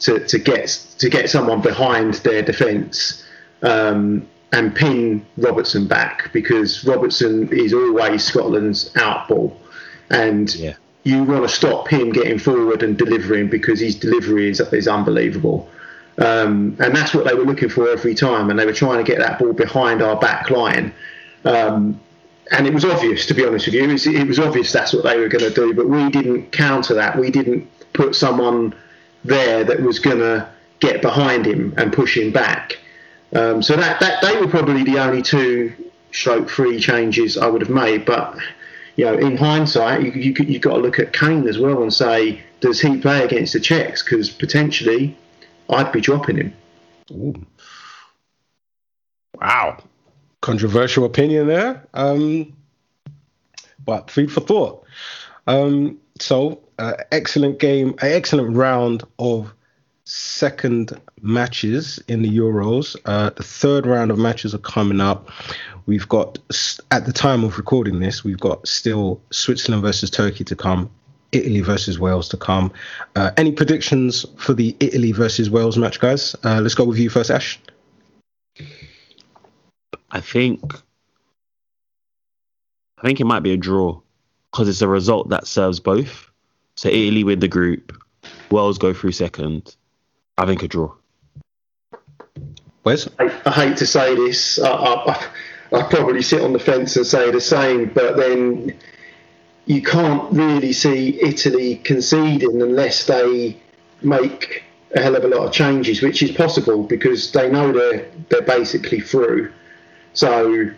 to, 0.01 0.25
to 0.27 0.39
get 0.39 0.69
to 0.99 1.09
get 1.09 1.29
someone 1.29 1.61
behind 1.61 2.15
their 2.15 2.43
defence 2.43 3.25
um, 3.63 4.27
and 4.53 4.75
pin 4.75 5.27
Robertson 5.37 5.87
back 5.87 6.33
because 6.33 6.85
Robertson 6.85 7.49
is 7.53 7.73
always 7.73 8.25
Scotland's 8.25 8.93
outball. 8.95 9.57
And 10.11 10.53
yeah. 10.55 10.75
you 11.05 11.23
want 11.25 11.43
to 11.43 11.49
stop 11.49 11.89
him 11.89 12.11
getting 12.11 12.39
forward 12.39 12.83
and 12.83 12.97
delivering 12.97 13.49
because 13.49 13.81
his 13.81 13.95
delivery 13.95 14.49
is, 14.49 14.61
is 14.61 14.89
unbelievable. 14.89 15.69
Um, 16.19 16.77
and 16.81 16.95
that's 16.95 17.15
what 17.15 17.25
they 17.25 17.35
were 17.35 17.45
looking 17.45 17.69
for 17.69 17.89
every 17.89 18.15
time. 18.15 18.51
And 18.51 18.59
they 18.59 18.67
were 18.67 18.73
trying 18.73 19.05
to 19.05 19.11
get 19.11 19.19
that 19.19 19.39
ball 19.39 19.53
behind 19.53 20.03
our 20.03 20.17
back 20.17 20.51
line. 20.51 20.93
Um, 21.45 21.99
and 22.53 22.67
it 22.67 22.75
was 22.75 22.85
obvious, 22.85 23.27
to 23.27 23.35
be 23.35 23.47
honest 23.47 23.67
with 23.67 23.75
you, 23.75 23.85
it 23.85 23.93
was, 23.93 24.07
it 24.07 24.27
was 24.27 24.39
obvious 24.39 24.73
that's 24.73 24.93
what 24.93 25.05
they 25.05 25.19
were 25.19 25.29
going 25.29 25.45
to 25.45 25.55
do. 25.55 25.73
But 25.73 25.89
we 25.89 26.11
didn't 26.11 26.51
counter 26.53 26.95
that. 26.95 27.19
We 27.19 27.31
didn't 27.31 27.69
put 27.93 28.15
someone 28.15 28.75
there 29.25 29.65
that 29.65 29.81
was 29.81 29.99
going 29.99 30.19
to 30.19 30.49
get 30.81 31.03
behind 31.03 31.47
him 31.47 31.75
and 31.77 31.93
push 31.93 32.17
him 32.17 32.33
back. 32.33 32.79
Um, 33.35 33.63
so 33.63 33.77
that, 33.77 34.01
that 34.01 34.23
they 34.23 34.37
were 34.39 34.49
probably 34.49 34.83
the 34.83 34.99
only 34.99 35.23
two 35.23 35.73
stroke 36.13 36.51
three 36.51 36.81
changes 36.81 37.39
I 37.39 37.47
would 37.47 37.61
have 37.61 37.71
made. 37.71 38.05
But 38.05 38.37
you 38.97 39.05
know, 39.05 39.15
in 39.15 39.37
hindsight, 39.37 40.03
you, 40.03 40.11
you 40.13 40.35
you've 40.45 40.63
got 40.63 40.75
to 40.75 40.81
look 40.81 40.99
at 40.99 41.13
Kane 41.13 41.47
as 41.49 41.59
well 41.59 41.83
and 41.83 41.93
say, 41.93 42.43
does 42.61 42.81
he 42.81 43.01
play 43.01 43.25
against 43.25 43.53
the 43.53 43.61
Czechs? 43.61 44.03
Because 44.03 44.31
potentially, 44.31 45.17
I'd 45.71 45.93
be 45.93 46.01
dropping 46.01 46.37
him. 46.37 46.53
Ooh. 47.13 47.47
Wow, 49.41 49.83
controversial 50.41 51.05
opinion 51.05 51.47
there. 51.47 51.87
Um, 51.95 52.55
but 53.85 54.11
food 54.11 54.31
for 54.31 54.41
thought. 54.41 54.85
Um, 55.47 55.99
so, 56.19 56.61
uh, 56.79 56.95
excellent 57.11 57.59
game, 57.59 57.95
excellent 58.03 58.55
round 58.55 59.05
of 59.19 59.55
second 60.05 61.01
matches 61.23 62.03
in 62.09 62.23
the 62.23 62.37
Euros. 62.37 62.97
Uh, 63.05 63.31
the 63.31 63.43
third 63.43 63.87
round 63.87 64.11
of 64.11 64.19
matches 64.19 64.55
are 64.55 64.59
coming 64.59 65.01
up. 65.01 65.31
We've 65.87 66.09
got, 66.09 66.39
at 66.91 67.07
the 67.07 67.13
time 67.13 67.45
of 67.45 67.57
recording 67.57 68.01
this, 68.01 68.23
we've 68.25 68.41
got 68.41 68.67
still 68.67 69.21
Switzerland 69.31 69.83
versus 69.83 70.11
Turkey 70.11 70.45
to 70.45 70.57
come, 70.57 70.91
Italy 71.33 71.61
versus 71.61 71.99
Wales 71.99 72.29
to 72.31 72.37
come. 72.37 72.73
Uh, 73.17 73.31
any 73.37 73.53
predictions 73.53 74.27
for 74.37 74.55
the 74.55 74.77
Italy 74.81 75.13
versus 75.13 75.51
Wales 75.51 75.79
match, 75.79 76.01
guys? 76.01 76.35
Uh, 76.45 76.61
let's 76.61 76.75
go 76.75 76.85
with 76.85 76.99
you 76.99 77.11
first, 77.11 77.31
Ash. 77.31 77.59
I 80.11 80.21
think, 80.21 80.75
I 82.99 83.03
think 83.03 83.21
it 83.21 83.25
might 83.25 83.43
be 83.43 83.53
a 83.53 83.57
draw 83.57 84.01
because 84.51 84.69
it's 84.69 84.83
a 84.83 84.89
result 84.89 85.29
that 85.29 85.47
serves 85.47 85.79
both. 85.79 86.31
So 86.75 86.89
Italy 86.89 87.25
win 87.25 87.39
the 87.41 87.49
group, 87.49 87.97
Wales 88.51 88.79
go 88.79 88.93
through 88.93 89.13
second, 89.13 89.77
I 90.39 90.47
think 90.47 90.63
a 90.63 90.69
draw. 90.69 90.93
Wes? 92.85 93.09
I, 93.19 93.41
I 93.45 93.51
hate 93.51 93.77
to 93.77 93.87
say 93.87 94.15
this. 94.15 94.59
I, 94.59 94.71
I, 94.71 95.27
I 95.73 95.83
probably 95.83 96.23
sit 96.23 96.43
on 96.43 96.53
the 96.53 96.59
fence 96.59 96.97
and 96.97 97.07
say 97.07 97.31
the 97.31 97.41
same, 97.41 97.91
but 97.91 98.17
then 98.17 98.77
you 99.71 99.81
can't 99.81 100.33
really 100.33 100.73
see 100.73 101.23
Italy 101.23 101.77
conceding 101.77 102.61
unless 102.61 103.07
they 103.07 103.57
make 104.03 104.65
a 104.97 105.01
hell 105.01 105.15
of 105.15 105.23
a 105.23 105.29
lot 105.29 105.47
of 105.47 105.53
changes, 105.53 106.03
which 106.03 106.25
is 106.25 106.33
possible 106.33 106.83
because 106.83 107.31
they 107.31 107.49
know 107.49 107.71
they're 107.71 108.11
they're 108.31 108.43
basically 108.43 108.99
through. 108.99 109.53
So 110.13 110.73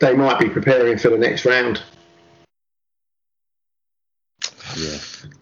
they 0.00 0.14
might 0.14 0.38
be 0.38 0.50
preparing 0.50 0.98
for 0.98 1.08
the 1.08 1.16
next 1.16 1.46
round. 1.46 1.82
Yeah. 4.76 4.98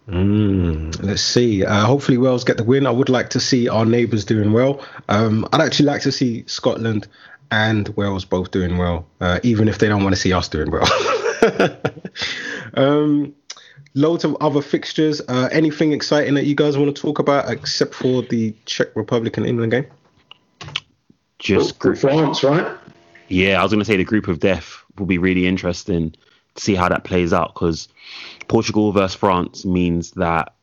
Mm, 0.07 1.03
let's 1.03 1.21
see. 1.21 1.65
Uh, 1.65 1.85
hopefully, 1.85 2.17
Wales 2.17 2.45
get 2.45 2.55
the 2.55 2.63
win. 2.63 2.87
I 2.87 2.91
would 2.91 3.09
like 3.09 3.29
to 3.31 3.41
see 3.41 3.67
our 3.67 3.85
neighbours 3.85 4.23
doing 4.23 4.53
well. 4.53 4.81
Um, 5.09 5.45
I'd 5.51 5.59
actually 5.59 5.87
like 5.87 6.03
to 6.03 6.13
see 6.13 6.45
Scotland 6.47 7.09
and 7.51 7.89
Wales 7.89 8.23
both 8.23 8.51
doing 8.51 8.77
well, 8.77 9.05
uh, 9.19 9.41
even 9.43 9.67
if 9.67 9.79
they 9.79 9.89
don't 9.89 10.03
want 10.03 10.15
to 10.15 10.21
see 10.21 10.31
us 10.31 10.47
doing 10.47 10.71
well. 10.71 10.87
um, 12.75 13.33
loads 13.93 14.23
of 14.23 14.35
other 14.41 14.61
fixtures. 14.61 15.21
Uh, 15.27 15.49
anything 15.51 15.91
exciting 15.91 16.33
that 16.35 16.45
you 16.45 16.55
guys 16.55 16.77
want 16.77 16.95
to 16.95 17.01
talk 17.01 17.19
about 17.19 17.49
except 17.49 17.93
for 17.93 18.21
the 18.23 18.53
Czech 18.65 18.95
Republic 18.95 19.37
and 19.37 19.45
England 19.45 19.71
game? 19.71 19.87
Just 21.39 21.79
group 21.79 21.97
France, 21.97 22.43
right? 22.43 22.77
Yeah, 23.29 23.59
I 23.59 23.63
was 23.63 23.71
going 23.71 23.79
to 23.79 23.85
say 23.85 23.97
the 23.97 24.03
group 24.03 24.27
of 24.27 24.39
death 24.39 24.83
will 24.97 25.05
be 25.05 25.17
really 25.17 25.47
interesting 25.47 26.15
to 26.55 26.61
see 26.61 26.75
how 26.75 26.89
that 26.89 27.03
plays 27.03 27.31
out 27.31 27.53
because 27.53 27.87
Portugal 28.47 28.91
versus 28.91 29.15
France 29.15 29.65
means 29.65 30.11
that 30.11 30.53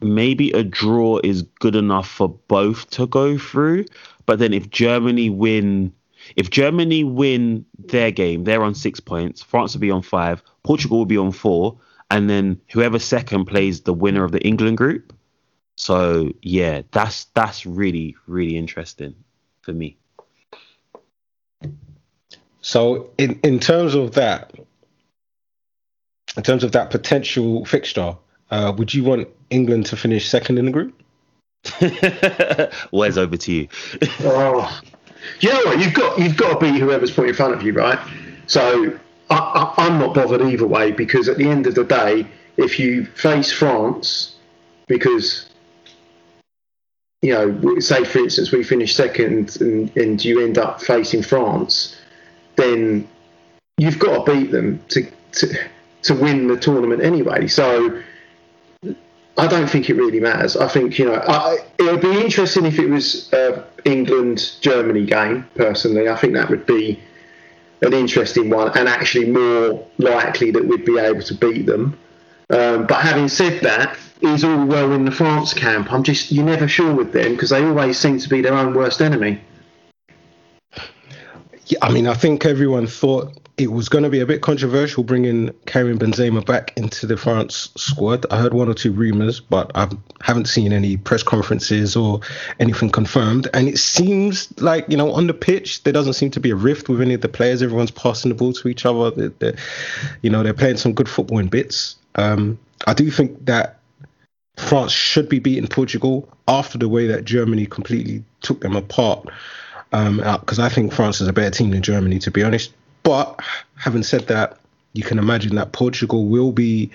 maybe 0.00 0.50
a 0.52 0.62
draw 0.62 1.20
is 1.24 1.42
good 1.42 1.74
enough 1.74 2.08
for 2.08 2.28
both 2.28 2.90
to 2.90 3.06
go 3.06 3.38
through. 3.38 3.86
But 4.26 4.38
then 4.38 4.52
if 4.52 4.68
Germany 4.70 5.30
win, 5.30 5.92
if 6.34 6.50
Germany 6.50 7.04
win 7.04 7.64
their 7.78 8.10
game, 8.10 8.44
they're 8.44 8.62
on 8.62 8.74
six 8.74 9.00
points. 9.00 9.42
France 9.42 9.74
will 9.74 9.80
be 9.80 9.90
on 9.90 10.02
five. 10.02 10.42
Portugal 10.64 10.98
will 10.98 11.06
be 11.06 11.18
on 11.18 11.32
four, 11.32 11.78
and 12.10 12.28
then 12.28 12.60
whoever 12.70 12.98
second 12.98 13.44
plays 13.44 13.82
the 13.82 13.94
winner 13.94 14.24
of 14.24 14.32
the 14.32 14.44
England 14.44 14.76
group. 14.76 15.12
So 15.76 16.32
yeah, 16.42 16.82
that's 16.90 17.24
that's 17.34 17.66
really 17.66 18.16
really 18.26 18.56
interesting 18.56 19.14
for 19.60 19.72
me. 19.72 19.96
So 22.62 23.10
in 23.18 23.38
in 23.44 23.60
terms 23.60 23.94
of 23.94 24.14
that, 24.14 24.52
in 26.36 26.42
terms 26.42 26.64
of 26.64 26.72
that 26.72 26.90
potential 26.90 27.64
fixture, 27.64 28.16
uh, 28.50 28.72
would 28.76 28.92
you 28.92 29.04
want 29.04 29.28
England 29.50 29.86
to 29.86 29.96
finish 29.96 30.28
second 30.28 30.58
in 30.58 30.64
the 30.64 30.72
group? 30.72 31.02
Wes 32.92 33.16
over 33.16 33.36
to 33.36 33.52
you? 33.52 33.68
oh, 34.20 34.80
you 35.40 35.52
know 35.52 35.62
what? 35.64 35.78
You've 35.78 35.94
got 35.94 36.18
you've 36.18 36.36
got 36.36 36.58
to 36.58 36.72
beat 36.72 36.80
whoever's 36.80 37.10
put 37.10 37.28
in 37.28 37.34
front 37.34 37.54
of 37.54 37.62
you, 37.62 37.72
right? 37.72 37.98
So 38.46 38.98
I, 39.30 39.74
am 39.78 39.98
not 39.98 40.14
bothered 40.14 40.42
either 40.42 40.66
way 40.66 40.92
because 40.92 41.28
at 41.28 41.36
the 41.36 41.48
end 41.48 41.66
of 41.66 41.74
the 41.74 41.84
day, 41.84 42.26
if 42.56 42.78
you 42.78 43.04
face 43.06 43.52
France, 43.52 44.36
because 44.86 45.50
you 47.22 47.32
know, 47.32 47.80
say 47.80 48.04
for 48.04 48.18
instance 48.18 48.52
we 48.52 48.62
finish 48.62 48.94
second 48.94 49.60
and, 49.60 49.94
and 49.96 50.24
you 50.24 50.44
end 50.44 50.58
up 50.58 50.80
facing 50.80 51.22
France, 51.22 51.96
then 52.56 53.08
you've 53.78 53.98
got 53.98 54.24
to 54.24 54.32
beat 54.32 54.50
them 54.50 54.82
to 54.88 55.10
to 55.32 55.68
to 56.02 56.14
win 56.14 56.46
the 56.46 56.56
tournament 56.56 57.02
anyway. 57.02 57.46
So 57.48 58.02
I 59.38 59.46
don't 59.46 59.68
think 59.68 59.90
it 59.90 59.94
really 59.94 60.20
matters. 60.20 60.56
I 60.56 60.68
think 60.68 60.98
you 60.98 61.06
know 61.06 61.14
I, 61.14 61.58
it 61.78 61.82
would 61.82 62.00
be 62.00 62.20
interesting 62.20 62.64
if 62.64 62.78
it 62.78 62.88
was 62.88 63.32
England 63.84 64.52
Germany 64.60 65.04
game. 65.04 65.46
Personally, 65.54 66.08
I 66.08 66.16
think 66.16 66.34
that 66.34 66.48
would 66.48 66.66
be 66.66 67.00
an 67.82 67.92
interesting 67.92 68.48
one 68.48 68.76
and 68.76 68.88
actually 68.88 69.30
more 69.30 69.86
likely 69.98 70.50
that 70.52 70.66
we'd 70.66 70.86
be 70.86 70.98
able 70.98 71.22
to 71.22 71.34
beat 71.34 71.66
them. 71.66 71.98
Um, 72.48 72.86
but 72.86 73.02
having 73.02 73.28
said 73.28 73.60
that, 73.62 73.98
is 74.20 74.44
all 74.44 74.64
well 74.64 74.92
in 74.92 75.04
the 75.04 75.10
France 75.10 75.52
camp. 75.52 75.92
I'm 75.92 76.02
just 76.02 76.32
you're 76.32 76.44
never 76.44 76.68
sure 76.68 76.94
with 76.94 77.12
them 77.12 77.32
because 77.32 77.50
they 77.50 77.64
always 77.64 77.98
seem 77.98 78.18
to 78.18 78.28
be 78.28 78.40
their 78.40 78.54
own 78.54 78.74
worst 78.74 79.00
enemy. 79.02 79.40
Yeah, 81.66 81.78
I 81.82 81.92
mean, 81.92 82.06
I 82.06 82.14
think 82.14 82.46
everyone 82.46 82.86
thought 82.86 83.45
it 83.58 83.72
was 83.72 83.88
going 83.88 84.04
to 84.04 84.10
be 84.10 84.20
a 84.20 84.26
bit 84.26 84.42
controversial 84.42 85.02
bringing 85.02 85.50
Karim 85.64 85.98
Benzema 85.98 86.44
back 86.44 86.76
into 86.76 87.06
the 87.06 87.16
France 87.16 87.70
squad. 87.74 88.26
I 88.30 88.38
heard 88.38 88.52
one 88.52 88.68
or 88.68 88.74
two 88.74 88.92
rumors, 88.92 89.40
but 89.40 89.70
I 89.74 89.88
haven't 90.20 90.46
seen 90.46 90.74
any 90.74 90.98
press 90.98 91.22
conferences 91.22 91.96
or 91.96 92.20
anything 92.60 92.90
confirmed. 92.90 93.48
And 93.54 93.66
it 93.66 93.78
seems 93.78 94.52
like, 94.60 94.84
you 94.88 94.96
know, 94.98 95.10
on 95.10 95.26
the 95.26 95.32
pitch, 95.32 95.84
there 95.84 95.92
doesn't 95.92 96.12
seem 96.14 96.30
to 96.32 96.40
be 96.40 96.50
a 96.50 96.54
rift 96.54 96.90
with 96.90 97.00
any 97.00 97.14
of 97.14 97.22
the 97.22 97.30
players. 97.30 97.62
Everyone's 97.62 97.90
passing 97.90 98.28
the 98.28 98.34
ball 98.34 98.52
to 98.52 98.68
each 98.68 98.84
other. 98.84 99.10
They're, 99.10 99.28
they're, 99.38 99.56
you 100.20 100.28
know, 100.28 100.42
they're 100.42 100.52
playing 100.52 100.76
some 100.76 100.92
good 100.92 101.08
football 101.08 101.38
in 101.38 101.48
bits. 101.48 101.96
Um, 102.16 102.58
I 102.86 102.92
do 102.92 103.10
think 103.10 103.46
that 103.46 103.78
France 104.58 104.92
should 104.92 105.30
be 105.30 105.38
beating 105.38 105.66
Portugal 105.66 106.28
after 106.46 106.76
the 106.76 106.90
way 106.90 107.06
that 107.06 107.24
Germany 107.24 107.64
completely 107.64 108.22
took 108.42 108.60
them 108.60 108.76
apart. 108.76 109.26
Because 109.90 110.58
um, 110.58 110.64
I 110.64 110.68
think 110.68 110.92
France 110.92 111.22
is 111.22 111.28
a 111.28 111.32
better 111.32 111.50
team 111.50 111.70
than 111.70 111.80
Germany, 111.80 112.18
to 112.18 112.30
be 112.30 112.42
honest. 112.42 112.70
But 113.06 113.38
having 113.76 114.02
said 114.02 114.26
that, 114.26 114.58
you 114.92 115.04
can 115.04 115.20
imagine 115.20 115.54
that 115.54 115.70
Portugal 115.70 116.24
will 116.26 116.50
be 116.50 116.90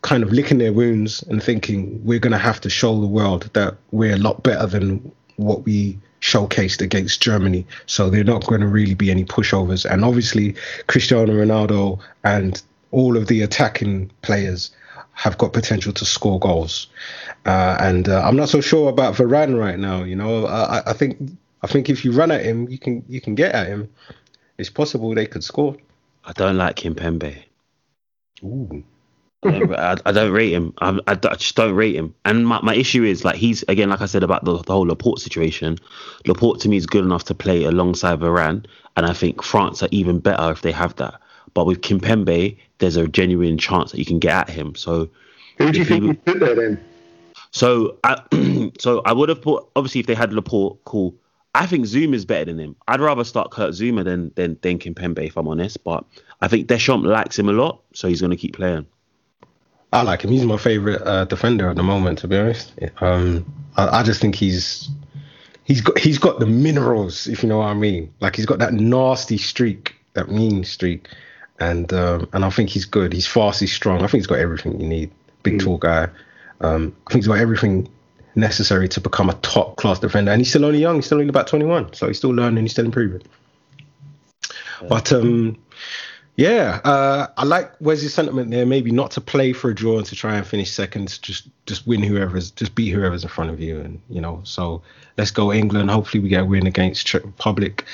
kind 0.00 0.22
of 0.22 0.32
licking 0.32 0.56
their 0.56 0.72
wounds 0.72 1.22
and 1.24 1.42
thinking 1.42 2.02
we're 2.02 2.18
going 2.18 2.32
to 2.32 2.38
have 2.38 2.62
to 2.62 2.70
show 2.70 2.98
the 2.98 3.06
world 3.06 3.50
that 3.52 3.76
we're 3.90 4.14
a 4.14 4.18
lot 4.18 4.42
better 4.42 4.66
than 4.66 5.12
what 5.36 5.64
we 5.66 5.98
showcased 6.22 6.80
against 6.80 7.20
Germany. 7.20 7.66
So 7.84 8.08
they're 8.08 8.24
not 8.24 8.46
going 8.46 8.62
to 8.62 8.66
really 8.66 8.94
be 8.94 9.10
any 9.10 9.26
pushovers. 9.26 9.84
And 9.84 10.02
obviously, 10.02 10.54
Cristiano 10.86 11.34
Ronaldo 11.34 12.00
and 12.24 12.62
all 12.90 13.18
of 13.18 13.26
the 13.26 13.42
attacking 13.42 14.10
players 14.22 14.70
have 15.12 15.36
got 15.36 15.52
potential 15.52 15.92
to 15.92 16.06
score 16.06 16.40
goals. 16.40 16.86
Uh, 17.44 17.76
and 17.80 18.08
uh, 18.08 18.22
I'm 18.22 18.36
not 18.36 18.48
so 18.48 18.62
sure 18.62 18.88
about 18.88 19.16
Varane 19.16 19.60
right 19.60 19.78
now. 19.78 20.04
You 20.04 20.16
know, 20.16 20.46
I, 20.46 20.80
I 20.86 20.94
think 20.94 21.18
I 21.62 21.66
think 21.66 21.90
if 21.90 22.02
you 22.02 22.12
run 22.12 22.30
at 22.30 22.42
him, 22.42 22.66
you 22.70 22.78
can 22.78 23.04
you 23.10 23.20
can 23.20 23.34
get 23.34 23.54
at 23.54 23.66
him 23.66 23.90
it's 24.58 24.70
possible 24.70 25.14
they 25.14 25.26
could 25.26 25.44
score. 25.44 25.76
I 26.24 26.32
don't 26.32 26.56
like 26.56 26.76
Kimpembe. 26.76 27.42
Ooh. 28.44 28.84
I 29.44 29.50
don't, 29.50 29.74
I, 29.74 29.96
I 30.06 30.12
don't 30.12 30.32
rate 30.32 30.52
him. 30.52 30.72
I, 30.78 30.90
I, 31.08 31.12
I, 31.12 31.34
just 31.34 31.56
don't 31.56 31.74
rate 31.74 31.96
him. 31.96 32.14
And 32.24 32.46
my, 32.46 32.60
my 32.62 32.74
issue 32.74 33.02
is 33.02 33.24
like 33.24 33.36
he's 33.36 33.64
again, 33.64 33.90
like 33.90 34.00
I 34.00 34.06
said 34.06 34.22
about 34.22 34.44
the, 34.44 34.58
the 34.58 34.72
whole 34.72 34.86
Laporte 34.86 35.18
situation. 35.18 35.78
Laporte 36.26 36.60
to 36.60 36.68
me 36.68 36.76
is 36.76 36.86
good 36.86 37.04
enough 37.04 37.24
to 37.24 37.34
play 37.34 37.64
alongside 37.64 38.20
Varane, 38.20 38.64
and 38.96 39.06
I 39.06 39.12
think 39.12 39.42
France 39.42 39.82
are 39.82 39.88
even 39.90 40.20
better 40.20 40.52
if 40.52 40.62
they 40.62 40.70
have 40.70 40.94
that. 40.96 41.20
But 41.54 41.66
with 41.66 41.80
Kimpembe, 41.80 42.56
there's 42.78 42.96
a 42.96 43.08
genuine 43.08 43.58
chance 43.58 43.90
that 43.90 43.98
you 43.98 44.04
can 44.04 44.20
get 44.20 44.36
at 44.36 44.50
him. 44.50 44.76
So 44.76 45.10
Who 45.58 45.72
do 45.72 45.78
you 45.78 45.84
think 45.84 46.02
he- 46.02 46.08
you 46.08 46.14
put 46.14 46.40
there 46.40 46.54
then? 46.54 46.84
So 47.50 47.98
I, 48.04 48.22
so 48.78 49.02
I 49.04 49.12
would 49.12 49.28
have 49.28 49.42
put 49.42 49.66
obviously 49.74 50.00
if 50.00 50.06
they 50.06 50.14
had 50.14 50.32
Laporte, 50.32 50.78
cool. 50.84 51.14
I 51.54 51.66
think 51.66 51.84
Zouma 51.84 52.14
is 52.14 52.24
better 52.24 52.46
than 52.46 52.58
him. 52.58 52.76
I'd 52.88 53.00
rather 53.00 53.24
start 53.24 53.50
Kurt 53.50 53.72
Zouma 53.72 54.04
than 54.04 54.32
than 54.36 54.58
than 54.62 54.78
Kimpembe 54.78 55.26
if 55.26 55.36
I'm 55.36 55.48
honest. 55.48 55.82
But 55.84 56.04
I 56.40 56.48
think 56.48 56.66
Deschamps 56.66 57.06
likes 57.06 57.38
him 57.38 57.48
a 57.48 57.52
lot, 57.52 57.82
so 57.92 58.08
he's 58.08 58.20
going 58.20 58.30
to 58.30 58.36
keep 58.36 58.56
playing. 58.56 58.86
I 59.92 60.02
like 60.02 60.22
him. 60.22 60.30
He's 60.30 60.46
my 60.46 60.56
favorite 60.56 61.02
uh, 61.02 61.26
defender 61.26 61.68
at 61.68 61.76
the 61.76 61.82
moment, 61.82 62.18
to 62.20 62.28
be 62.28 62.38
honest. 62.38 62.72
Um, 63.00 63.44
I, 63.76 64.00
I 64.00 64.02
just 64.02 64.20
think 64.22 64.34
he's 64.34 64.88
he's 65.64 65.82
got 65.82 65.98
he's 65.98 66.18
got 66.18 66.40
the 66.40 66.46
minerals, 66.46 67.26
if 67.26 67.42
you 67.42 67.48
know 67.48 67.58
what 67.58 67.66
I 67.66 67.74
mean. 67.74 68.12
Like 68.20 68.36
he's 68.36 68.46
got 68.46 68.58
that 68.60 68.72
nasty 68.72 69.36
streak, 69.36 69.94
that 70.14 70.30
mean 70.30 70.64
streak, 70.64 71.08
and 71.60 71.92
um, 71.92 72.28
and 72.32 72.46
I 72.46 72.50
think 72.50 72.70
he's 72.70 72.86
good. 72.86 73.12
He's 73.12 73.26
fast. 73.26 73.60
He's 73.60 73.72
strong. 73.72 73.98
I 73.98 74.06
think 74.06 74.22
he's 74.22 74.26
got 74.26 74.38
everything 74.38 74.80
you 74.80 74.86
need. 74.86 75.10
Big 75.42 75.60
tall 75.60 75.76
guy. 75.76 76.08
Um, 76.62 76.96
I 77.06 77.10
think 77.10 77.24
he's 77.24 77.28
got 77.28 77.38
everything 77.38 77.88
necessary 78.34 78.88
to 78.88 79.00
become 79.00 79.30
a 79.30 79.34
top 79.34 79.76
class 79.76 79.98
defender. 79.98 80.30
And 80.30 80.40
he's 80.40 80.50
still 80.50 80.64
only 80.64 80.80
young. 80.80 80.96
He's 80.96 81.06
still 81.06 81.18
only 81.18 81.28
about 81.28 81.46
21, 81.46 81.94
so 81.94 82.08
he's 82.08 82.18
still 82.18 82.30
learning. 82.30 82.64
He's 82.64 82.72
still 82.72 82.84
improving. 82.84 83.22
But 84.88 85.12
um, 85.12 85.58
yeah, 86.36 86.80
uh, 86.84 87.28
I 87.36 87.44
like 87.44 87.72
Wesley's 87.80 88.14
sentiment 88.14 88.50
there. 88.50 88.66
Maybe 88.66 88.90
not 88.90 89.10
to 89.12 89.20
play 89.20 89.52
for 89.52 89.70
a 89.70 89.74
draw 89.74 89.98
and 89.98 90.06
to 90.06 90.16
try 90.16 90.36
and 90.36 90.46
finish 90.46 90.70
second. 90.70 91.20
Just 91.22 91.48
just 91.66 91.86
win 91.86 92.02
whoever's, 92.02 92.50
just 92.50 92.74
beat 92.74 92.90
whoever's 92.90 93.22
in 93.22 93.28
front 93.28 93.50
of 93.50 93.60
you, 93.60 93.80
and 93.80 94.00
you 94.08 94.20
know. 94.20 94.40
So 94.44 94.82
let's 95.18 95.30
go 95.30 95.52
England. 95.52 95.90
Hopefully 95.90 96.22
we 96.22 96.28
get 96.28 96.42
a 96.42 96.44
win 96.44 96.66
against 96.66 97.06
Czech 97.06 97.24
Republic. 97.24 97.84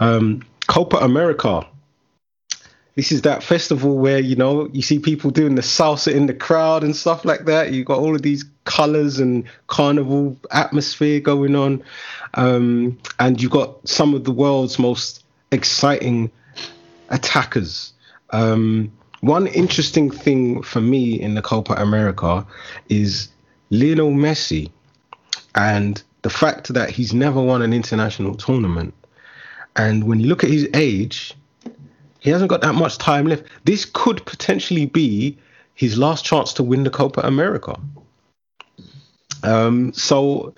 Um, 0.00 0.42
Copa 0.66 0.96
America. 0.98 1.66
This 2.94 3.10
is 3.10 3.22
that 3.22 3.42
festival 3.42 3.96
where 3.96 4.18
you 4.18 4.36
know 4.36 4.68
you 4.72 4.82
see 4.82 4.98
people 4.98 5.30
doing 5.30 5.54
the 5.54 5.62
salsa 5.62 6.14
in 6.14 6.26
the 6.26 6.34
crowd 6.34 6.84
and 6.84 6.94
stuff 6.94 7.24
like 7.24 7.46
that. 7.46 7.72
you've 7.72 7.86
got 7.86 7.98
all 7.98 8.14
of 8.14 8.22
these 8.22 8.44
colors 8.64 9.18
and 9.18 9.44
carnival 9.66 10.36
atmosphere 10.50 11.18
going 11.20 11.56
on, 11.56 11.82
um, 12.34 12.98
and 13.18 13.40
you've 13.40 13.50
got 13.50 13.88
some 13.88 14.14
of 14.14 14.24
the 14.24 14.32
world's 14.32 14.78
most 14.78 15.24
exciting 15.52 16.30
attackers. 17.08 17.92
Um, 18.30 18.92
one 19.20 19.46
interesting 19.46 20.10
thing 20.10 20.62
for 20.62 20.80
me 20.80 21.20
in 21.20 21.34
the 21.34 21.42
Copa 21.42 21.74
America 21.74 22.46
is 22.88 23.28
Lionel 23.70 24.10
Messi 24.10 24.70
and 25.54 26.02
the 26.22 26.30
fact 26.30 26.72
that 26.74 26.90
he's 26.90 27.14
never 27.14 27.40
won 27.40 27.62
an 27.62 27.72
international 27.72 28.34
tournament. 28.34 28.94
And 29.76 30.04
when 30.04 30.20
you 30.20 30.26
look 30.26 30.44
at 30.44 30.50
his 30.50 30.68
age, 30.74 31.34
he 32.22 32.30
hasn't 32.30 32.48
got 32.48 32.60
that 32.60 32.76
much 32.76 32.98
time 32.98 33.26
left. 33.26 33.42
This 33.64 33.84
could 33.84 34.24
potentially 34.24 34.86
be 34.86 35.36
his 35.74 35.98
last 35.98 36.24
chance 36.24 36.52
to 36.54 36.62
win 36.62 36.84
the 36.84 36.90
Copa 36.90 37.20
America. 37.22 37.76
Um, 39.42 39.92
so 39.92 40.54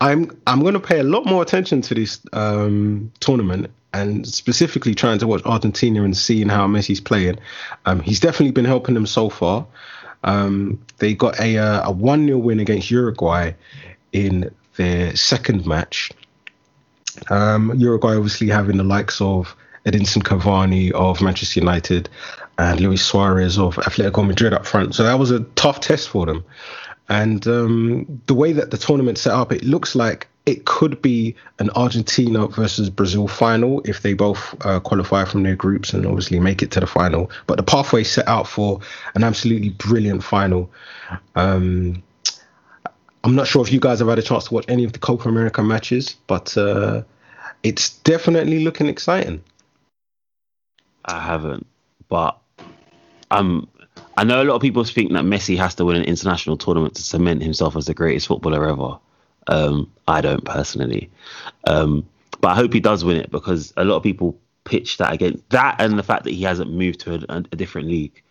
I'm 0.00 0.30
I'm 0.46 0.60
going 0.60 0.74
to 0.74 0.80
pay 0.80 1.00
a 1.00 1.02
lot 1.02 1.26
more 1.26 1.42
attention 1.42 1.82
to 1.82 1.94
this 1.94 2.20
um, 2.32 3.10
tournament 3.18 3.68
and 3.92 4.24
specifically 4.28 4.94
trying 4.94 5.18
to 5.18 5.26
watch 5.26 5.42
Argentina 5.44 6.04
and 6.04 6.16
seeing 6.16 6.48
how 6.48 6.68
Messi's 6.68 7.00
playing. 7.00 7.40
Um, 7.86 7.98
he's 7.98 8.20
definitely 8.20 8.52
been 8.52 8.64
helping 8.64 8.94
them 8.94 9.06
so 9.06 9.28
far. 9.28 9.66
Um, 10.22 10.80
they 10.98 11.14
got 11.14 11.40
a 11.40 11.58
uh, 11.58 11.88
a 11.88 11.90
one 11.90 12.26
0 12.26 12.38
win 12.38 12.60
against 12.60 12.92
Uruguay 12.92 13.54
in 14.12 14.54
their 14.76 15.16
second 15.16 15.66
match. 15.66 16.12
Um, 17.28 17.74
Uruguay 17.76 18.14
obviously 18.14 18.48
having 18.50 18.76
the 18.76 18.84
likes 18.84 19.20
of 19.20 19.56
Edinson 19.86 20.22
Cavani 20.22 20.90
of 20.92 21.20
Manchester 21.20 21.60
United 21.60 22.08
and 22.58 22.80
Luis 22.80 23.04
Suarez 23.04 23.58
of 23.58 23.76
Atletico 23.76 24.26
Madrid 24.26 24.52
up 24.52 24.66
front. 24.66 24.94
So 24.94 25.04
that 25.04 25.18
was 25.18 25.30
a 25.30 25.40
tough 25.56 25.80
test 25.80 26.08
for 26.08 26.26
them. 26.26 26.44
And 27.08 27.46
um, 27.48 28.22
the 28.26 28.34
way 28.34 28.52
that 28.52 28.70
the 28.70 28.78
tournament 28.78 29.18
set 29.18 29.32
up, 29.32 29.52
it 29.52 29.64
looks 29.64 29.96
like 29.96 30.28
it 30.46 30.64
could 30.64 31.02
be 31.02 31.34
an 31.58 31.70
Argentina 31.70 32.46
versus 32.46 32.88
Brazil 32.88 33.28
final 33.28 33.80
if 33.84 34.02
they 34.02 34.14
both 34.14 34.54
uh, 34.64 34.80
qualify 34.80 35.24
from 35.24 35.42
their 35.42 35.56
groups 35.56 35.92
and 35.92 36.06
obviously 36.06 36.38
make 36.38 36.62
it 36.62 36.70
to 36.72 36.80
the 36.80 36.86
final. 36.86 37.30
But 37.46 37.56
the 37.56 37.62
pathway 37.62 38.04
set 38.04 38.28
out 38.28 38.46
for 38.46 38.80
an 39.14 39.24
absolutely 39.24 39.70
brilliant 39.70 40.22
final. 40.22 40.70
Um, 41.34 42.02
I'm 43.22 43.34
not 43.34 43.46
sure 43.46 43.62
if 43.62 43.72
you 43.72 43.80
guys 43.80 43.98
have 43.98 44.08
had 44.08 44.18
a 44.18 44.22
chance 44.22 44.44
to 44.44 44.54
watch 44.54 44.64
any 44.68 44.84
of 44.84 44.92
the 44.92 44.98
Copa 44.98 45.28
America 45.28 45.62
matches, 45.62 46.16
but 46.26 46.56
uh, 46.56 47.02
it's 47.62 47.98
definitely 47.98 48.64
looking 48.64 48.86
exciting. 48.86 49.42
I 51.04 51.20
haven't, 51.20 51.66
but 52.08 52.38
um, 53.30 53.68
I 54.16 54.24
know 54.24 54.42
a 54.42 54.44
lot 54.44 54.56
of 54.56 54.62
people 54.62 54.84
think 54.84 55.12
that 55.12 55.24
Messi 55.24 55.56
has 55.56 55.74
to 55.76 55.84
win 55.84 55.96
an 55.96 56.04
international 56.04 56.56
tournament 56.56 56.94
to 56.96 57.02
cement 57.02 57.42
himself 57.42 57.76
as 57.76 57.86
the 57.86 57.94
greatest 57.94 58.26
footballer 58.26 58.68
ever. 58.68 58.98
Um, 59.46 59.90
I 60.06 60.20
don't 60.20 60.44
personally, 60.44 61.10
um, 61.66 62.06
but 62.40 62.48
I 62.48 62.54
hope 62.54 62.72
he 62.72 62.80
does 62.80 63.04
win 63.04 63.16
it 63.16 63.30
because 63.30 63.72
a 63.76 63.84
lot 63.84 63.96
of 63.96 64.02
people 64.02 64.38
pitch 64.64 64.98
that 64.98 65.12
against 65.12 65.48
that 65.50 65.76
and 65.80 65.98
the 65.98 66.02
fact 66.02 66.24
that 66.24 66.32
he 66.32 66.42
hasn't 66.42 66.70
moved 66.70 67.00
to 67.00 67.14
a, 67.28 67.36
a 67.36 67.56
different 67.56 67.88
league. 67.88 68.22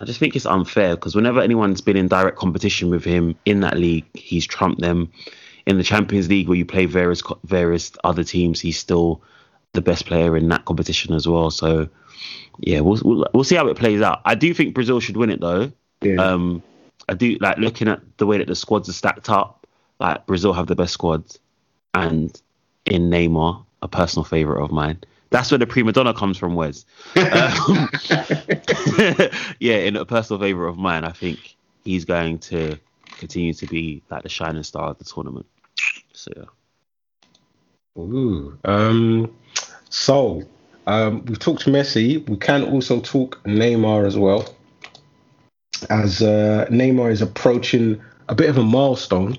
I 0.00 0.04
just 0.04 0.18
think 0.18 0.34
it's 0.34 0.46
unfair 0.46 0.96
because 0.96 1.14
whenever 1.14 1.40
anyone's 1.40 1.80
been 1.80 1.96
in 1.96 2.08
direct 2.08 2.36
competition 2.36 2.90
with 2.90 3.04
him 3.04 3.36
in 3.44 3.60
that 3.60 3.76
league, 3.76 4.04
he's 4.14 4.46
trumped 4.46 4.80
them. 4.80 5.12
In 5.64 5.78
the 5.78 5.84
Champions 5.84 6.28
League, 6.28 6.48
where 6.48 6.58
you 6.58 6.64
play 6.64 6.86
various 6.86 7.22
various 7.44 7.92
other 8.02 8.24
teams, 8.24 8.60
he's 8.60 8.78
still 8.78 9.22
the 9.72 9.80
best 9.80 10.06
player 10.06 10.36
in 10.36 10.48
that 10.48 10.64
competition 10.64 11.14
as 11.14 11.26
well. 11.26 11.50
So 11.50 11.88
yeah, 12.58 12.80
we'll, 12.80 13.00
we'll 13.04 13.26
we'll 13.32 13.44
see 13.44 13.56
how 13.56 13.66
it 13.68 13.76
plays 13.76 14.00
out. 14.00 14.20
I 14.24 14.34
do 14.34 14.52
think 14.54 14.74
Brazil 14.74 15.00
should 15.00 15.16
win 15.16 15.30
it 15.30 15.40
though. 15.40 15.72
Yeah. 16.00 16.16
Um, 16.16 16.62
I 17.08 17.14
do 17.14 17.36
like 17.40 17.58
looking 17.58 17.88
at 17.88 18.00
the 18.18 18.26
way 18.26 18.38
that 18.38 18.46
the 18.46 18.54
squads 18.54 18.88
are 18.88 18.92
stacked 18.92 19.30
up. 19.30 19.66
Like 19.98 20.26
Brazil 20.26 20.52
have 20.52 20.66
the 20.66 20.74
best 20.74 20.92
squads, 20.92 21.38
and 21.94 22.40
in 22.86 23.10
Neymar, 23.10 23.64
a 23.82 23.88
personal 23.88 24.24
favorite 24.24 24.62
of 24.62 24.70
mine. 24.70 24.98
That's 25.30 25.50
where 25.50 25.58
the 25.58 25.66
prima 25.66 25.92
donna 25.92 26.12
comes 26.12 26.36
from, 26.36 26.54
Wes. 26.54 26.84
Um, 27.16 27.24
yeah, 29.60 29.76
in 29.76 29.96
a 29.96 30.04
personal 30.04 30.38
favorite 30.40 30.68
of 30.68 30.76
mine, 30.76 31.04
I 31.04 31.12
think 31.12 31.56
he's 31.84 32.04
going 32.04 32.38
to 32.40 32.78
continue 33.12 33.54
to 33.54 33.66
be 33.66 34.02
like 34.10 34.24
the 34.24 34.28
shining 34.28 34.62
star 34.62 34.90
of 34.90 34.98
the 34.98 35.04
tournament. 35.04 35.46
So 36.12 36.32
yeah. 36.36 36.44
Ooh. 37.98 38.58
Um, 38.64 39.34
so 39.92 40.42
um, 40.86 41.24
we've 41.26 41.38
talked 41.38 41.66
Messi. 41.66 42.26
We 42.28 42.38
can 42.38 42.64
also 42.64 43.00
talk 43.00 43.42
Neymar 43.44 44.06
as 44.06 44.16
well, 44.16 44.48
as 45.90 46.22
uh, 46.22 46.66
Neymar 46.70 47.12
is 47.12 47.20
approaching 47.20 48.00
a 48.28 48.34
bit 48.34 48.48
of 48.48 48.56
a 48.56 48.62
milestone, 48.62 49.36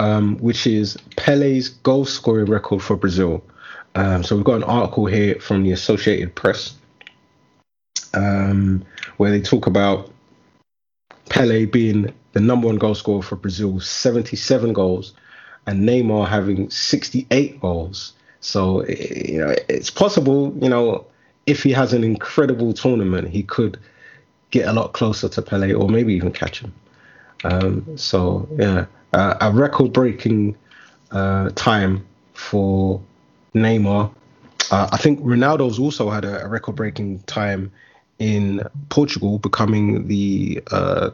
um, 0.00 0.38
which 0.38 0.66
is 0.66 0.98
Pele's 1.16 1.68
goal 1.68 2.04
scoring 2.04 2.46
record 2.46 2.82
for 2.82 2.96
Brazil. 2.96 3.44
Um, 3.94 4.24
so 4.24 4.34
we've 4.34 4.44
got 4.44 4.56
an 4.56 4.64
article 4.64 5.06
here 5.06 5.36
from 5.36 5.62
the 5.62 5.70
Associated 5.70 6.34
Press 6.34 6.74
um, 8.12 8.84
where 9.18 9.30
they 9.30 9.40
talk 9.40 9.68
about 9.68 10.10
Pele 11.28 11.64
being 11.66 12.12
the 12.32 12.40
number 12.40 12.66
one 12.66 12.76
goal 12.76 12.96
scorer 12.96 13.22
for 13.22 13.36
Brazil, 13.36 13.78
77 13.78 14.72
goals, 14.72 15.14
and 15.66 15.88
Neymar 15.88 16.28
having 16.28 16.70
68 16.70 17.60
goals. 17.60 18.14
So 18.44 18.80
eh, 18.80 19.32
you 19.32 19.38
know 19.38 19.54
it's 19.68 19.90
possible. 19.90 20.54
You 20.60 20.68
know 20.68 21.06
if 21.46 21.62
he 21.62 21.72
has 21.72 21.92
an 21.92 22.04
incredible 22.04 22.72
tournament, 22.74 23.28
he 23.28 23.42
could 23.42 23.78
get 24.50 24.68
a 24.68 24.72
lot 24.72 24.92
closer 24.92 25.28
to 25.28 25.42
Pele, 25.42 25.72
or 25.72 25.88
maybe 25.88 26.14
even 26.14 26.30
catch 26.30 26.60
him. 26.60 26.72
Um, 27.44 27.96
so 27.96 28.48
yeah, 28.56 28.86
uh, 29.12 29.36
a 29.40 29.50
record-breaking 29.50 30.56
uh, 31.10 31.50
time 31.54 32.06
for 32.34 33.00
Neymar. 33.54 34.12
Uh, 34.70 34.88
I 34.92 34.96
think 34.98 35.20
Ronaldo's 35.20 35.78
also 35.78 36.10
had 36.10 36.24
a, 36.24 36.44
a 36.44 36.48
record-breaking 36.48 37.20
time 37.20 37.72
in 38.18 38.62
Portugal, 38.90 39.38
becoming 39.38 40.06
the 40.06 40.62
uh, 40.70 41.10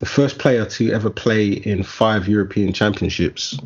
the 0.00 0.06
first 0.06 0.38
player 0.38 0.64
to 0.66 0.92
ever 0.92 1.10
play 1.10 1.48
in 1.48 1.82
five 1.82 2.28
European 2.28 2.72
Championships, 2.72 3.58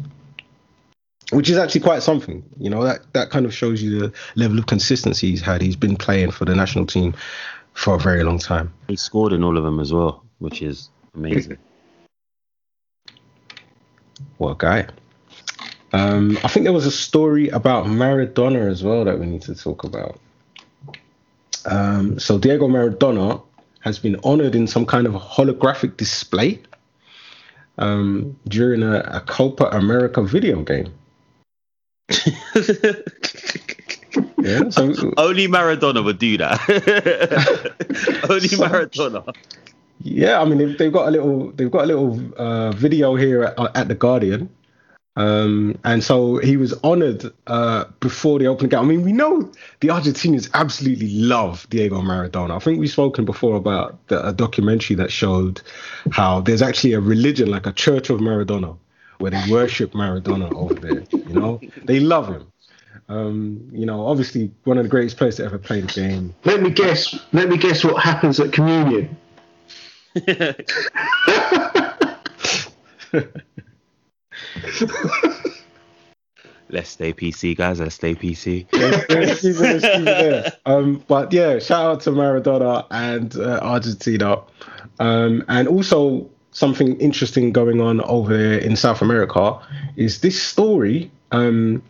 which 1.30 1.50
is 1.50 1.58
actually 1.58 1.82
quite 1.82 2.02
something. 2.02 2.42
You 2.58 2.70
know 2.70 2.82
that 2.84 3.12
that 3.12 3.30
kind 3.30 3.46
of 3.46 3.54
shows 3.54 3.82
you 3.82 3.98
the 3.98 4.12
level 4.34 4.58
of 4.58 4.66
consistency 4.66 5.30
he's 5.30 5.40
had. 5.40 5.62
He's 5.62 5.76
been 5.76 5.96
playing 5.96 6.30
for 6.30 6.44
the 6.44 6.54
national 6.54 6.86
team 6.86 7.14
for 7.74 7.94
a 7.94 7.98
very 7.98 8.24
long 8.24 8.38
time. 8.38 8.72
He 8.88 8.96
scored 8.96 9.32
in 9.32 9.44
all 9.44 9.56
of 9.56 9.64
them 9.64 9.80
as 9.80 9.92
well, 9.92 10.24
which 10.38 10.62
is 10.62 10.90
amazing. 11.14 11.58
What 14.38 14.50
a 14.50 14.56
guy. 14.56 14.86
Um, 15.92 16.38
I 16.44 16.48
think 16.48 16.64
there 16.64 16.72
was 16.72 16.86
a 16.86 16.90
story 16.90 17.48
about 17.48 17.86
Maradona 17.86 18.70
as 18.70 18.82
well 18.82 19.04
that 19.04 19.18
we 19.18 19.26
need 19.26 19.42
to 19.42 19.54
talk 19.54 19.84
about. 19.84 20.18
Um, 21.64 22.18
so 22.18 22.38
Diego 22.38 22.68
Maradona 22.68 23.42
has 23.80 23.98
been 23.98 24.18
honored 24.24 24.54
in 24.54 24.66
some 24.66 24.84
kind 24.84 25.06
of 25.06 25.14
holographic 25.14 25.96
display 25.96 26.60
um, 27.78 28.38
during 28.48 28.82
a, 28.82 29.00
a 29.00 29.20
Copa 29.20 29.64
America 29.66 30.22
video 30.22 30.62
game. 30.62 30.92
Yeah, 34.42 34.70
so 34.70 34.82
Only 35.16 35.48
Maradona 35.48 36.04
would 36.04 36.18
do 36.18 36.38
that. 36.38 36.60
Only 38.30 38.48
Maradona. 38.48 39.34
yeah, 40.00 40.40
I 40.40 40.44
mean 40.44 40.58
they've, 40.58 40.78
they've 40.78 40.92
got 40.92 41.08
a 41.08 41.10
little 41.10 41.50
they've 41.52 41.70
got 41.70 41.84
a 41.84 41.86
little 41.86 42.20
uh, 42.36 42.72
video 42.72 43.14
here 43.16 43.44
at, 43.44 43.76
at 43.76 43.88
the 43.88 43.94
Guardian. 43.94 44.48
Um, 45.16 45.76
and 45.82 46.04
so 46.04 46.36
he 46.36 46.56
was 46.56 46.72
honoured 46.84 47.24
uh, 47.48 47.86
before 47.98 48.38
the 48.38 48.46
opening 48.46 48.68
game. 48.68 48.78
I 48.78 48.84
mean, 48.84 49.02
we 49.02 49.12
know 49.12 49.50
the 49.80 49.88
Argentinians 49.88 50.48
absolutely 50.54 51.10
love 51.10 51.66
Diego 51.70 52.00
Maradona. 52.00 52.54
I 52.54 52.60
think 52.60 52.78
we've 52.78 52.88
spoken 52.88 53.24
before 53.24 53.56
about 53.56 53.98
the, 54.06 54.24
a 54.24 54.32
documentary 54.32 54.94
that 54.94 55.10
showed 55.10 55.60
how 56.12 56.40
there's 56.40 56.62
actually 56.62 56.92
a 56.92 57.00
religion, 57.00 57.50
like 57.50 57.66
a 57.66 57.72
Church 57.72 58.10
of 58.10 58.20
Maradona, 58.20 58.78
where 59.18 59.30
they 59.30 59.42
worship 59.50 59.92
Maradona 59.92 60.52
over 60.54 60.74
there. 60.74 61.04
You 61.12 61.34
know, 61.34 61.60
they 61.84 62.00
love 62.00 62.28
him. 62.28 62.50
Um, 63.08 63.68
you 63.72 63.86
know, 63.86 64.06
obviously 64.06 64.50
one 64.64 64.76
of 64.78 64.84
the 64.84 64.88
greatest 64.90 65.16
players 65.16 65.36
to 65.36 65.44
ever 65.44 65.58
play 65.58 65.80
the 65.80 65.86
game. 65.86 66.34
Let 66.44 66.60
me 66.62 66.70
guess. 66.70 67.18
Let 67.32 67.48
me 67.48 67.56
guess 67.56 67.82
what 67.84 68.02
happens 68.02 68.38
at 68.40 68.52
communion. 68.52 69.16
Let's 76.70 76.90
stay 76.90 77.14
PC, 77.14 77.56
guys. 77.56 77.80
Let's 77.80 77.94
stay 77.94 78.14
PC. 78.14 78.66
Let's- 78.72 79.08
let's 79.08 79.40
keep 79.40 79.56
it- 79.56 79.82
let's 79.82 80.44
keep. 80.50 80.54
Um, 80.66 81.02
but 81.08 81.32
yeah, 81.32 81.58
shout 81.60 81.86
out 81.86 82.00
to 82.02 82.10
Maradona 82.10 82.86
and 82.90 83.34
uh, 83.36 83.58
Argentina, 83.62 84.42
um, 85.00 85.44
and 85.48 85.66
also 85.66 86.28
something 86.52 86.98
interesting 87.00 87.52
going 87.52 87.80
on 87.80 88.00
over 88.02 88.36
there 88.36 88.58
in 88.58 88.76
South 88.76 89.02
America 89.02 89.58
is 89.96 90.20
this 90.20 90.40
story. 90.40 91.10
Um, 91.30 91.82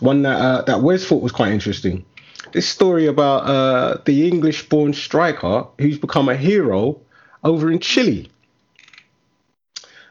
one 0.00 0.22
that 0.22 0.40
uh, 0.40 0.62
that 0.62 0.82
Wes 0.82 1.04
thought 1.04 1.22
was 1.22 1.32
quite 1.32 1.52
interesting. 1.52 2.04
This 2.52 2.68
story 2.68 3.06
about 3.06 3.46
uh, 3.46 3.98
the 4.04 4.28
English-born 4.28 4.92
striker 4.92 5.66
who's 5.78 5.98
become 5.98 6.28
a 6.28 6.36
hero 6.36 7.00
over 7.44 7.70
in 7.70 7.78
Chile. 7.78 8.28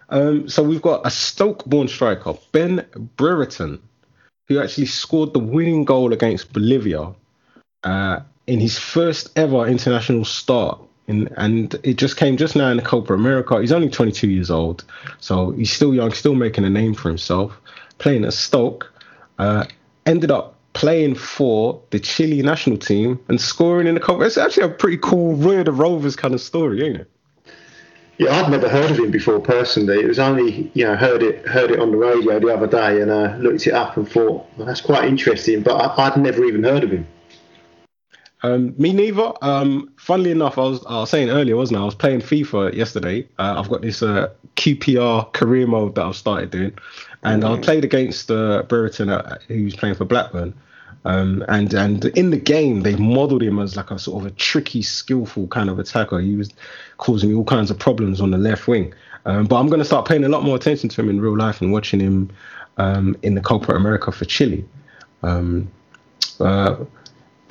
Um, 0.10 0.50
so 0.50 0.64
we've 0.64 0.82
got 0.82 1.06
a 1.06 1.10
Stoke-born 1.10 1.88
striker, 1.88 2.34
Ben 2.52 2.86
Brereton, 3.16 3.80
who 4.48 4.60
actually 4.60 4.88
scored 4.88 5.34
the 5.34 5.40
winning 5.40 5.86
goal 5.86 6.14
against 6.14 6.52
Bolivia 6.52 7.14
uh, 7.84 8.20
in 8.48 8.60
his 8.60 8.78
first 8.78 9.30
ever 9.38 9.68
international 9.68 10.26
start. 10.26 10.82
In, 11.08 11.28
and 11.36 11.74
it 11.84 11.96
just 11.96 12.16
came 12.16 12.38
just 12.38 12.56
now 12.56 12.70
in 12.70 12.78
the 12.78 12.84
Copa 12.84 13.14
America. 13.14 13.60
He's 13.60 13.72
only 13.72 13.90
22 13.90 14.30
years 14.30 14.52
old, 14.52 14.84
so 15.20 15.52
he's 15.52 15.72
still 15.72 15.94
young, 15.94 16.12
still 16.14 16.36
making 16.36 16.64
a 16.64 16.70
name 16.70 16.94
for 16.94 17.10
himself. 17.10 17.60
Playing 17.98 18.24
at 18.24 18.34
Stoke, 18.34 18.92
uh, 19.40 19.66
ended 20.06 20.32
up 20.32 20.56
playing 20.74 21.16
for 21.16 21.82
the 21.90 22.00
Chile 22.00 22.42
national 22.42 22.78
team 22.78 23.20
and 23.28 23.42
scoring 23.42 23.88
in 23.88 23.96
the 23.96 24.00
Copa. 24.00 24.24
It's 24.24 24.38
actually 24.38 24.64
a 24.64 24.70
pretty 24.70 24.98
cool 24.98 25.36
Roy 25.36 25.64
the 25.64 25.72
Rovers 25.72 26.16
kind 26.16 26.34
of 26.34 26.42
story, 26.42 26.86
ain't 26.86 26.98
it? 26.98 27.12
Yeah, 28.18 28.40
I'd 28.40 28.52
never 28.52 28.70
heard 28.70 28.92
of 28.92 29.00
him 29.00 29.10
before 29.10 29.40
personally. 29.40 30.00
It 30.00 30.08
was 30.08 30.20
only 30.20 30.72
you 30.76 30.86
know 30.86 30.96
heard 30.96 31.24
it 31.24 31.48
heard 31.48 31.72
it 31.72 31.80
on 31.80 31.92
the 31.92 31.98
radio 31.98 32.40
the 32.40 32.54
other 32.54 32.68
day 32.68 33.02
and 33.02 33.10
uh, 33.10 33.36
looked 33.38 33.66
it 33.66 33.74
up 33.74 33.98
and 33.98 34.08
thought 34.08 34.46
well, 34.58 34.68
that's 34.68 34.82
quite 34.82 35.06
interesting. 35.06 35.64
But 35.64 35.74
I, 35.74 36.08
I'd 36.08 36.18
never 36.18 36.46
even 36.46 36.64
heard 36.64 36.84
of 36.84 36.92
him. 36.92 37.08
Um, 38.44 38.74
me 38.78 38.92
neither. 38.94 39.32
Um, 39.42 39.92
funnily 39.98 40.32
enough, 40.32 40.58
I 40.58 40.62
was, 40.62 40.86
I 40.86 41.00
was 41.00 41.10
saying 41.10 41.30
earlier, 41.30 41.56
wasn't 41.56 41.80
I? 41.80 41.82
I 41.84 41.86
was 41.86 41.96
playing 41.96 42.22
FIFA 42.22 42.74
yesterday. 42.74 43.28
Uh, 43.38 43.56
I've 43.58 43.70
got 43.70 43.82
this 43.82 44.02
uh, 44.02 44.30
QPR 44.56 45.32
career 45.34 45.68
mode 45.68 45.96
that 45.96 46.06
I've 46.06 46.16
started 46.16 46.50
doing, 46.50 46.74
and 47.24 47.44
I 47.44 47.60
played 47.60 47.84
against 47.84 48.32
uh, 48.32 48.64
Brereton, 48.64 49.10
uh, 49.10 49.38
who 49.48 49.64
was 49.64 49.76
playing 49.76 49.96
for 49.96 50.06
Blackburn. 50.06 50.54
Um, 51.04 51.44
and 51.48 51.74
and 51.74 52.06
in 52.06 52.30
the 52.30 52.38
game, 52.38 52.82
they 52.82 52.96
modelled 52.96 53.42
him 53.42 53.58
as 53.60 53.76
like 53.76 53.90
a 53.90 53.98
sort 53.98 54.24
of 54.24 54.32
a 54.32 54.36
tricky, 54.36 54.82
skillful 54.82 55.48
kind 55.48 55.70
of 55.70 55.80
attacker. 55.80 56.20
He 56.20 56.36
was 56.36 56.52
causing 56.98 57.30
me 57.30 57.36
all 57.36 57.44
kinds 57.44 57.72
of 57.72 57.80
problems 57.80 58.22
on 58.22 58.32
the 58.32 58.38
left 58.38 58.68
wing. 58.68 58.94
Um, 59.26 59.46
but 59.46 59.60
I'm 59.60 59.68
going 59.68 59.80
to 59.80 59.86
start 59.86 60.08
paying 60.08 60.24
a 60.24 60.30
lot 60.30 60.44
more 60.44 60.56
attention 60.56 60.90
to 60.90 61.02
him 61.02 61.10
in 61.10 61.22
real 61.22 61.38
life 61.38 61.62
and 61.62 61.72
watching 61.72 62.00
him 62.00 62.32
um, 62.78 63.16
in 63.22 63.36
the 63.36 63.42
Copa 63.42 63.74
America 63.74 64.12
for 64.12 64.26
Chile. 64.26 64.66
Um, 65.24 65.72
uh, 66.40 66.76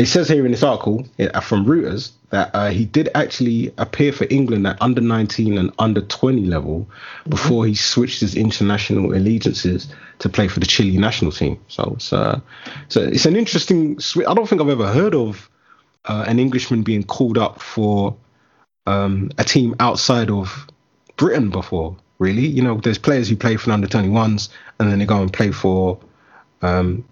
it 0.00 0.06
says 0.06 0.28
here 0.28 0.46
in 0.46 0.52
this 0.52 0.62
article 0.62 1.06
from 1.42 1.66
Reuters 1.66 2.12
that 2.30 2.50
uh, 2.54 2.70
he 2.70 2.86
did 2.86 3.10
actually 3.14 3.70
appear 3.76 4.12
for 4.12 4.26
England 4.30 4.66
at 4.66 4.80
under 4.80 5.02
19 5.02 5.58
and 5.58 5.70
under 5.78 6.00
20 6.00 6.46
level 6.46 6.88
before 7.28 7.66
he 7.66 7.74
switched 7.74 8.20
his 8.20 8.34
international 8.34 9.12
allegiances 9.12 9.92
to 10.20 10.30
play 10.30 10.48
for 10.48 10.58
the 10.58 10.64
Chile 10.64 10.96
national 10.96 11.32
team. 11.32 11.60
So 11.68 11.92
it's 11.96 12.14
uh, 12.14 12.40
so 12.88 13.02
it's 13.02 13.26
an 13.26 13.36
interesting. 13.36 13.98
I 14.26 14.32
don't 14.32 14.48
think 14.48 14.62
I've 14.62 14.70
ever 14.70 14.88
heard 14.88 15.14
of 15.14 15.50
uh, 16.06 16.24
an 16.26 16.38
Englishman 16.38 16.82
being 16.82 17.02
called 17.02 17.36
up 17.36 17.60
for 17.60 18.16
um, 18.86 19.30
a 19.36 19.44
team 19.44 19.74
outside 19.80 20.30
of 20.30 20.66
Britain 21.16 21.50
before. 21.50 21.94
Really, 22.18 22.46
you 22.46 22.62
know, 22.62 22.76
there's 22.76 22.98
players 22.98 23.28
who 23.28 23.36
play 23.36 23.56
for 23.56 23.66
the 23.66 23.74
under 23.74 23.86
21s 23.86 24.48
and 24.78 24.90
then 24.90 24.98
they 24.98 25.06
go 25.06 25.20
and 25.20 25.32
play 25.32 25.50
for 25.50 25.98
um, 26.62 27.04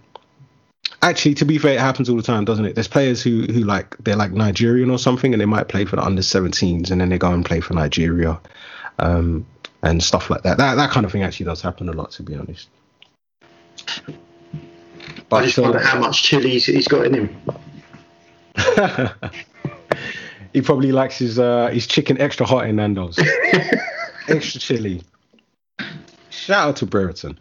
Actually, 1.01 1.35
to 1.35 1.45
be 1.45 1.59
fair, 1.59 1.75
it 1.75 1.81
happens 1.81 2.09
all 2.09 2.17
the 2.17 2.23
time, 2.23 2.45
doesn't 2.45 2.65
it? 2.65 2.75
There's 2.75 2.89
players 2.89 3.23
who 3.23 3.43
who 3.43 3.61
like 3.61 3.97
they're 3.99 4.17
like 4.17 4.33
Nigerian 4.33 4.91
or 4.91 4.99
something, 4.99 5.33
and 5.33 5.41
they 5.41 5.47
might 5.47 5.69
play 5.69 5.85
for 5.85 5.95
the 5.97 6.03
under 6.03 6.23
17s, 6.23 6.91
and 6.91 7.01
then 7.01 7.09
they 7.09 7.19
go 7.19 7.33
and 7.33 7.45
play 7.45 7.61
for 7.61 7.75
Nigeria, 7.75 8.41
um, 8.99 9.47
and 9.83 10.03
stuff 10.03 10.29
like 10.29 10.43
that. 10.43 10.59
That 10.59 10.75
that 10.75 10.91
kind 10.91 11.07
of 11.07 11.13
thing 11.13 11.23
actually 11.23 11.47
does 11.47 11.63
happen 11.63 11.89
a 11.89 11.93
lot, 11.93 12.11
to 12.13 12.25
be 12.25 12.35
honest. 12.35 12.69
I 15.31 15.45
just 15.45 15.55
so- 15.57 15.63
wonder 15.63 15.79
how 15.79 16.01
much 16.01 16.23
chili 16.23 16.51
he's, 16.51 16.67
he's 16.67 16.89
got 16.89 17.07
in 17.07 17.15
him. 17.15 17.37
he 20.53 20.61
probably 20.63 20.91
likes 20.91 21.19
his 21.19 21.39
uh, 21.39 21.69
his 21.69 21.87
chicken 21.87 22.21
extra 22.21 22.45
hot 22.45 22.67
in 22.67 22.77
Nando's, 22.77 23.19
extra 24.29 24.61
chili. 24.61 25.03
Shout 26.49 26.67
out 26.67 26.77
to 26.77 26.87
Brereton. 26.87 27.39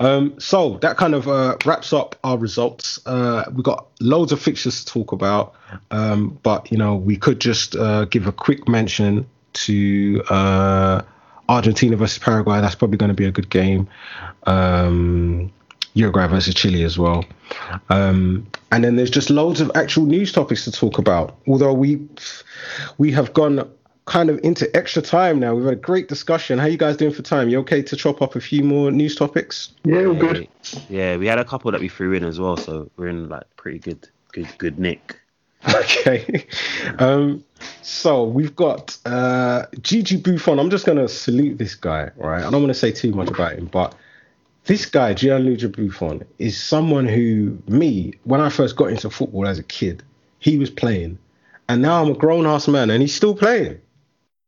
Um, 0.00 0.38
so 0.38 0.76
that 0.82 0.98
kind 0.98 1.14
of 1.14 1.26
uh, 1.26 1.56
wraps 1.64 1.94
up 1.94 2.14
our 2.22 2.36
results. 2.36 3.00
Uh, 3.06 3.44
we've 3.50 3.64
got 3.64 3.86
loads 4.00 4.32
of 4.32 4.42
fixtures 4.42 4.84
to 4.84 4.92
talk 4.92 5.12
about, 5.12 5.54
um, 5.90 6.38
but 6.42 6.70
you 6.70 6.76
know 6.76 6.94
we 6.94 7.16
could 7.16 7.40
just 7.40 7.74
uh, 7.74 8.04
give 8.04 8.26
a 8.26 8.32
quick 8.32 8.68
mention 8.68 9.26
to 9.54 10.22
uh, 10.28 11.00
Argentina 11.48 11.96
versus 11.96 12.18
Paraguay. 12.18 12.60
That's 12.60 12.74
probably 12.74 12.98
going 12.98 13.08
to 13.08 13.14
be 13.14 13.24
a 13.24 13.32
good 13.32 13.48
game. 13.48 13.88
Um, 14.42 15.50
Uruguay 15.94 16.26
versus 16.26 16.54
Chile 16.54 16.82
as 16.82 16.98
well. 16.98 17.24
Um, 17.88 18.46
and 18.70 18.84
then 18.84 18.96
there's 18.96 19.08
just 19.08 19.30
loads 19.30 19.62
of 19.62 19.72
actual 19.74 20.04
news 20.04 20.32
topics 20.32 20.64
to 20.64 20.70
talk 20.70 20.98
about. 20.98 21.34
Although 21.48 21.72
we 21.72 22.06
we 22.98 23.10
have 23.12 23.32
gone 23.32 23.70
kind 24.06 24.28
of 24.28 24.38
into 24.42 24.74
extra 24.76 25.00
time 25.00 25.40
now. 25.40 25.54
We've 25.54 25.64
had 25.64 25.74
a 25.74 25.76
great 25.76 26.08
discussion. 26.08 26.58
How 26.58 26.66
you 26.66 26.76
guys 26.76 26.96
doing 26.96 27.12
for 27.12 27.22
time? 27.22 27.48
You 27.48 27.60
okay 27.60 27.82
to 27.82 27.96
chop 27.96 28.20
up 28.20 28.36
a 28.36 28.40
few 28.40 28.62
more 28.62 28.90
news 28.90 29.16
topics? 29.16 29.72
Yeah, 29.84 30.04
all 30.04 30.14
good. 30.14 30.48
Yeah, 30.88 31.16
we 31.16 31.26
had 31.26 31.38
a 31.38 31.44
couple 31.44 31.70
that 31.72 31.80
we 31.80 31.88
threw 31.88 32.12
in 32.12 32.24
as 32.24 32.38
well, 32.38 32.56
so 32.56 32.90
we're 32.96 33.08
in 33.08 33.28
like 33.28 33.44
pretty 33.56 33.78
good, 33.78 34.08
good, 34.32 34.48
good 34.58 34.78
nick. 34.78 35.20
Okay. 35.74 36.46
Um, 36.98 37.42
so 37.80 38.24
we've 38.24 38.54
got 38.54 38.98
uh, 39.06 39.64
Gigi 39.80 40.18
Buffon. 40.18 40.58
I'm 40.58 40.68
just 40.68 40.84
going 40.84 40.98
to 40.98 41.08
salute 41.08 41.56
this 41.56 41.74
guy, 41.74 42.10
right? 42.16 42.44
I 42.44 42.50
don't 42.50 42.60
want 42.60 42.68
to 42.68 42.74
say 42.74 42.92
too 42.92 43.12
much 43.12 43.30
about 43.30 43.54
him, 43.54 43.66
but 43.66 43.94
this 44.64 44.84
guy, 44.84 45.14
Gianluigi 45.14 45.74
Buffon, 45.74 46.22
is 46.38 46.62
someone 46.62 47.06
who, 47.06 47.58
me, 47.66 48.12
when 48.24 48.42
I 48.42 48.50
first 48.50 48.76
got 48.76 48.90
into 48.90 49.08
football 49.08 49.46
as 49.46 49.58
a 49.58 49.62
kid, 49.62 50.02
he 50.38 50.58
was 50.58 50.68
playing. 50.68 51.18
And 51.68 51.80
now 51.80 52.02
I'm 52.02 52.10
a 52.10 52.14
grown 52.14 52.46
ass 52.46 52.68
man 52.68 52.90
and 52.90 53.00
he's 53.00 53.14
still 53.14 53.34
playing. 53.34 53.80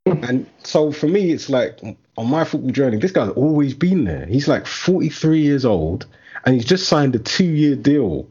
And 0.06 0.46
so 0.62 0.92
for 0.92 1.08
me, 1.08 1.32
it's 1.32 1.48
like 1.48 1.80
on 2.16 2.30
my 2.30 2.44
football 2.44 2.70
journey, 2.70 2.98
this 2.98 3.12
guy's 3.12 3.30
always 3.30 3.74
been 3.74 4.04
there. 4.04 4.26
He's 4.26 4.48
like 4.48 4.66
43 4.66 5.40
years 5.40 5.64
old 5.64 6.06
and 6.44 6.54
he's 6.54 6.64
just 6.64 6.88
signed 6.88 7.14
a 7.14 7.18
two 7.18 7.44
year 7.44 7.74
deal 7.74 8.26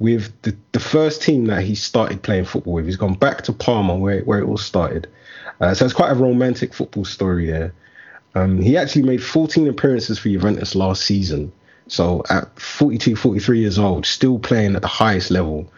with 0.00 0.32
the, 0.42 0.56
the 0.72 0.80
first 0.80 1.22
team 1.22 1.46
that 1.46 1.62
he 1.62 1.74
started 1.74 2.22
playing 2.22 2.44
football 2.44 2.74
with. 2.74 2.86
He's 2.86 2.96
gone 2.96 3.14
back 3.14 3.42
to 3.42 3.52
Parma 3.52 3.96
where, 3.96 4.22
where 4.22 4.40
it 4.40 4.46
all 4.46 4.58
started. 4.58 5.06
Uh, 5.60 5.72
so 5.72 5.84
it's 5.84 5.94
quite 5.94 6.10
a 6.10 6.16
romantic 6.16 6.74
football 6.74 7.04
story 7.04 7.46
there. 7.46 7.72
Um, 8.34 8.60
he 8.60 8.76
actually 8.76 9.02
made 9.02 9.22
14 9.22 9.68
appearances 9.68 10.18
for 10.18 10.28
Juventus 10.28 10.74
last 10.74 11.02
season. 11.02 11.52
So 11.86 12.24
at 12.28 12.58
42, 12.58 13.14
43 13.14 13.60
years 13.60 13.78
old, 13.78 14.04
still 14.04 14.40
playing 14.40 14.74
at 14.74 14.82
the 14.82 14.88
highest 14.88 15.30
level. 15.30 15.70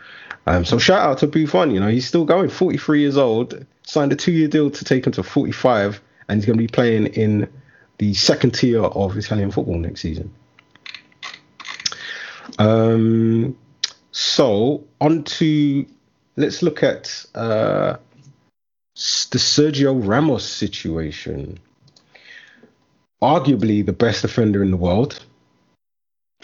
Um, 0.47 0.65
so 0.65 0.79
shout 0.79 1.01
out 1.01 1.19
to 1.19 1.27
Buffon. 1.27 1.73
You 1.73 1.81
know, 1.81 1.89
he's 1.89 2.07
still 2.07 2.25
going. 2.25 2.49
43 2.49 3.01
years 3.01 3.17
old, 3.17 3.67
signed 3.87 4.13
a 4.13 4.17
two-year 4.17 4.49
deal 4.49 4.71
to 4.71 4.85
take 4.85 5.07
him 5.07 5.13
to 5.13 5.23
45, 5.23 6.03
and 6.29 6.39
he's 6.39 6.45
going 6.45 6.59
to 6.59 6.63
be 6.63 6.69
playing 6.69 7.07
in 7.07 7.49
the 7.99 8.13
second 8.13 8.51
tier 8.51 8.83
of 8.83 9.17
Italian 9.17 9.51
football 9.51 9.79
next 9.79 10.03
season. 10.03 10.33
Um, 12.59 13.57
so 14.11 14.85
on 15.01 15.25
to 15.25 15.87
let's 16.37 16.63
look 16.63 16.83
at 16.83 17.25
uh, 17.35 17.97
the 18.95 19.39
Sergio 19.39 20.07
Ramos 20.07 20.45
situation. 20.45 21.59
Arguably 23.23 23.85
the 23.85 23.93
best 23.93 24.23
defender 24.23 24.63
in 24.63 24.71
the 24.71 24.77
world. 24.77 25.25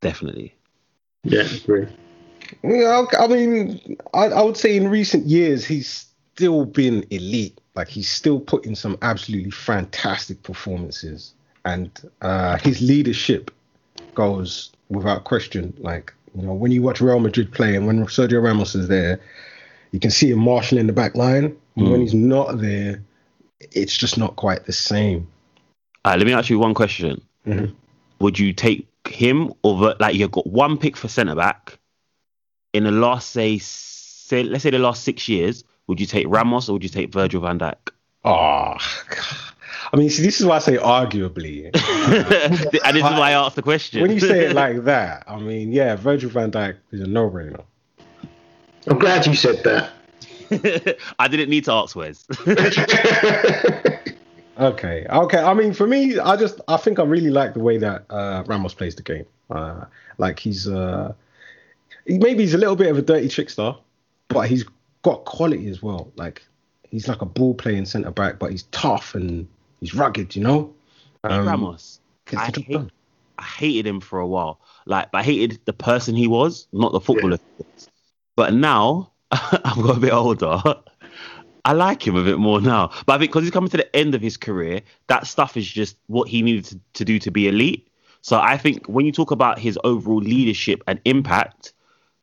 Definitely. 0.00 0.52
yeah, 1.22 1.42
agree. 1.42 1.86
Yeah, 2.64 3.04
I 3.20 3.28
mean, 3.28 3.96
I, 4.12 4.24
I 4.24 4.42
would 4.42 4.56
say 4.56 4.76
in 4.76 4.88
recent 4.88 5.26
years 5.26 5.64
he's 5.64 6.06
still 6.34 6.64
been 6.64 7.06
elite. 7.10 7.60
Like 7.76 7.86
he's 7.86 8.10
still 8.10 8.40
putting 8.40 8.74
some 8.74 8.98
absolutely 9.00 9.52
fantastic 9.52 10.42
performances, 10.42 11.34
and 11.64 11.92
uh, 12.20 12.58
his 12.58 12.82
leadership 12.82 13.52
goes 14.16 14.72
without 14.88 15.22
question. 15.22 15.72
Like 15.78 16.12
you 16.34 16.42
know, 16.42 16.54
when 16.54 16.72
you 16.72 16.82
watch 16.82 17.00
Real 17.00 17.20
Madrid 17.20 17.52
play, 17.52 17.76
and 17.76 17.86
when 17.86 18.04
Sergio 18.06 18.42
Ramos 18.42 18.74
is 18.74 18.88
there, 18.88 19.20
you 19.90 20.00
can 20.00 20.10
see 20.10 20.30
him 20.30 20.38
marshalling 20.38 20.86
the 20.86 20.92
back 20.92 21.14
line. 21.14 21.56
And 21.76 21.90
when 21.90 22.00
he's 22.00 22.14
not 22.14 22.60
there, 22.60 23.02
it's 23.60 23.96
just 23.96 24.18
not 24.18 24.36
quite 24.36 24.66
the 24.66 24.72
same. 24.72 25.28
All 26.04 26.12
right, 26.12 26.18
let 26.18 26.26
me 26.26 26.32
ask 26.32 26.50
you 26.50 26.58
one 26.58 26.74
question. 26.74 27.20
Mhm. 27.46 27.74
Would 28.18 28.38
you 28.38 28.52
take 28.52 28.86
him 29.08 29.52
over, 29.64 29.94
like, 30.00 30.14
you've 30.14 30.30
got 30.30 30.46
one 30.46 30.76
pick 30.78 30.96
for 30.96 31.08
centre 31.08 31.34
back 31.34 31.78
in 32.72 32.84
the 32.84 32.90
last, 32.90 33.30
say, 33.30 33.58
say, 33.58 34.42
let's 34.42 34.62
say 34.62 34.70
the 34.70 34.78
last 34.78 35.04
six 35.04 35.28
years? 35.28 35.64
Would 35.86 36.00
you 36.00 36.06
take 36.06 36.26
Ramos 36.28 36.68
or 36.68 36.74
would 36.74 36.82
you 36.82 36.88
take 36.88 37.12
Virgil 37.12 37.40
van 37.40 37.58
Dijk? 37.58 37.90
Oh, 38.24 38.76
I 39.92 39.98
mean, 39.98 40.08
see, 40.08 40.22
this 40.22 40.40
is 40.40 40.46
why 40.46 40.56
I 40.56 40.58
say 40.60 40.76
arguably. 40.78 41.64
and 41.74 41.74
this 41.74 42.96
is 42.96 43.02
why 43.02 43.30
I 43.30 43.32
asked 43.32 43.56
the 43.56 43.62
question. 43.62 44.00
when 44.00 44.10
you 44.10 44.20
say 44.20 44.46
it 44.46 44.54
like 44.54 44.84
that, 44.84 45.24
I 45.26 45.38
mean, 45.38 45.70
yeah, 45.70 45.96
Virgil 45.96 46.30
van 46.30 46.50
Dijk 46.50 46.76
is 46.92 47.00
a 47.02 47.06
no-brainer. 47.06 47.62
I'm 48.88 48.98
glad 48.98 49.26
you 49.26 49.34
said 49.34 49.62
that. 49.64 49.90
I 51.18 51.28
didn't 51.28 51.50
need 51.50 51.64
to 51.66 51.72
ask 51.72 51.94
Wes. 51.94 52.26
Okay, 54.58 55.06
okay. 55.08 55.38
I 55.38 55.54
mean, 55.54 55.72
for 55.72 55.86
me, 55.86 56.18
I 56.18 56.36
just 56.36 56.60
I 56.68 56.76
think 56.76 56.98
I 56.98 57.04
really 57.04 57.30
like 57.30 57.54
the 57.54 57.60
way 57.60 57.78
that 57.78 58.04
uh, 58.10 58.44
Ramos 58.46 58.74
plays 58.74 58.94
the 58.94 59.02
game. 59.02 59.24
Uh, 59.50 59.86
like 60.18 60.38
he's 60.38 60.68
uh, 60.68 61.14
he, 62.06 62.18
maybe 62.18 62.42
he's 62.42 62.54
a 62.54 62.58
little 62.58 62.76
bit 62.76 62.90
of 62.90 62.98
a 62.98 63.02
dirty 63.02 63.28
trickster, 63.28 63.74
but 64.28 64.48
he's 64.48 64.64
got 65.02 65.24
quality 65.24 65.68
as 65.68 65.82
well. 65.82 66.12
Like 66.16 66.42
he's 66.90 67.08
like 67.08 67.22
a 67.22 67.26
ball 67.26 67.54
playing 67.54 67.86
centre 67.86 68.10
back, 68.10 68.38
but 68.38 68.50
he's 68.50 68.64
tough 68.64 69.14
and 69.14 69.48
he's 69.82 69.94
rugged. 69.94 70.34
You 70.34 70.44
know. 70.44 70.74
Um, 71.24 71.46
Ramos. 71.46 72.00
I, 72.34 72.46
hate. 72.46 72.90
I 73.38 73.42
hated 73.42 73.86
him 73.86 74.00
for 74.00 74.18
a 74.20 74.26
while. 74.26 74.60
Like, 74.86 75.08
I 75.12 75.22
hated 75.22 75.60
the 75.64 75.72
person 75.72 76.14
he 76.16 76.26
was, 76.26 76.66
not 76.72 76.92
the 76.92 77.00
footballer. 77.00 77.38
was. 77.58 77.88
But 78.36 78.54
now, 78.54 79.12
I've 79.30 79.82
got 79.82 79.96
a 79.96 80.00
bit 80.00 80.12
older. 80.12 80.60
I 81.64 81.72
like 81.72 82.06
him 82.06 82.16
a 82.16 82.24
bit 82.24 82.38
more 82.38 82.60
now. 82.60 82.90
But 83.06 83.14
I 83.14 83.18
think 83.18 83.30
because 83.30 83.44
he's 83.44 83.52
coming 83.52 83.70
to 83.70 83.76
the 83.76 83.96
end 83.96 84.14
of 84.14 84.22
his 84.22 84.36
career, 84.36 84.80
that 85.06 85.26
stuff 85.26 85.56
is 85.56 85.66
just 85.66 85.96
what 86.06 86.28
he 86.28 86.42
needed 86.42 86.64
to, 86.66 86.80
to 86.94 87.04
do 87.04 87.18
to 87.20 87.30
be 87.30 87.48
elite. 87.48 87.88
So 88.20 88.38
I 88.38 88.56
think 88.56 88.86
when 88.86 89.06
you 89.06 89.12
talk 89.12 89.30
about 89.30 89.58
his 89.58 89.78
overall 89.84 90.20
leadership 90.20 90.82
and 90.86 91.00
impact, 91.04 91.72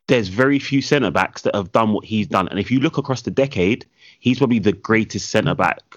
there's 0.08 0.28
very 0.28 0.58
few 0.58 0.82
centre 0.82 1.10
backs 1.10 1.42
that 1.42 1.54
have 1.54 1.72
done 1.72 1.92
what 1.92 2.04
he's 2.04 2.26
done. 2.26 2.48
And 2.48 2.58
if 2.58 2.70
you 2.70 2.80
look 2.80 2.98
across 2.98 3.22
the 3.22 3.30
decade, 3.30 3.86
he's 4.18 4.38
probably 4.38 4.58
the 4.58 4.72
greatest 4.72 5.30
centre 5.30 5.54
back 5.54 5.89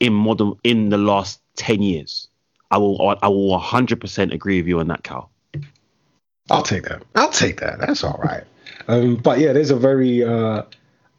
in 0.00 0.12
modern 0.12 0.54
in 0.64 0.88
the 0.88 0.98
last 0.98 1.40
10 1.56 1.82
years. 1.82 2.28
I 2.70 2.78
will 2.78 3.16
I 3.22 3.28
will 3.28 3.58
100% 3.58 4.32
agree 4.32 4.60
with 4.60 4.68
you 4.68 4.80
on 4.80 4.88
that, 4.88 5.02
Cal. 5.02 5.30
I'll 6.50 6.62
take 6.62 6.84
that. 6.84 7.02
I'll 7.14 7.30
take 7.30 7.60
that. 7.60 7.78
That's 7.78 8.02
all 8.02 8.20
right. 8.22 8.44
Um, 8.88 9.16
but 9.16 9.38
yeah, 9.38 9.52
there's 9.52 9.70
a 9.70 9.76
very 9.76 10.24
uh, 10.24 10.62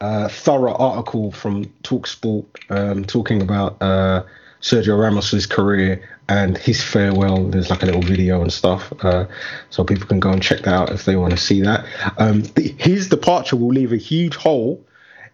uh, 0.00 0.28
thorough 0.28 0.74
article 0.74 1.32
from 1.32 1.66
Talksport 1.84 2.46
um, 2.70 3.04
talking 3.04 3.40
about 3.40 3.80
uh, 3.80 4.24
Sergio 4.60 4.98
Ramos's 4.98 5.46
career 5.46 6.06
and 6.28 6.56
his 6.56 6.82
farewell. 6.82 7.44
There's 7.46 7.70
like 7.70 7.82
a 7.82 7.86
little 7.86 8.02
video 8.02 8.42
and 8.42 8.52
stuff, 8.52 8.92
uh, 9.00 9.26
so 9.70 9.84
people 9.84 10.06
can 10.06 10.20
go 10.20 10.30
and 10.30 10.42
check 10.42 10.60
that 10.60 10.74
out 10.74 10.90
if 10.90 11.04
they 11.04 11.16
want 11.16 11.32
to 11.32 11.38
see 11.38 11.60
that. 11.62 11.86
Um, 12.18 12.42
the, 12.42 12.74
his 12.78 13.08
departure 13.08 13.56
will 13.56 13.68
leave 13.68 13.92
a 13.92 13.96
huge 13.96 14.36
hole 14.36 14.84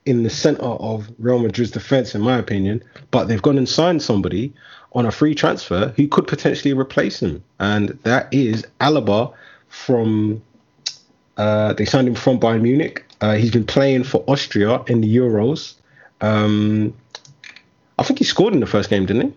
in 0.06 0.22
the 0.22 0.30
center 0.30 0.62
of 0.62 1.10
Real 1.18 1.38
Madrid's 1.38 1.70
defense, 1.70 2.14
in 2.14 2.20
my 2.20 2.38
opinion. 2.38 2.82
But 3.10 3.28
they've 3.28 3.42
gone 3.42 3.58
and 3.58 3.68
signed 3.68 4.02
somebody 4.02 4.52
on 4.92 5.06
a 5.06 5.10
free 5.10 5.34
transfer 5.34 5.92
who 5.96 6.08
could 6.08 6.26
potentially 6.26 6.72
replace 6.72 7.22
him, 7.22 7.42
and 7.60 7.90
that 8.04 8.32
is 8.32 8.66
Alaba 8.80 9.32
from. 9.68 10.42
Uh, 11.36 11.72
they 11.74 11.84
signed 11.84 12.08
him 12.08 12.16
from 12.16 12.40
Bayern 12.40 12.62
Munich. 12.62 13.04
Uh, 13.20 13.34
he's 13.34 13.52
been 13.52 13.66
playing 13.66 14.02
for 14.02 14.24
Austria 14.26 14.82
in 14.88 15.00
the 15.00 15.16
Euros. 15.16 15.74
Um, 16.20 16.92
I 17.98 18.02
think 18.02 18.18
he 18.18 18.24
scored 18.24 18.54
in 18.54 18.60
the 18.60 18.66
first 18.66 18.90
game, 18.90 19.06
didn't 19.06 19.28
he? 19.28 19.32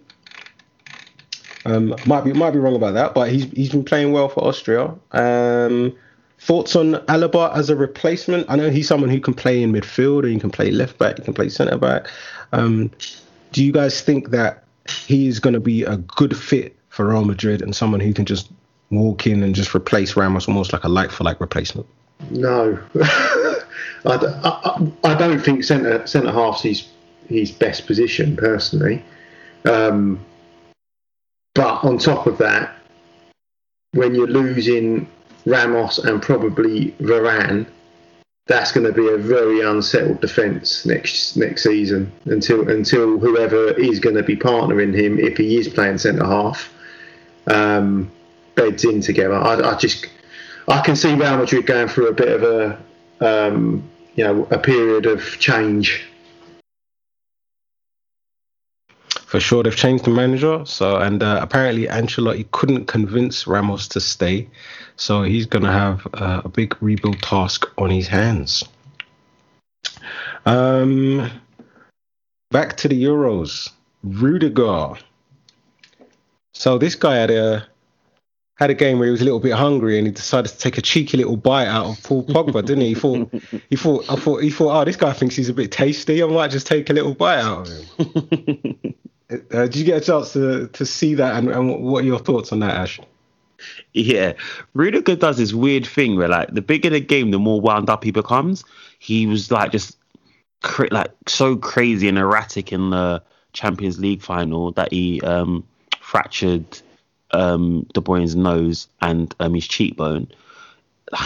Um, 1.65 1.95
might 2.05 2.23
be 2.23 2.33
might 2.33 2.51
be 2.51 2.59
wrong 2.59 2.75
about 2.75 2.93
that, 2.93 3.13
but 3.13 3.29
he's 3.29 3.45
he's 3.51 3.69
been 3.69 3.85
playing 3.85 4.13
well 4.13 4.29
for 4.29 4.43
Austria. 4.43 4.93
Um, 5.11 5.95
thoughts 6.41 6.75
on 6.75 6.93
Alaba 7.05 7.55
as 7.55 7.69
a 7.69 7.75
replacement? 7.75 8.49
I 8.49 8.55
know 8.55 8.71
he's 8.71 8.87
someone 8.87 9.11
who 9.11 9.19
can 9.19 9.35
play 9.35 9.61
in 9.61 9.71
midfield, 9.71 10.23
or 10.23 10.27
he 10.27 10.39
can 10.39 10.49
play 10.49 10.71
left 10.71 10.97
back, 10.97 11.17
he 11.17 11.23
can 11.23 11.35
play 11.35 11.49
centre 11.49 11.77
back. 11.77 12.07
Um, 12.51 12.89
do 13.51 13.63
you 13.63 13.71
guys 13.71 14.01
think 14.01 14.31
that 14.31 14.63
he 14.89 15.27
is 15.27 15.39
going 15.39 15.53
to 15.53 15.59
be 15.59 15.83
a 15.83 15.97
good 15.97 16.35
fit 16.35 16.75
for 16.89 17.07
Real 17.07 17.25
Madrid 17.25 17.61
and 17.61 17.75
someone 17.75 17.99
who 17.99 18.11
can 18.11 18.25
just 18.25 18.51
walk 18.89 19.27
in 19.27 19.43
and 19.43 19.53
just 19.53 19.75
replace 19.75 20.15
Ramos, 20.15 20.47
almost 20.47 20.73
like 20.73 20.83
a 20.83 20.89
like 20.89 21.11
for 21.11 21.23
like 21.23 21.39
replacement? 21.39 21.85
No, 22.31 22.79
I 24.05 25.15
don't 25.17 25.39
think 25.39 25.63
centre 25.63 26.05
centre 26.07 26.31
half's 26.31 26.63
his 26.63 26.87
his 27.27 27.51
best 27.51 27.85
position 27.85 28.35
personally. 28.35 29.03
Um, 29.65 30.19
but 31.53 31.83
on 31.83 31.99
top 31.99 32.25
of 32.25 32.39
that, 32.39 32.75
when 33.93 34.15
you're 34.15 34.27
losing 34.27 35.07
Ramos 35.45 35.97
and 35.99 36.21
probably 36.21 36.91
Varane, 36.99 37.65
that's 38.47 38.71
going 38.71 38.85
to 38.85 38.93
be 38.93 39.07
a 39.07 39.17
very 39.17 39.61
unsettled 39.61 40.19
defence 40.19 40.85
next 40.85 41.37
next 41.37 41.63
season 41.63 42.11
until 42.25 42.69
until 42.69 43.17
whoever 43.19 43.71
is 43.79 43.99
going 43.99 44.15
to 44.15 44.23
be 44.23 44.35
partnering 44.35 44.93
him, 44.93 45.19
if 45.19 45.37
he 45.37 45.57
is 45.57 45.67
playing 45.67 45.97
centre 45.97 46.25
half, 46.25 46.73
um, 47.47 48.11
beds 48.55 48.83
in 48.83 49.01
together. 49.01 49.35
I, 49.35 49.71
I 49.71 49.75
just 49.75 50.07
I 50.67 50.81
can 50.81 50.95
see 50.95 51.13
Real 51.13 51.37
Madrid 51.37 51.65
going 51.65 51.87
through 51.87 52.09
a 52.09 52.13
bit 52.13 52.29
of 52.29 52.43
a 52.43 52.79
um, 53.21 53.89
you 54.15 54.23
know 54.23 54.47
a 54.51 54.57
period 54.57 55.05
of 55.05 55.21
change. 55.39 56.03
For 59.31 59.39
sure, 59.39 59.63
they've 59.63 59.73
changed 59.73 60.03
the 60.03 60.09
manager. 60.09 60.65
So, 60.65 60.97
and 60.97 61.23
uh, 61.23 61.39
apparently 61.41 61.87
Ancelotti 61.87 62.51
couldn't 62.51 62.87
convince 62.87 63.47
Ramos 63.47 63.87
to 63.89 64.01
stay. 64.01 64.49
So 65.01 65.23
he's 65.23 65.47
going 65.47 65.63
to 65.63 65.71
have 65.71 66.05
uh, 66.13 66.43
a 66.45 66.47
big 66.47 66.79
rebuild 66.79 67.23
task 67.23 67.65
on 67.79 67.89
his 67.89 68.07
hands. 68.07 68.63
Um, 70.45 71.27
back 72.51 72.77
to 72.77 72.87
the 72.87 73.03
Euros. 73.03 73.71
Rudiger. 74.03 74.99
So 76.53 76.77
this 76.77 76.93
guy 76.93 77.15
had 77.15 77.31
a 77.31 77.67
had 78.59 78.69
a 78.69 78.75
game 78.75 78.99
where 78.99 79.07
he 79.07 79.11
was 79.11 79.21
a 79.21 79.25
little 79.25 79.39
bit 79.39 79.53
hungry 79.53 79.97
and 79.97 80.05
he 80.05 80.13
decided 80.13 80.49
to 80.49 80.57
take 80.59 80.77
a 80.77 80.83
cheeky 80.83 81.17
little 81.17 81.35
bite 81.35 81.65
out 81.65 81.87
of 81.87 82.03
Paul 82.03 82.23
Pogba, 82.23 82.63
didn't 82.65 82.81
he? 82.81 82.89
He 82.89 82.93
thought 82.93 83.33
he 83.71 83.75
thought 83.75 84.05
I 84.07 84.15
thought 84.17 84.43
he 84.43 84.51
thought, 84.51 84.81
oh, 84.81 84.85
this 84.85 84.97
guy 84.97 85.13
thinks 85.13 85.35
he's 85.35 85.49
a 85.49 85.53
bit 85.53 85.71
tasty. 85.71 86.21
I 86.21 86.27
might 86.27 86.51
just 86.51 86.67
take 86.67 86.91
a 86.91 86.93
little 86.93 87.15
bite 87.15 87.39
out 87.39 87.67
of 87.67 87.73
him. 87.97 88.95
Uh, 89.31 89.61
did 89.61 89.77
you 89.77 89.85
get 89.85 90.01
a 90.01 90.05
chance 90.05 90.33
to, 90.33 90.67
to 90.73 90.85
see 90.85 91.13
that 91.13 91.37
and, 91.37 91.47
and 91.47 91.81
what 91.85 92.03
are 92.03 92.05
your 92.05 92.19
thoughts 92.19 92.51
on 92.51 92.59
that, 92.59 92.75
Ash? 92.75 92.99
Yeah, 93.93 94.33
Rudiger 94.73 95.17
does 95.17 95.37
this 95.37 95.53
weird 95.53 95.85
thing 95.85 96.15
where, 96.15 96.29
like, 96.29 96.53
the 96.53 96.61
bigger 96.61 96.89
the 96.89 97.01
game, 97.01 97.31
the 97.31 97.39
more 97.39 97.59
wound 97.59 97.89
up 97.89 98.03
he 98.03 98.11
becomes. 98.11 98.63
He 98.99 99.27
was 99.27 99.51
like 99.51 99.71
just 99.71 99.97
like 100.91 101.11
so 101.27 101.55
crazy 101.55 102.07
and 102.07 102.17
erratic 102.17 102.71
in 102.71 102.91
the 102.91 103.21
Champions 103.53 103.99
League 103.99 104.21
final 104.21 104.71
that 104.73 104.93
he 104.93 105.19
um, 105.21 105.67
fractured 105.99 106.65
um, 107.31 107.85
De 107.93 108.01
Bruyne's 108.01 108.35
nose 108.35 108.87
and 109.01 109.33
um, 109.39 109.53
his 109.53 109.67
cheekbone. 109.67 110.27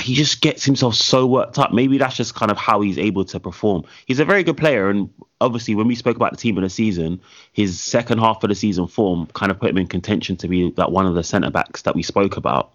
He 0.01 0.15
just 0.15 0.41
gets 0.41 0.63
himself 0.63 0.95
so 0.95 1.27
worked 1.27 1.59
up. 1.59 1.71
Maybe 1.71 1.99
that's 1.99 2.15
just 2.15 2.33
kind 2.33 2.51
of 2.51 2.57
how 2.57 2.81
he's 2.81 2.97
able 2.97 3.23
to 3.25 3.39
perform. 3.39 3.83
He's 4.07 4.19
a 4.19 4.25
very 4.25 4.43
good 4.43 4.57
player, 4.57 4.89
and 4.89 5.09
obviously, 5.41 5.75
when 5.75 5.87
we 5.87 5.95
spoke 5.95 6.15
about 6.15 6.31
the 6.31 6.37
team 6.37 6.57
in 6.57 6.63
the 6.63 6.69
season, 6.69 7.21
his 7.53 7.79
second 7.79 8.17
half 8.17 8.43
of 8.43 8.49
the 8.49 8.55
season 8.55 8.87
form 8.87 9.27
kind 9.33 9.51
of 9.51 9.59
put 9.59 9.69
him 9.69 9.77
in 9.77 9.87
contention 9.87 10.37
to 10.37 10.47
be 10.47 10.71
that 10.71 10.91
one 10.91 11.05
of 11.05 11.13
the 11.13 11.23
centre 11.23 11.51
backs 11.51 11.83
that 11.83 11.95
we 11.95 12.01
spoke 12.01 12.35
about. 12.35 12.71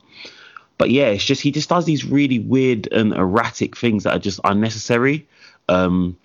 But 0.78 0.90
yeah, 0.90 1.08
it's 1.08 1.24
just 1.24 1.42
he 1.42 1.50
just 1.50 1.68
does 1.68 1.84
these 1.84 2.04
really 2.04 2.38
weird 2.38 2.90
and 2.92 3.12
erratic 3.12 3.76
things 3.76 4.04
that 4.04 4.14
are 4.14 4.20
just 4.20 4.40
unnecessary. 4.44 5.28
Um, 5.68 6.16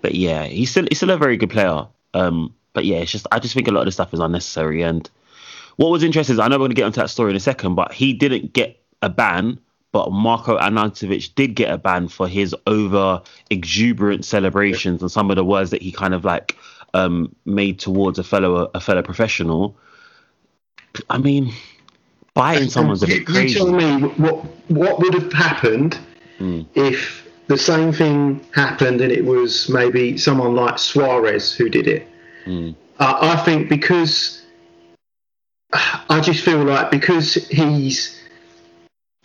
but 0.00 0.14
yeah, 0.14 0.44
he's 0.44 0.70
still 0.70 0.86
he's 0.88 0.98
still 0.98 1.10
a 1.10 1.18
very 1.18 1.36
good 1.36 1.50
player. 1.50 1.86
Um, 2.14 2.54
but 2.72 2.84
yeah, 2.84 2.98
it's 2.98 3.12
just 3.12 3.26
I 3.30 3.38
just 3.38 3.54
think 3.54 3.68
a 3.68 3.70
lot 3.70 3.80
of 3.80 3.86
this 3.86 3.94
stuff 3.94 4.14
is 4.14 4.20
unnecessary. 4.20 4.82
And 4.82 5.08
what 5.76 5.90
was 5.90 6.02
interesting 6.02 6.34
is 6.34 6.40
I 6.40 6.48
know 6.48 6.56
we're 6.56 6.60
going 6.60 6.70
to 6.70 6.74
get 6.74 6.86
into 6.86 7.00
that 7.00 7.10
story 7.10 7.30
in 7.30 7.36
a 7.36 7.40
second, 7.40 7.74
but 7.74 7.92
he 7.92 8.12
didn't 8.12 8.52
get 8.52 8.80
a 9.02 9.08
ban, 9.08 9.58
but 9.92 10.12
Marko 10.12 10.58
Arnautovic 10.58 11.34
did 11.34 11.54
get 11.54 11.72
a 11.72 11.78
ban 11.78 12.08
for 12.08 12.28
his 12.28 12.54
over 12.66 13.22
exuberant 13.50 14.24
celebrations 14.24 15.02
and 15.02 15.10
some 15.10 15.30
of 15.30 15.36
the 15.36 15.44
words 15.44 15.70
that 15.70 15.82
he 15.82 15.92
kind 15.92 16.14
of 16.14 16.24
like 16.24 16.56
um, 16.94 17.34
made 17.44 17.78
towards 17.78 18.18
a 18.18 18.24
fellow 18.24 18.70
a 18.74 18.80
fellow 18.80 19.02
professional. 19.02 19.76
I 21.10 21.18
mean, 21.18 21.52
biting 22.34 22.70
someone's 22.70 23.02
a 23.02 23.06
bit 23.06 23.26
crazy. 23.26 23.58
You 23.58 23.64
tell 23.64 23.72
me 23.72 24.08
what 24.16 24.44
what 24.68 24.98
would 25.00 25.14
have 25.14 25.32
happened 25.32 25.98
Mm. 26.40 26.66
if 26.74 27.28
the 27.48 27.58
same 27.58 27.92
thing 27.92 28.40
happened 28.54 29.00
and 29.00 29.10
it 29.10 29.24
was 29.24 29.68
maybe 29.68 30.16
someone 30.16 30.54
like 30.54 30.78
Suarez 30.78 31.52
who 31.52 31.68
did 31.68 31.88
it. 31.88 32.06
Mm. 32.46 32.76
Uh, 33.00 33.18
I 33.20 33.36
think 33.44 33.68
because 33.68 34.44
I 35.72 36.20
just 36.20 36.44
feel 36.44 36.62
like 36.62 36.90
because 36.90 37.34
he's 37.34 38.17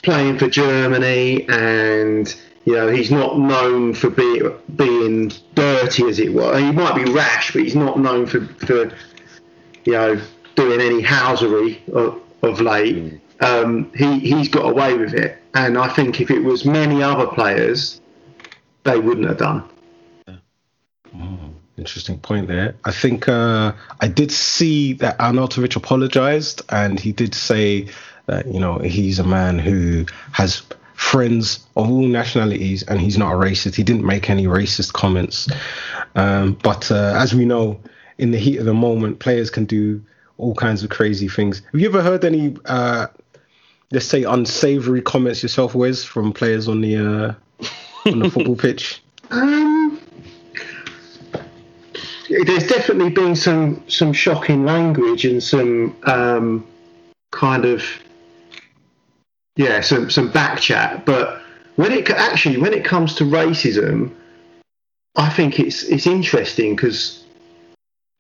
playing 0.03 0.37
for 0.37 0.49
Germany 0.49 1.47
and 1.49 2.35
you 2.65 2.73
know 2.73 2.89
he's 2.89 3.09
not 3.09 3.39
known 3.39 3.93
for 3.93 4.09
being 4.09 4.53
being 4.75 5.31
dirty 5.55 6.07
as 6.07 6.19
it 6.19 6.33
were. 6.33 6.57
He 6.57 6.71
might 6.71 6.95
be 6.95 7.11
rash, 7.11 7.51
but 7.53 7.63
he's 7.63 7.75
not 7.75 7.99
known 7.99 8.27
for 8.27 8.45
for 8.65 8.91
you 9.85 9.93
know 9.93 10.21
doing 10.55 10.79
any 10.79 11.01
housery 11.01 11.87
of, 11.89 12.21
of 12.43 12.61
late. 12.61 13.19
Um, 13.39 13.91
he 13.95 14.19
he's 14.19 14.49
got 14.49 14.69
away 14.69 14.95
with 14.95 15.13
it, 15.13 15.41
and 15.53 15.77
I 15.77 15.89
think 15.89 16.21
if 16.21 16.29
it 16.29 16.39
was 16.39 16.63
many 16.65 17.01
other 17.01 17.27
players, 17.27 17.99
they 18.83 18.99
wouldn't 18.99 19.27
have 19.27 19.37
done. 19.37 19.63
Interesting 21.75 22.19
point 22.19 22.47
there. 22.47 22.75
I 22.85 22.91
think 22.91 23.27
uh, 23.27 23.73
I 23.99 24.07
did 24.07 24.31
see 24.31 24.93
that 24.93 25.17
Arnautovic 25.17 25.75
apologized, 25.75 26.61
and 26.69 26.99
he 26.99 27.11
did 27.11 27.33
say 27.33 27.87
that 28.25 28.47
you 28.47 28.59
know 28.59 28.79
he's 28.79 29.19
a 29.19 29.23
man 29.23 29.59
who 29.59 30.05
has 30.31 30.63
friends 30.95 31.65
of 31.75 31.89
all 31.89 32.07
nationalities, 32.07 32.83
and 32.83 32.99
he's 32.99 33.17
not 33.17 33.33
a 33.33 33.35
racist. 33.35 33.75
He 33.75 33.83
didn't 33.83 34.05
make 34.05 34.29
any 34.29 34.45
racist 34.45 34.93
comments. 34.93 35.49
Um, 36.15 36.53
but 36.63 36.89
uh, 36.91 37.13
as 37.17 37.33
we 37.33 37.45
know, 37.45 37.79
in 38.17 38.31
the 38.31 38.37
heat 38.37 38.57
of 38.57 38.65
the 38.65 38.73
moment, 38.73 39.19
players 39.19 39.49
can 39.49 39.65
do 39.65 40.01
all 40.37 40.55
kinds 40.55 40.83
of 40.83 40.89
crazy 40.89 41.27
things. 41.27 41.61
Have 41.71 41.81
you 41.81 41.87
ever 41.87 42.01
heard 42.01 42.25
any, 42.25 42.55
uh, 42.65 43.07
let's 43.91 44.05
say, 44.05 44.23
unsavory 44.23 45.01
comments 45.01 45.43
yourself, 45.43 45.75
Wes, 45.75 46.03
from 46.03 46.33
players 46.33 46.67
on 46.67 46.81
the 46.81 46.97
uh, 46.97 47.33
on 48.05 48.19
the 48.19 48.29
football 48.29 48.55
pitch? 48.67 49.01
Um, 49.31 49.99
there's 52.29 52.67
definitely 52.67 53.09
been 53.09 53.35
some 53.35 53.83
some 53.87 54.13
shocking 54.13 54.65
language 54.65 55.25
and 55.25 55.41
some 55.43 55.95
um, 56.03 56.65
kind 57.31 57.65
of 57.65 57.83
yeah 59.55 59.81
some 59.81 60.09
some 60.09 60.31
back 60.31 60.59
chat. 60.59 61.05
But 61.05 61.41
when 61.75 61.91
it 61.91 62.09
actually 62.09 62.57
when 62.57 62.73
it 62.73 62.85
comes 62.85 63.15
to 63.15 63.23
racism, 63.23 64.13
I 65.15 65.29
think 65.29 65.59
it's 65.59 65.83
it's 65.83 66.07
interesting 66.07 66.75
because 66.75 67.23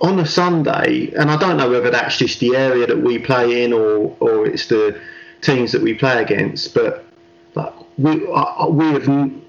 on 0.01 0.19
a 0.19 0.25
Sunday, 0.25 1.13
and 1.17 1.31
I 1.31 1.37
don't 1.37 1.57
know 1.57 1.69
whether 1.69 1.89
that's 1.89 2.17
just 2.17 2.39
the 2.39 2.55
area 2.55 2.85
that 2.87 3.01
we 3.01 3.19
play 3.19 3.63
in 3.63 3.73
or 3.73 4.15
or 4.19 4.45
it's 4.45 4.67
the 4.67 4.99
teams 5.41 5.71
that 5.71 5.81
we 5.81 5.93
play 5.93 6.21
against, 6.21 6.73
but 6.73 7.05
like 7.55 7.73
we 7.97 8.27
I, 8.31 8.67
we 8.67 8.87
have 8.93 9.07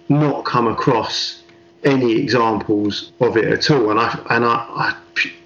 not 0.09 0.45
come 0.45 0.69
across 0.69 1.43
any 1.85 2.13
examples 2.13 3.13
of 3.21 3.37
it 3.37 3.47
at 3.47 3.71
all, 3.71 3.91
and 3.91 4.01
I 4.01 4.19
and 4.31 4.45
I, 4.45 4.55
I 4.55 4.97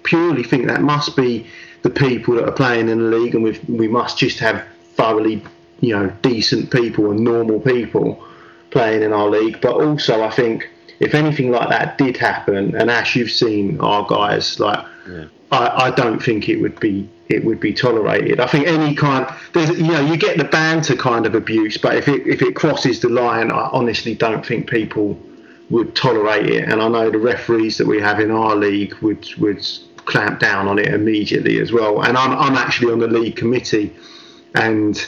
purely 0.03 0.43
think 0.43 0.67
that 0.67 0.81
must 0.81 1.15
be 1.15 1.47
the 1.81 1.89
people 1.89 2.35
that 2.35 2.47
are 2.47 2.51
playing 2.51 2.89
in 2.89 2.99
the 2.99 3.17
league, 3.17 3.35
and 3.35 3.43
we 3.43 3.59
we 3.67 3.87
must 3.87 4.17
just 4.17 4.39
have 4.39 4.63
thoroughly 4.95 5.41
you 5.81 5.95
know 5.95 6.11
decent 6.21 6.71
people 6.71 7.11
and 7.11 7.23
normal 7.23 7.59
people 7.59 8.23
playing 8.71 9.03
in 9.03 9.13
our 9.13 9.29
league. 9.29 9.59
But 9.61 9.75
also, 9.75 10.23
I 10.23 10.29
think 10.29 10.69
if 10.99 11.13
anything 11.13 11.51
like 11.51 11.69
that 11.69 11.97
did 11.97 12.17
happen, 12.17 12.75
and 12.75 12.89
Ash, 12.89 13.15
you've 13.15 13.31
seen 13.31 13.79
our 13.79 14.05
guys 14.07 14.59
like. 14.59 14.85
I, 15.51 15.85
I 15.85 15.91
don't 15.91 16.21
think 16.21 16.47
it 16.47 16.61
would 16.61 16.79
be 16.79 17.09
it 17.27 17.45
would 17.45 17.59
be 17.59 17.73
tolerated. 17.73 18.39
I 18.39 18.47
think 18.47 18.67
any 18.67 18.95
kind 18.95 19.27
there's 19.53 19.69
you 19.69 19.91
know 19.91 20.01
you 20.01 20.17
get 20.17 20.37
the 20.37 20.43
banter 20.43 20.95
kind 20.95 21.25
of 21.25 21.35
abuse, 21.35 21.77
but 21.77 21.95
if 21.95 22.07
it 22.07 22.27
if 22.27 22.41
it 22.41 22.55
crosses 22.55 22.99
the 22.99 23.09
line, 23.09 23.51
I 23.51 23.69
honestly 23.71 24.15
don't 24.15 24.45
think 24.45 24.69
people 24.69 25.19
would 25.69 25.95
tolerate 25.95 26.47
it. 26.47 26.67
And 26.67 26.81
I 26.81 26.87
know 26.87 27.09
the 27.11 27.19
referees 27.19 27.77
that 27.77 27.87
we 27.87 28.01
have 28.01 28.19
in 28.19 28.31
our 28.31 28.55
league 28.55 28.95
would 28.95 29.27
would 29.35 29.65
clamp 30.05 30.39
down 30.39 30.67
on 30.67 30.79
it 30.79 30.87
immediately 30.87 31.59
as 31.59 31.71
well. 31.71 32.01
And 32.01 32.17
I'm 32.17 32.31
I'm 32.31 32.55
actually 32.55 32.91
on 32.91 32.99
the 32.99 33.07
league 33.07 33.35
committee, 33.35 33.95
and 34.55 35.03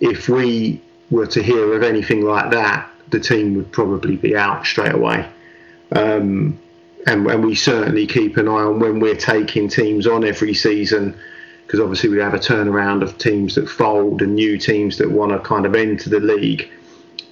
if 0.00 0.28
we 0.28 0.82
were 1.10 1.26
to 1.26 1.42
hear 1.42 1.74
of 1.74 1.82
anything 1.82 2.22
like 2.22 2.50
that, 2.50 2.90
the 3.10 3.20
team 3.20 3.54
would 3.54 3.72
probably 3.72 4.16
be 4.16 4.36
out 4.36 4.66
straight 4.66 4.94
away. 4.94 5.28
Um, 5.92 6.58
and, 7.06 7.26
and 7.26 7.44
we 7.44 7.54
certainly 7.54 8.06
keep 8.06 8.36
an 8.36 8.48
eye 8.48 8.64
on 8.64 8.80
when 8.80 9.00
we're 9.00 9.16
taking 9.16 9.68
teams 9.68 10.06
on 10.06 10.24
every 10.24 10.54
season 10.54 11.18
because 11.68 11.80
obviously 11.80 12.08
we 12.08 12.18
have 12.18 12.32
a 12.32 12.38
turnaround 12.38 13.02
of 13.02 13.18
teams 13.18 13.54
that 13.54 13.68
fold 13.68 14.22
and 14.22 14.34
new 14.34 14.56
teams 14.56 14.96
that 14.96 15.10
want 15.10 15.30
to 15.30 15.38
kind 15.40 15.66
of 15.66 15.74
enter 15.74 16.08
the 16.08 16.18
league. 16.18 16.70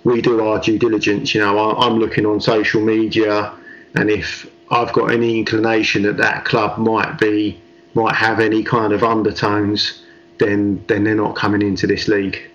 We 0.04 0.20
do 0.20 0.46
our 0.46 0.60
due 0.60 0.78
diligence. 0.78 1.34
You 1.34 1.40
know, 1.40 1.58
I, 1.58 1.86
I'm 1.86 1.98
looking 1.98 2.26
on 2.26 2.38
social 2.38 2.82
media, 2.82 3.54
and 3.94 4.10
if 4.10 4.46
I've 4.70 4.92
got 4.92 5.10
any 5.10 5.38
inclination 5.38 6.02
that 6.02 6.18
that 6.18 6.44
club 6.44 6.76
might 6.76 7.18
be 7.18 7.58
might 7.94 8.14
have 8.14 8.38
any 8.38 8.62
kind 8.62 8.92
of 8.92 9.02
undertones, 9.02 10.02
then 10.36 10.84
then 10.86 11.04
they're 11.04 11.14
not 11.14 11.34
coming 11.34 11.62
into 11.62 11.86
this 11.86 12.06
league. 12.06 12.50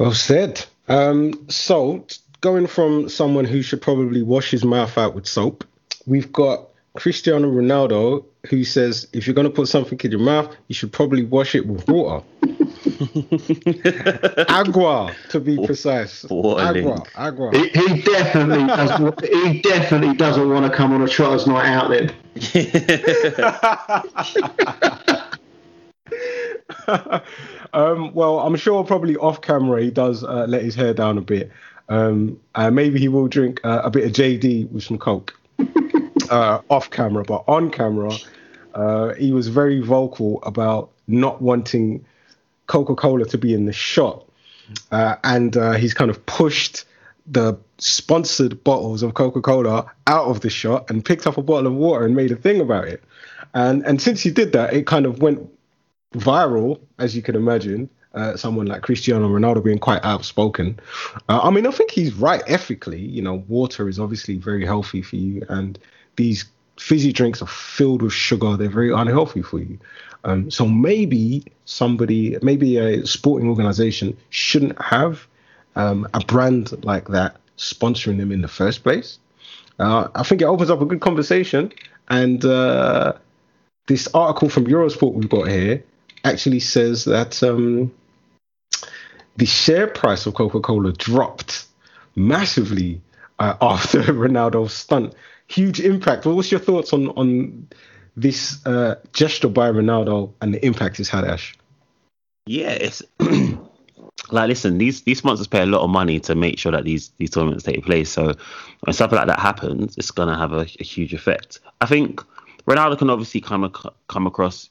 Well 0.00 0.14
said. 0.14 0.64
Um, 0.88 1.46
so, 1.50 2.06
going 2.40 2.66
from 2.66 3.10
someone 3.10 3.44
who 3.44 3.60
should 3.60 3.82
probably 3.82 4.22
wash 4.22 4.50
his 4.50 4.64
mouth 4.64 4.96
out 4.96 5.14
with 5.14 5.26
soap, 5.26 5.62
we've 6.06 6.32
got 6.32 6.68
Cristiano 6.94 7.52
Ronaldo 7.52 8.24
who 8.48 8.64
says 8.64 9.06
if 9.12 9.26
you're 9.26 9.34
going 9.34 9.46
to 9.46 9.52
put 9.52 9.68
something 9.68 10.00
in 10.02 10.10
your 10.10 10.20
mouth, 10.20 10.56
you 10.68 10.74
should 10.74 10.90
probably 10.90 11.24
wash 11.24 11.54
it 11.54 11.66
with 11.66 11.86
water. 11.86 12.24
agua, 14.48 15.14
to 15.28 15.38
be 15.38 15.58
precise. 15.66 16.24
What 16.30 16.64
Agua, 16.64 17.02
agua. 17.14 17.50
He, 17.52 17.68
he 17.68 18.00
definitely 18.00 18.66
does. 18.68 18.98
He 19.22 19.60
definitely 19.60 20.16
doesn't 20.16 20.48
want 20.48 20.64
to 20.64 20.72
come 20.74 20.94
on 20.94 21.02
a 21.02 21.08
Trotters 21.08 21.46
night 21.46 21.68
out 21.68 21.90
then. 21.90 22.10
um, 27.72 28.12
well, 28.14 28.40
I'm 28.40 28.56
sure 28.56 28.84
probably 28.84 29.16
off 29.16 29.40
camera 29.40 29.82
he 29.82 29.90
does 29.90 30.24
uh, 30.24 30.46
let 30.48 30.62
his 30.62 30.74
hair 30.74 30.94
down 30.94 31.18
a 31.18 31.22
bit. 31.22 31.50
Um, 31.88 32.40
and 32.54 32.76
maybe 32.76 33.00
he 33.00 33.08
will 33.08 33.26
drink 33.26 33.60
uh, 33.64 33.82
a 33.82 33.90
bit 33.90 34.04
of 34.04 34.12
JD 34.12 34.70
with 34.70 34.84
some 34.84 34.96
coke 34.96 35.34
uh, 36.30 36.60
off 36.70 36.90
camera, 36.90 37.24
but 37.24 37.44
on 37.48 37.70
camera, 37.70 38.12
uh, 38.74 39.14
he 39.14 39.32
was 39.32 39.48
very 39.48 39.80
vocal 39.80 40.40
about 40.44 40.90
not 41.08 41.42
wanting 41.42 42.04
Coca-Cola 42.68 43.24
to 43.26 43.38
be 43.38 43.52
in 43.52 43.66
the 43.66 43.72
shot, 43.72 44.24
uh, 44.92 45.16
and 45.24 45.56
uh, 45.56 45.72
he's 45.72 45.92
kind 45.92 46.10
of 46.10 46.24
pushed 46.26 46.84
the 47.26 47.58
sponsored 47.78 48.62
bottles 48.62 49.02
of 49.02 49.14
Coca-Cola 49.14 49.90
out 50.06 50.26
of 50.26 50.40
the 50.40 50.50
shot 50.50 50.88
and 50.90 51.04
picked 51.04 51.26
up 51.26 51.38
a 51.38 51.42
bottle 51.42 51.66
of 51.66 51.74
water 51.74 52.04
and 52.04 52.14
made 52.14 52.30
a 52.30 52.36
thing 52.36 52.60
about 52.60 52.86
it. 52.86 53.02
And 53.52 53.84
and 53.84 54.00
since 54.00 54.20
he 54.22 54.30
did 54.30 54.52
that, 54.52 54.72
it 54.72 54.86
kind 54.86 55.06
of 55.06 55.20
went 55.20 55.50
viral, 56.14 56.80
as 56.98 57.14
you 57.14 57.22
can 57.22 57.36
imagine. 57.36 57.88
Uh, 58.12 58.36
someone 58.36 58.66
like 58.66 58.82
Cristiano 58.82 59.28
Ronaldo 59.28 59.62
being 59.62 59.78
quite 59.78 60.04
outspoken. 60.04 60.80
Uh, 61.28 61.42
I 61.44 61.50
mean, 61.50 61.64
I 61.64 61.70
think 61.70 61.92
he's 61.92 62.12
right 62.14 62.42
ethically. 62.48 62.98
You 62.98 63.22
know, 63.22 63.44
water 63.46 63.88
is 63.88 64.00
obviously 64.00 64.36
very 64.36 64.66
healthy 64.66 65.00
for 65.00 65.14
you, 65.14 65.46
and 65.48 65.78
these 66.16 66.44
fizzy 66.76 67.12
drinks 67.12 67.40
are 67.40 67.46
filled 67.46 68.02
with 68.02 68.12
sugar. 68.12 68.56
They're 68.56 68.68
very 68.68 68.92
unhealthy 68.92 69.42
for 69.42 69.60
you. 69.60 69.78
Um, 70.24 70.50
so 70.50 70.66
maybe 70.66 71.44
somebody, 71.66 72.36
maybe 72.42 72.78
a 72.78 73.06
sporting 73.06 73.48
organization 73.48 74.16
shouldn't 74.30 74.80
have 74.82 75.26
um, 75.76 76.08
a 76.12 76.20
brand 76.20 76.84
like 76.84 77.08
that 77.08 77.36
sponsoring 77.58 78.18
them 78.18 78.32
in 78.32 78.40
the 78.40 78.48
first 78.48 78.82
place. 78.82 79.18
Uh, 79.78 80.08
I 80.14 80.24
think 80.24 80.42
it 80.42 80.46
opens 80.46 80.70
up 80.70 80.80
a 80.80 80.86
good 80.86 81.00
conversation. 81.00 81.72
And 82.08 82.44
uh, 82.44 83.12
this 83.86 84.08
article 84.14 84.48
from 84.48 84.66
Eurosport 84.66 85.12
we've 85.14 85.28
got 85.28 85.48
here 85.48 85.84
actually 86.24 86.60
says 86.60 87.04
that 87.04 87.42
um, 87.42 87.92
the 89.36 89.46
share 89.46 89.86
price 89.86 90.26
of 90.26 90.34
Coca 90.34 90.60
Cola 90.60 90.92
dropped 90.92 91.66
massively 92.16 93.00
uh, 93.38 93.54
after 93.62 94.00
Ronaldo's 94.02 94.72
stunt. 94.72 95.14
Huge 95.48 95.80
impact. 95.80 96.26
What's 96.26 96.50
your 96.50 96.60
thoughts 96.60 96.92
on 96.92 97.08
on 97.10 97.68
this 98.16 98.64
uh, 98.66 98.96
gesture 99.12 99.48
by 99.48 99.70
Ronaldo 99.70 100.32
and 100.40 100.54
the 100.54 100.64
impact 100.64 101.00
it's 101.00 101.08
had, 101.08 101.24
Ash? 101.24 101.56
yeah, 102.46 102.70
it's 102.70 103.02
like 104.30 104.48
listen, 104.48 104.78
these 104.78 105.02
these 105.02 105.18
sponsors 105.18 105.46
pay 105.46 105.62
a 105.62 105.66
lot 105.66 105.82
of 105.82 105.90
money 105.90 106.18
to 106.20 106.34
make 106.34 106.58
sure 106.58 106.72
that 106.72 106.84
these 106.84 107.10
these 107.18 107.30
tournaments 107.30 107.64
take 107.64 107.84
place. 107.84 108.10
So 108.10 108.34
when 108.80 108.94
stuff 108.94 109.12
like 109.12 109.26
that 109.26 109.40
happens, 109.40 109.96
it's 109.96 110.10
gonna 110.10 110.36
have 110.36 110.52
a, 110.52 110.66
a 110.80 110.84
huge 110.84 111.14
effect. 111.14 111.60
I 111.80 111.86
think 111.86 112.22
Ronaldo 112.66 112.98
can 112.98 113.10
obviously 113.10 113.40
come 113.40 113.64
ac- 113.64 113.94
come 114.08 114.26
across, 114.26 114.68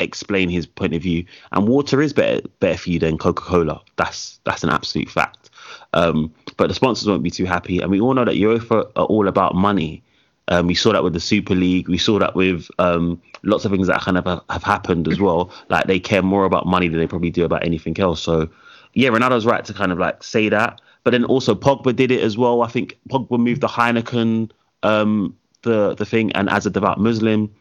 explain 0.00 0.48
his 0.48 0.66
point 0.66 0.94
of 0.94 1.02
view, 1.02 1.24
and 1.52 1.68
water 1.68 2.00
is 2.00 2.12
better 2.12 2.46
better 2.60 2.78
for 2.78 2.90
you 2.90 2.98
than 2.98 3.18
Coca 3.18 3.42
Cola. 3.42 3.82
That's 3.96 4.40
that's 4.44 4.64
an 4.64 4.70
absolute 4.70 5.08
fact. 5.10 5.50
Um, 5.92 6.32
but 6.56 6.68
the 6.68 6.74
sponsors 6.74 7.08
won't 7.08 7.22
be 7.22 7.30
too 7.30 7.44
happy, 7.44 7.80
and 7.80 7.90
we 7.90 8.00
all 8.00 8.14
know 8.14 8.24
that 8.24 8.34
UEFA 8.34 8.90
are 8.96 9.04
all 9.04 9.28
about 9.28 9.54
money. 9.54 10.02
Um, 10.48 10.66
we 10.66 10.74
saw 10.74 10.92
that 10.92 11.04
with 11.04 11.12
the 11.12 11.20
Super 11.20 11.54
League. 11.54 11.88
We 11.88 11.98
saw 11.98 12.18
that 12.18 12.34
with 12.34 12.68
um, 12.78 13.20
lots 13.42 13.64
of 13.64 13.70
things 13.70 13.86
that 13.86 14.00
kind 14.00 14.16
of 14.16 14.24
have, 14.24 14.42
have 14.48 14.62
happened 14.62 15.06
as 15.06 15.20
well. 15.20 15.52
Like 15.68 15.86
they 15.86 16.00
care 16.00 16.22
more 16.22 16.44
about 16.44 16.66
money 16.66 16.88
than 16.88 16.98
they 16.98 17.06
probably 17.06 17.30
do 17.30 17.44
about 17.44 17.64
anything 17.64 17.98
else. 18.00 18.22
So 18.22 18.48
yeah, 18.94 19.10
Ronaldo's 19.10 19.44
right 19.44 19.64
to 19.64 19.74
kind 19.74 19.92
of 19.92 19.98
like 19.98 20.22
say 20.22 20.48
that. 20.48 20.80
But 21.04 21.10
then 21.10 21.24
also 21.24 21.54
Pogba 21.54 21.94
did 21.94 22.10
it 22.10 22.22
as 22.22 22.36
well. 22.36 22.62
I 22.62 22.68
think 22.68 22.98
Pogba 23.08 23.38
moved 23.38 23.60
the 23.60 23.68
Heineken 23.68 24.50
um, 24.82 25.36
the 25.62 25.94
the 25.94 26.06
thing, 26.06 26.32
and 26.32 26.48
as 26.48 26.66
a 26.66 26.70
devout 26.70 26.98
Muslim, 26.98 27.54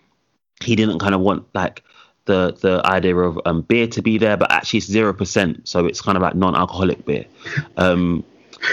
he 0.62 0.76
didn't 0.76 1.00
kind 1.00 1.16
of 1.16 1.22
want 1.22 1.46
like 1.54 1.84
the 2.28 2.56
the 2.62 2.82
idea 2.86 3.18
of 3.18 3.40
um, 3.46 3.62
beer 3.62 3.88
to 3.88 4.02
be 4.02 4.18
there, 4.20 4.38
but 4.38 4.52
actually 4.52 4.78
it's 4.78 4.88
zero 4.88 5.14
percent, 5.14 5.68
so 5.68 5.86
it's 5.86 6.02
kind 6.02 6.16
of 6.16 6.22
like 6.22 6.36
non-alcoholic 6.36 7.06
beer. 7.06 7.26
Um, 7.78 8.24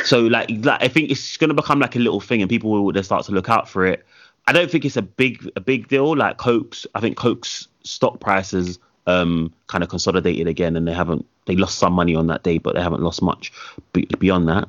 so 0.05 0.21
like, 0.21 0.51
like 0.51 0.83
I 0.83 0.89
think 0.89 1.11
it's 1.11 1.37
going 1.37 1.49
to 1.49 1.55
become 1.55 1.81
like 1.81 1.97
a 1.97 1.99
little 1.99 2.21
thing, 2.21 2.43
and 2.43 2.51
people 2.51 2.71
will 2.71 2.93
just 2.93 3.09
start 3.09 3.25
to 3.27 3.33
look 3.33 3.49
out 3.49 3.69
for 3.69 3.87
it. 3.87 4.05
I 4.47 4.53
don't 4.53 4.71
think 4.71 4.85
it's 4.85 4.99
a 4.99 5.03
big 5.03 5.51
a 5.57 5.61
big 5.61 5.89
deal. 5.89 6.15
Like 6.15 6.37
Coke's, 6.37 6.87
I 6.95 7.01
think 7.01 7.17
Coke's 7.17 7.69
stock 7.83 8.21
prices 8.21 8.79
um, 9.07 9.53
kind 9.69 9.83
of 9.83 9.91
consolidated 9.91 10.47
again, 10.47 10.77
and 10.77 10.87
they 10.87 10.93
haven't 10.93 11.25
they 11.47 11.57
lost 11.57 11.79
some 11.79 11.93
money 11.95 12.15
on 12.15 12.27
that 12.27 12.43
day, 12.43 12.59
but 12.59 12.75
they 12.75 12.83
haven't 12.83 13.03
lost 13.03 13.23
much 13.23 13.53
beyond 13.93 14.49
that. 14.49 14.69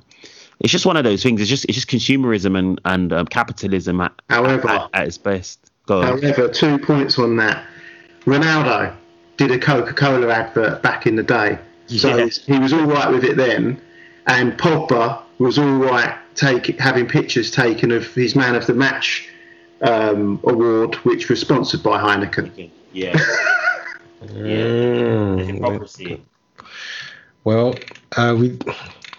It's 0.62 0.72
just 0.72 0.86
one 0.86 0.96
of 0.96 1.04
those 1.04 1.22
things. 1.22 1.42
It's 1.42 1.50
just 1.50 1.66
it's 1.66 1.76
just 1.76 1.90
consumerism 1.90 2.58
and 2.58 2.80
and 2.86 3.12
um, 3.12 3.26
capitalism 3.26 4.00
at, 4.02 4.14
However, 4.30 4.70
at, 4.70 4.90
at 4.94 5.08
its 5.08 5.18
best. 5.18 5.60
Go 5.86 6.02
on. 6.02 6.20
However, 6.20 6.48
two 6.48 6.80
points 6.80 7.20
on 7.20 7.36
that. 7.38 7.66
Ronaldo 8.26 8.94
did 9.38 9.52
a 9.52 9.60
Coca-Cola 9.60 10.28
advert 10.30 10.82
back 10.82 11.06
in 11.06 11.16
the 11.16 11.24
day, 11.24 11.58
so 11.88 12.16
Yeah. 12.18 12.28
he 12.46 12.60
was 12.60 12.74
all 12.74 12.86
right 12.86 13.12
with 13.12 13.24
it 13.24 13.38
then, 13.38 13.80
and 14.28 14.58
Pogba 14.58 15.20
was 15.38 15.58
all 15.60 15.76
right 15.76 16.16
take, 16.36 16.80
having 16.80 17.08
pictures 17.08 17.52
taken 17.52 17.92
of 17.92 18.08
his 18.14 18.36
Man 18.36 18.56
of 18.56 18.66
the 18.66 18.74
Match 18.74 19.28
um, 19.82 20.40
award, 20.44 20.96
which 21.06 21.30
was 21.30 21.40
sponsored 21.40 21.84
by 21.84 22.00
Heineken. 22.00 22.70
Yeah. 22.94 23.18
Mm, 24.34 25.46
Hypocrisy. 25.46 26.22
Well, 27.44 27.76
uh, 28.18 28.36
we 28.38 28.58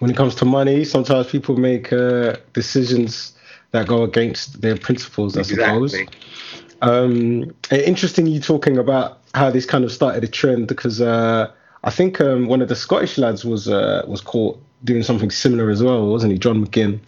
when 0.01 0.11
it 0.11 0.17
comes 0.17 0.35
to 0.37 0.45
money, 0.45 0.85
sometimes 0.85 1.29
people 1.31 1.57
make 1.57 1.93
uh, 1.93 2.37
decisions 2.53 3.33
that 3.71 3.87
go 3.87 4.03
against 4.03 4.61
their 4.61 4.77
principles. 4.77 5.37
I 5.37 5.43
suppose. 5.43 5.95
Um, 6.83 7.55
interesting 7.71 8.27
you 8.27 8.41
talking 8.41 8.79
about 8.79 9.21
how 9.35 9.51
this 9.51 9.67
kind 9.67 9.85
of 9.85 9.93
started 9.93 10.25
a 10.25 10.29
trend 10.29 10.69
because 10.69 11.01
uh, 11.01 11.51
I 11.85 11.91
think 11.91 12.21
um, 12.21 12.47
one 12.47 12.63
of 12.63 12.69
the 12.69 12.77
Scottish 12.77 13.19
lads 13.19 13.45
was 13.45 13.69
uh, 13.69 14.05
was 14.07 14.21
caught 14.21 14.61
doing 14.85 15.03
something 15.03 15.31
similar 15.31 15.71
as 15.71 15.83
well, 15.83 16.07
wasn't 16.07 16.33
he? 16.33 16.39
John 16.39 16.65
McGinn. 16.65 17.01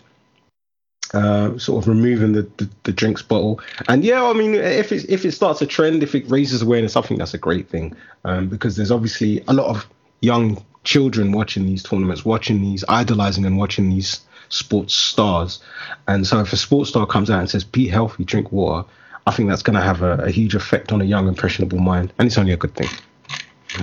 Uh, 1.15 1.57
sort 1.57 1.83
of 1.83 1.89
removing 1.89 2.33
the, 2.33 2.43
the, 2.59 2.69
the 2.83 2.93
drinks 2.93 3.23
bottle, 3.23 3.59
and 3.89 4.05
yeah, 4.05 4.23
I 4.23 4.35
mean, 4.35 4.55
if 4.55 4.93
it 4.93 5.09
if 5.09 5.25
it 5.25 5.33
starts 5.33 5.63
a 5.63 5.67
trend, 5.67 6.03
if 6.03 6.15
it 6.15 6.29
raises 6.29 6.61
awareness, 6.61 6.97
I 6.97 7.01
think 7.01 7.19
that's 7.19 7.33
a 7.33 7.39
great 7.39 7.67
thing, 7.71 7.97
um, 8.27 8.49
because 8.49 8.77
there's 8.77 8.91
obviously 8.91 9.43
a 9.49 9.55
lot 9.55 9.75
of 9.75 9.89
young 10.21 10.63
children 10.85 11.33
watching 11.33 11.65
these 11.65 11.83
tournaments, 11.83 12.27
watching 12.27 12.61
these, 12.61 12.85
idolizing 12.91 13.47
and 13.47 13.57
watching 13.57 13.89
these 13.89 14.21
sports 14.51 14.93
stars, 14.93 15.63
and 16.09 16.27
so 16.27 16.41
if 16.41 16.53
a 16.53 16.59
sports 16.59 16.91
star 16.91 17.07
comes 17.07 17.31
out 17.31 17.41
and 17.41 17.49
says, 17.49 17.65
"Be 17.65 17.89
healthy, 17.89 18.27
drink 18.27 18.53
water," 18.53 18.87
I 19.29 19.31
think 19.31 19.51
that's 19.51 19.63
going 19.63 19.77
to 19.77 19.83
have 19.83 20.01
a, 20.01 20.15
a 20.25 20.31
huge 20.31 20.55
effect 20.55 20.91
on 20.91 21.03
a 21.03 21.05
young, 21.05 21.29
impressionable 21.29 21.79
mind, 21.79 22.15
and 22.19 22.27
it's 22.27 22.39
only 22.39 22.53
a 22.53 22.57
good 22.57 22.75
thing. 22.75 22.89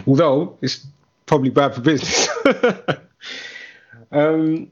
Although 0.08 0.58
it's 0.64 0.88
probably 1.28 1.52
bad 1.52 1.76
for 1.76 1.82
business. 1.82 2.28
um, 4.12 4.72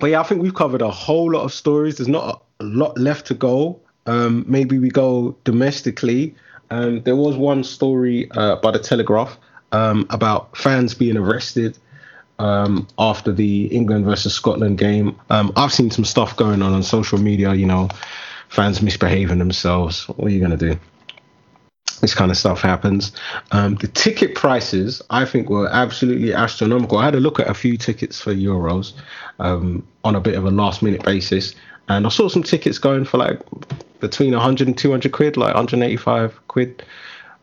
but 0.00 0.06
yeah, 0.06 0.20
I 0.20 0.22
think 0.22 0.40
we've 0.40 0.54
covered 0.54 0.80
a 0.80 0.90
whole 0.90 1.32
lot 1.32 1.44
of 1.44 1.52
stories. 1.52 1.98
There's 1.98 2.08
not 2.08 2.44
a 2.60 2.64
lot 2.64 2.96
left 2.96 3.26
to 3.26 3.34
go. 3.34 3.78
Um, 4.06 4.46
maybe 4.48 4.78
we 4.78 4.88
go 4.88 5.36
domestically. 5.44 6.34
Um, 6.70 7.02
there 7.02 7.16
was 7.16 7.36
one 7.36 7.62
story 7.62 8.30
uh, 8.30 8.56
by 8.56 8.70
the 8.70 8.78
Telegraph 8.78 9.36
um, 9.72 10.06
about 10.08 10.56
fans 10.56 10.94
being 10.94 11.18
arrested 11.18 11.76
um, 12.38 12.88
after 12.98 13.32
the 13.32 13.66
England 13.66 14.06
versus 14.06 14.32
Scotland 14.32 14.78
game. 14.78 15.20
Um, 15.28 15.52
I've 15.56 15.74
seen 15.74 15.90
some 15.90 16.06
stuff 16.06 16.36
going 16.36 16.62
on 16.62 16.72
on 16.72 16.82
social 16.82 17.18
media. 17.18 17.52
You 17.52 17.66
know, 17.66 17.90
fans 18.54 18.80
misbehaving 18.80 19.38
themselves. 19.38 20.08
What 20.08 20.28
are 20.28 20.30
you 20.30 20.40
gonna 20.40 20.56
do? 20.56 20.78
This 22.00 22.14
kind 22.14 22.30
of 22.30 22.36
stuff 22.36 22.60
happens. 22.60 23.12
Um, 23.50 23.74
the 23.76 23.88
ticket 23.88 24.34
prices, 24.34 25.02
I 25.10 25.24
think, 25.24 25.48
were 25.48 25.68
absolutely 25.68 26.34
astronomical. 26.34 26.98
I 26.98 27.04
had 27.04 27.14
a 27.14 27.20
look 27.20 27.40
at 27.40 27.48
a 27.48 27.54
few 27.54 27.76
tickets 27.76 28.20
for 28.20 28.32
Euros 28.32 28.92
um, 29.38 29.86
on 30.04 30.14
a 30.14 30.20
bit 30.20 30.34
of 30.34 30.44
a 30.44 30.50
last 30.50 30.82
minute 30.82 31.02
basis, 31.02 31.54
and 31.88 32.06
I 32.06 32.10
saw 32.10 32.28
some 32.28 32.42
tickets 32.42 32.78
going 32.78 33.04
for 33.04 33.18
like 33.18 33.40
between 34.00 34.32
100 34.32 34.68
and 34.68 34.78
200 34.78 35.12
quid, 35.12 35.36
like 35.36 35.54
185 35.54 36.48
quid. 36.48 36.84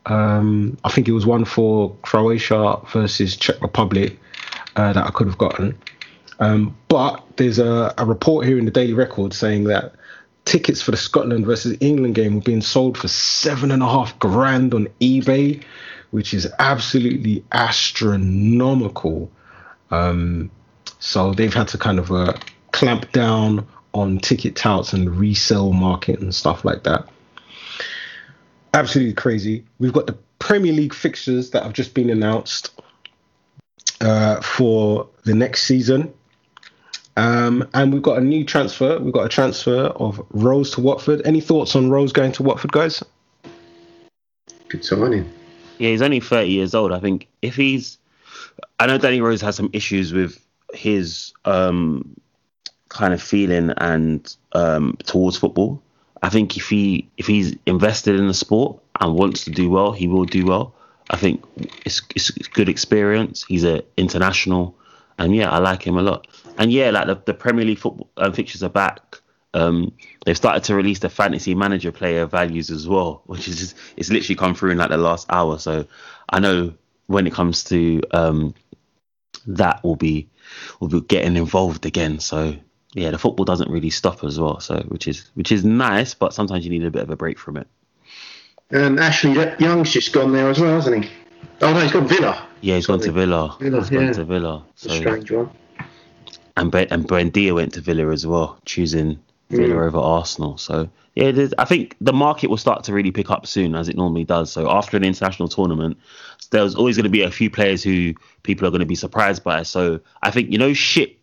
Um, 0.06 0.78
I 0.84 0.90
think 0.90 1.08
it 1.08 1.12
was 1.12 1.26
one 1.26 1.44
for 1.44 1.94
Croatia 2.02 2.78
versus 2.92 3.36
Czech 3.36 3.60
Republic 3.60 4.18
uh, 4.76 4.92
that 4.92 5.06
I 5.06 5.10
could 5.10 5.26
have 5.26 5.38
gotten. 5.38 5.78
Um, 6.40 6.76
but 6.88 7.22
there's 7.36 7.58
a, 7.58 7.94
a 7.98 8.06
report 8.06 8.46
here 8.46 8.58
in 8.58 8.64
the 8.64 8.70
Daily 8.70 8.94
Record 8.94 9.34
saying 9.34 9.64
that 9.64 9.94
tickets 10.44 10.82
for 10.82 10.90
the 10.90 10.96
Scotland 10.96 11.46
versus 11.46 11.76
England 11.80 12.14
game 12.14 12.34
were 12.34 12.40
being 12.40 12.60
sold 12.60 12.98
for 12.98 13.08
seven 13.08 13.70
and 13.70 13.82
a 13.82 13.88
half 13.88 14.18
grand 14.18 14.74
on 14.74 14.88
eBay, 15.00 15.62
which 16.10 16.34
is 16.34 16.48
absolutely 16.58 17.44
astronomical. 17.52 19.30
Um, 19.90 20.50
so 20.98 21.32
they've 21.32 21.52
had 21.52 21.68
to 21.68 21.78
kind 21.78 21.98
of 21.98 22.10
uh, 22.10 22.34
clamp 22.72 23.12
down 23.12 23.66
on 23.94 24.18
ticket 24.18 24.56
touts 24.56 24.92
and 24.92 25.10
resale 25.16 25.72
market 25.72 26.20
and 26.20 26.34
stuff 26.34 26.64
like 26.64 26.84
that. 26.84 27.08
Absolutely 28.74 29.14
crazy. 29.14 29.64
We've 29.78 29.92
got 29.92 30.06
the 30.06 30.16
Premier 30.38 30.72
League 30.72 30.94
fixtures 30.94 31.50
that 31.50 31.62
have 31.62 31.72
just 31.72 31.94
been 31.94 32.10
announced 32.10 32.80
uh, 34.00 34.40
for 34.40 35.08
the 35.24 35.34
next 35.34 35.64
season. 35.64 36.12
Um, 37.16 37.68
and 37.74 37.92
we've 37.92 38.02
got 38.02 38.18
a 38.18 38.20
new 38.20 38.44
transfer. 38.44 38.98
We've 38.98 39.12
got 39.12 39.26
a 39.26 39.28
transfer 39.28 39.86
of 39.86 40.24
Rose 40.30 40.70
to 40.72 40.80
Watford. 40.80 41.22
Any 41.24 41.40
thoughts 41.40 41.76
on 41.76 41.90
Rose 41.90 42.12
going 42.12 42.32
to 42.32 42.42
Watford, 42.42 42.72
guys? 42.72 43.02
Good 44.68 44.84
signing. 44.84 45.30
Yeah, 45.78 45.90
he's 45.90 46.02
only 46.02 46.20
30 46.20 46.48
years 46.48 46.74
old. 46.74 46.92
I 46.92 47.00
think 47.00 47.28
if 47.42 47.56
he's, 47.56 47.98
I 48.78 48.86
know 48.86 48.98
Danny 48.98 49.20
Rose 49.20 49.40
has 49.42 49.56
some 49.56 49.70
issues 49.72 50.12
with 50.12 50.42
his 50.72 51.32
um, 51.44 52.16
kind 52.88 53.12
of 53.12 53.22
feeling 53.22 53.70
and 53.78 54.34
um, 54.52 54.96
towards 55.04 55.36
football. 55.36 55.82
I 56.22 56.28
think 56.28 56.56
if 56.56 56.68
he 56.68 57.08
if 57.16 57.26
he's 57.26 57.56
invested 57.66 58.14
in 58.14 58.28
the 58.28 58.34
sport 58.34 58.80
and 59.00 59.14
wants 59.14 59.44
to 59.44 59.50
do 59.50 59.68
well, 59.68 59.92
he 59.92 60.06
will 60.06 60.24
do 60.24 60.46
well. 60.46 60.74
I 61.10 61.16
think 61.16 61.44
it's 61.84 62.02
it's 62.14 62.30
a 62.30 62.50
good 62.50 62.68
experience. 62.68 63.44
He's 63.44 63.64
an 63.64 63.82
international, 63.96 64.76
and 65.22 65.36
yeah, 65.36 65.50
I 65.50 65.58
like 65.58 65.86
him 65.86 65.96
a 65.96 66.02
lot. 66.02 66.26
And 66.58 66.72
yeah, 66.72 66.90
like 66.90 67.06
the, 67.06 67.14
the 67.26 67.34
Premier 67.34 67.64
League 67.64 67.78
football 67.78 68.10
um, 68.16 68.32
fixtures 68.32 68.62
are 68.64 68.68
back. 68.68 69.20
Um, 69.54 69.92
they've 70.24 70.36
started 70.36 70.64
to 70.64 70.74
release 70.74 70.98
the 70.98 71.08
fantasy 71.08 71.54
manager 71.54 71.92
player 71.92 72.26
values 72.26 72.70
as 72.70 72.88
well, 72.88 73.22
which 73.26 73.46
is 73.46 73.58
just, 73.58 73.76
it's 73.96 74.10
literally 74.10 74.34
come 74.34 74.54
through 74.54 74.72
in 74.72 74.78
like 74.78 74.90
the 74.90 74.96
last 74.96 75.26
hour. 75.30 75.58
So 75.58 75.86
I 76.28 76.40
know 76.40 76.74
when 77.06 77.26
it 77.28 77.32
comes 77.32 77.62
to 77.64 78.02
um, 78.10 78.54
that, 79.46 79.82
will 79.84 79.96
be 79.96 80.28
will 80.80 80.88
be 80.88 81.00
getting 81.02 81.36
involved 81.36 81.86
again. 81.86 82.18
So 82.18 82.56
yeah, 82.94 83.12
the 83.12 83.18
football 83.18 83.44
doesn't 83.44 83.70
really 83.70 83.90
stop 83.90 84.24
as 84.24 84.40
well. 84.40 84.58
So 84.58 84.80
which 84.88 85.06
is 85.06 85.30
which 85.34 85.52
is 85.52 85.64
nice, 85.64 86.14
but 86.14 86.34
sometimes 86.34 86.64
you 86.64 86.70
need 86.70 86.84
a 86.84 86.90
bit 86.90 87.02
of 87.02 87.10
a 87.10 87.16
break 87.16 87.38
from 87.38 87.58
it. 87.58 87.68
And 88.70 88.98
Ashley 88.98 89.34
Young's 89.60 89.92
just 89.92 90.12
gone 90.12 90.32
there 90.32 90.48
as 90.48 90.58
well, 90.58 90.74
hasn't 90.74 91.04
he? 91.04 91.10
Oh 91.60 91.72
no, 91.72 91.80
he's 91.80 91.92
gone 91.92 92.08
Villa. 92.08 92.48
Yeah, 92.62 92.76
he's 92.76 92.86
gone 92.86 93.00
to 93.00 93.12
Villa. 93.12 93.56
Villa, 93.60 93.80
he's 93.80 93.90
gone 93.90 94.12
to 94.12 94.24
Villa. 94.24 94.64
It's 94.72 94.82
So 94.84 94.88
strange 94.90 95.30
one. 95.30 95.50
and 96.56 96.70
Bre- 96.70 96.88
and 96.90 97.06
Buendia 97.06 97.54
went 97.54 97.74
to 97.74 97.80
Villa 97.80 98.10
as 98.12 98.26
well, 98.26 98.58
choosing 98.64 99.18
Villa 99.50 99.74
Mm. 99.74 99.86
over 99.88 99.98
Arsenal. 99.98 100.56
So 100.58 100.88
yeah, 101.14 101.32
I 101.58 101.64
think 101.66 101.96
the 102.00 102.12
market 102.12 102.48
will 102.48 102.56
start 102.56 102.84
to 102.84 102.92
really 102.92 103.10
pick 103.10 103.30
up 103.30 103.46
soon, 103.46 103.74
as 103.74 103.88
it 103.88 103.96
normally 103.96 104.24
does. 104.24 104.50
So 104.50 104.70
after 104.70 104.96
an 104.96 105.04
international 105.04 105.48
tournament, 105.48 105.98
there's 106.50 106.74
always 106.74 106.96
going 106.96 107.04
to 107.04 107.10
be 107.10 107.22
a 107.22 107.30
few 107.30 107.50
players 107.50 107.82
who 107.82 108.14
people 108.44 108.66
are 108.66 108.70
going 108.70 108.80
to 108.80 108.86
be 108.86 108.94
surprised 108.94 109.42
by. 109.44 109.62
So 109.64 110.00
I 110.22 110.30
think 110.30 110.50
you 110.50 110.58
know 110.58 110.70
Schick 110.70 111.16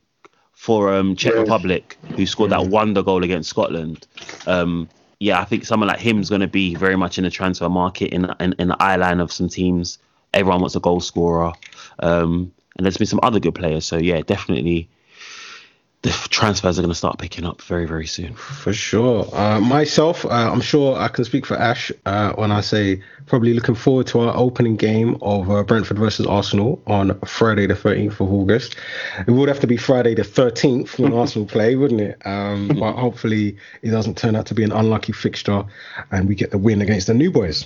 for 0.53 0.93
um, 0.93 1.15
Czech 1.15 1.33
Yeah. 1.33 1.39
Republic, 1.41 1.97
who 2.17 2.25
scored 2.25 2.51
that 2.51 2.67
wonder 2.67 3.01
goal 3.01 3.23
against 3.23 3.49
Scotland. 3.49 4.05
Um, 4.45 4.89
yeah, 5.21 5.39
I 5.39 5.45
think 5.45 5.65
someone 5.65 5.87
like 5.87 5.99
him 5.99 6.19
is 6.19 6.29
going 6.29 6.41
to 6.41 6.47
be 6.47 6.75
very 6.75 6.95
much 6.97 7.17
in 7.17 7.23
the 7.23 7.29
transfer 7.31 7.69
market 7.69 8.11
in, 8.13 8.29
in 8.41 8.53
in 8.59 8.67
the 8.67 8.77
eye 8.83 8.97
line 8.97 9.19
of 9.21 9.31
some 9.31 9.47
teams. 9.47 9.97
Everyone 10.33 10.61
wants 10.61 10.75
a 10.75 10.79
goal 10.79 10.99
scorer. 10.99 11.53
Um, 11.99 12.51
and 12.77 12.85
there's 12.85 12.97
been 12.97 13.07
some 13.07 13.19
other 13.23 13.39
good 13.39 13.55
players. 13.55 13.85
So 13.85 13.97
yeah, 13.97 14.21
definitely 14.21 14.89
the 16.01 16.11
transfers 16.29 16.79
are 16.79 16.81
going 16.81 16.91
to 16.91 16.95
start 16.95 17.19
picking 17.19 17.45
up 17.45 17.61
very, 17.61 17.85
very 17.85 18.07
soon. 18.07 18.33
For 18.33 18.71
sure. 18.71 19.27
Uh, 19.35 19.59
myself, 19.59 20.25
uh, 20.25 20.29
I'm 20.29 20.61
sure 20.61 20.97
I 20.97 21.09
can 21.09 21.25
speak 21.25 21.45
for 21.45 21.57
Ash 21.57 21.91
uh, 22.05 22.31
when 22.33 22.53
I 22.53 22.61
say 22.61 23.03
probably 23.25 23.53
looking 23.53 23.75
forward 23.75 24.07
to 24.07 24.21
our 24.21 24.35
opening 24.35 24.77
game 24.77 25.17
of 25.21 25.51
uh, 25.51 25.61
Brentford 25.63 25.99
versus 25.99 26.25
Arsenal 26.25 26.81
on 26.87 27.19
Friday, 27.21 27.67
the 27.67 27.73
13th 27.73 28.21
of 28.21 28.31
August. 28.31 28.77
It 29.27 29.31
would 29.31 29.49
have 29.49 29.59
to 29.59 29.67
be 29.67 29.75
Friday, 29.75 30.15
the 30.15 30.21
13th 30.21 30.99
when 30.99 31.11
Arsenal 31.19 31.45
play, 31.45 31.75
wouldn't 31.75 32.01
it? 32.01 32.21
Um, 32.25 32.69
but 32.79 32.93
hopefully 32.93 33.57
it 33.81 33.89
doesn't 33.89 34.17
turn 34.17 34.37
out 34.37 34.45
to 34.45 34.53
be 34.53 34.63
an 34.63 34.71
unlucky 34.71 35.11
fixture 35.11 35.65
and 36.11 36.29
we 36.29 36.35
get 36.35 36.51
the 36.51 36.57
win 36.57 36.81
against 36.81 37.07
the 37.07 37.13
new 37.13 37.29
boys. 37.29 37.65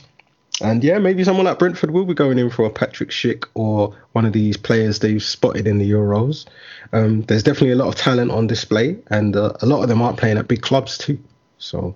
And 0.62 0.84
yeah, 0.84 1.00
maybe 1.00 1.24
someone 1.24 1.46
like 1.46 1.58
Brentford 1.58 1.92
will 1.92 2.06
be 2.06 2.14
going 2.14 2.38
in 2.38 2.50
for 2.50 2.66
a 2.66 2.70
Patrick 2.70 3.10
Schick 3.10 3.46
or 3.56 3.96
one 4.12 4.26
of 4.26 4.34
these 4.34 4.56
players 4.56 5.00
they've 5.00 5.24
spotted 5.24 5.66
in 5.68 5.80
the 5.80 5.90
Euros. 5.90 6.46
Um, 6.94 7.24
there's 7.24 7.44
definitely 7.44 7.72
a 7.72 7.76
lot 7.76 7.88
of 7.88 7.96
talent 7.96 8.32
on 8.32 8.46
display, 8.46 8.98
and 9.08 9.36
uh, 9.36 9.54
a 9.62 9.66
lot 9.66 9.82
of 9.82 9.90
them 9.90 10.02
aren't 10.02 10.18
playing 10.18 10.38
at 10.38 10.48
big 10.48 10.62
clubs 10.62 10.98
too. 10.98 11.18
So 11.58 11.96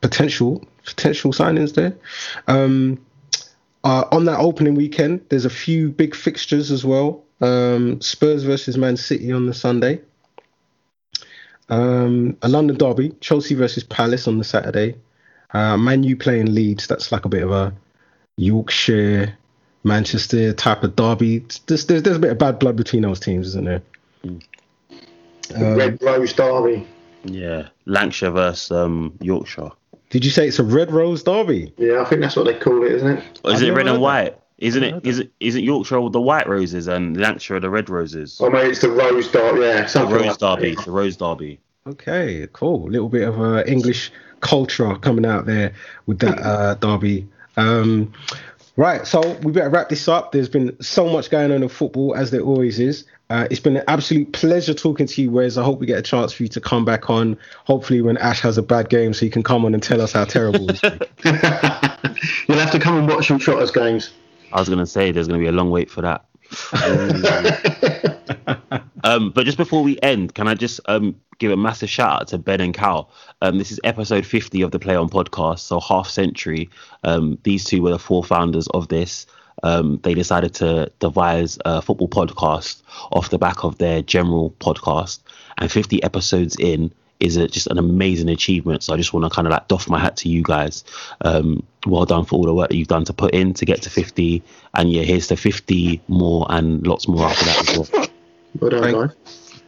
potential 0.00 0.64
potential 0.84 1.32
signings 1.32 1.74
there. 1.74 1.94
Um, 2.48 3.04
uh, 3.84 4.04
on 4.12 4.24
that 4.26 4.38
opening 4.38 4.74
weekend, 4.74 5.24
there's 5.28 5.44
a 5.44 5.50
few 5.50 5.90
big 5.90 6.14
fixtures 6.14 6.70
as 6.70 6.84
well. 6.84 7.22
Um, 7.40 8.00
Spurs 8.00 8.44
versus 8.44 8.76
Man 8.76 8.96
City 8.96 9.32
on 9.32 9.46
the 9.46 9.54
Sunday. 9.54 10.00
Um, 11.68 12.36
a 12.42 12.48
London 12.48 12.76
derby, 12.76 13.10
Chelsea 13.20 13.54
versus 13.54 13.84
Palace 13.84 14.26
on 14.26 14.38
the 14.38 14.44
Saturday. 14.44 14.96
Uh, 15.52 15.76
Man 15.76 16.02
U 16.02 16.16
playing 16.16 16.54
Leeds. 16.54 16.86
That's 16.86 17.12
like 17.12 17.24
a 17.24 17.28
bit 17.28 17.42
of 17.42 17.50
a 17.50 17.74
Yorkshire, 18.40 19.36
Manchester 19.84 20.52
type 20.54 20.82
of 20.82 20.96
derby. 20.96 21.44
There's, 21.66 21.84
there's, 21.86 22.02
there's 22.02 22.16
a 22.16 22.20
bit 22.20 22.32
of 22.32 22.38
bad 22.38 22.58
blood 22.58 22.76
between 22.76 23.02
those 23.02 23.20
teams, 23.20 23.48
isn't 23.48 23.64
there? 23.66 23.82
Mm. 24.24 24.42
Um, 25.54 25.74
Red 25.76 26.02
Rose 26.02 26.32
derby. 26.32 26.86
Yeah, 27.24 27.68
Lancashire 27.84 28.30
versus 28.30 28.70
um, 28.70 29.16
Yorkshire. 29.20 29.70
Did 30.08 30.24
you 30.24 30.30
say 30.30 30.48
it's 30.48 30.58
a 30.58 30.64
Red 30.64 30.90
Rose 30.90 31.22
derby? 31.22 31.72
Yeah, 31.76 32.00
I 32.00 32.04
think 32.06 32.22
that's 32.22 32.34
what 32.34 32.46
they 32.46 32.58
call 32.58 32.82
it, 32.82 32.92
isn't 32.92 33.18
it? 33.18 33.40
Or 33.44 33.52
is 33.52 33.62
it 33.62 33.70
red 33.72 33.86
and 33.86 34.00
white? 34.00 34.38
Isn't 34.58 34.82
it? 34.82 35.06
Is 35.06 35.18
it? 35.18 35.32
Isn't 35.40 35.62
Yorkshire 35.62 36.00
with 36.00 36.12
the 36.12 36.20
white 36.20 36.48
roses 36.48 36.86
and 36.86 37.16
Lancashire 37.16 37.60
the 37.60 37.70
red 37.70 37.88
roses? 37.90 38.38
Oh, 38.42 38.50
maybe 38.50 38.70
it's 38.70 38.80
the 38.80 38.90
Rose 38.90 39.30
derby. 39.30 39.60
Yeah, 39.60 39.86
the 39.86 40.06
Rose 40.06 40.26
like 40.26 40.38
derby. 40.38 40.74
The 40.82 40.90
Rose 40.90 41.16
derby. 41.16 41.60
Okay, 41.86 42.46
cool. 42.52 42.86
A 42.86 42.90
little 42.90 43.08
bit 43.08 43.28
of 43.28 43.40
uh, 43.40 43.64
English 43.66 44.12
culture 44.40 44.94
coming 44.96 45.26
out 45.26 45.46
there 45.46 45.72
with 46.06 46.18
that 46.20 46.38
uh, 46.38 46.74
derby. 46.74 47.26
Um, 47.56 48.12
right, 48.76 49.06
so 49.06 49.36
we 49.42 49.52
better 49.52 49.70
wrap 49.70 49.88
this 49.88 50.08
up. 50.08 50.32
There's 50.32 50.48
been 50.48 50.80
so 50.82 51.08
much 51.08 51.30
going 51.30 51.52
on 51.52 51.62
in 51.62 51.68
football, 51.68 52.14
as 52.14 52.30
there 52.30 52.40
always 52.40 52.78
is. 52.78 53.04
Uh, 53.30 53.46
it's 53.48 53.60
been 53.60 53.76
an 53.76 53.84
absolute 53.86 54.32
pleasure 54.32 54.74
talking 54.74 55.06
to 55.06 55.22
you, 55.22 55.30
Wes. 55.30 55.56
I 55.56 55.62
hope 55.62 55.78
we 55.78 55.86
get 55.86 55.98
a 55.98 56.02
chance 56.02 56.32
for 56.32 56.42
you 56.42 56.48
to 56.48 56.60
come 56.60 56.84
back 56.84 57.08
on. 57.10 57.38
Hopefully, 57.64 58.02
when 58.02 58.16
Ash 58.18 58.40
has 58.40 58.58
a 58.58 58.62
bad 58.62 58.88
game, 58.88 59.14
so 59.14 59.24
you 59.24 59.30
can 59.30 59.44
come 59.44 59.64
on 59.64 59.72
and 59.72 59.82
tell 59.82 60.00
us 60.00 60.12
how 60.12 60.24
terrible 60.24 60.68
it's 60.68 60.80
been. 60.80 60.98
You'll 62.48 62.58
have 62.58 62.72
to 62.72 62.80
come 62.80 62.98
and 62.98 63.08
watch 63.08 63.28
some 63.28 63.38
Trotters 63.38 63.70
games. 63.70 64.12
I 64.52 64.58
was 64.58 64.68
going 64.68 64.80
to 64.80 64.86
say 64.86 65.12
there's 65.12 65.28
going 65.28 65.38
to 65.38 65.44
be 65.44 65.48
a 65.48 65.52
long 65.52 65.70
wait 65.70 65.90
for 65.90 66.02
that. 66.02 66.24
Um, 69.04 69.30
but 69.30 69.44
just 69.44 69.56
before 69.56 69.82
we 69.82 69.98
end, 70.02 70.34
can 70.34 70.48
I 70.48 70.54
just 70.54 70.80
um, 70.86 71.14
give 71.38 71.52
a 71.52 71.56
massive 71.56 71.90
shout 71.90 72.22
out 72.22 72.28
to 72.28 72.38
Ben 72.38 72.60
and 72.60 72.74
Cal? 72.74 73.10
Um, 73.42 73.58
this 73.58 73.70
is 73.72 73.80
episode 73.84 74.26
50 74.26 74.62
of 74.62 74.70
the 74.70 74.78
Play 74.78 74.96
On 74.96 75.08
podcast, 75.08 75.60
so 75.60 75.80
half 75.80 76.08
century. 76.08 76.70
Um, 77.04 77.38
these 77.42 77.64
two 77.64 77.82
were 77.82 77.90
the 77.90 77.98
four 77.98 78.24
founders 78.24 78.66
of 78.68 78.88
this 78.88 79.26
um, 79.62 80.00
they 80.02 80.14
decided 80.14 80.54
to 80.54 80.90
devise 80.98 81.58
a 81.64 81.82
football 81.82 82.08
podcast 82.08 82.82
off 83.12 83.30
the 83.30 83.38
back 83.38 83.64
of 83.64 83.78
their 83.78 84.02
general 84.02 84.54
podcast. 84.60 85.20
And 85.58 85.70
50 85.70 86.02
episodes 86.02 86.56
in 86.58 86.92
is 87.20 87.36
a, 87.36 87.46
just 87.46 87.66
an 87.68 87.78
amazing 87.78 88.28
achievement. 88.28 88.82
So 88.82 88.94
I 88.94 88.96
just 88.96 89.12
want 89.12 89.24
to 89.24 89.30
kind 89.30 89.46
of 89.46 89.52
like 89.52 89.68
doff 89.68 89.88
my 89.88 89.98
hat 89.98 90.16
to 90.18 90.28
you 90.28 90.42
guys. 90.42 90.84
Um, 91.20 91.62
well 91.86 92.06
done 92.06 92.24
for 92.24 92.36
all 92.36 92.44
the 92.44 92.54
work 92.54 92.70
that 92.70 92.76
you've 92.76 92.88
done 92.88 93.04
to 93.04 93.12
put 93.12 93.34
in 93.34 93.54
to 93.54 93.64
get 93.64 93.82
to 93.82 93.90
50. 93.90 94.42
And 94.74 94.90
yeah, 94.90 95.02
here's 95.02 95.28
to 95.28 95.36
50 95.36 96.00
more 96.08 96.46
and 96.48 96.86
lots 96.86 97.06
more 97.06 97.26
after 97.26 97.44
that 97.44 97.68
as 97.68 97.78
well. 97.78 98.08
Well 98.58 98.70
done, 98.70 98.82
thank, 98.82 99.12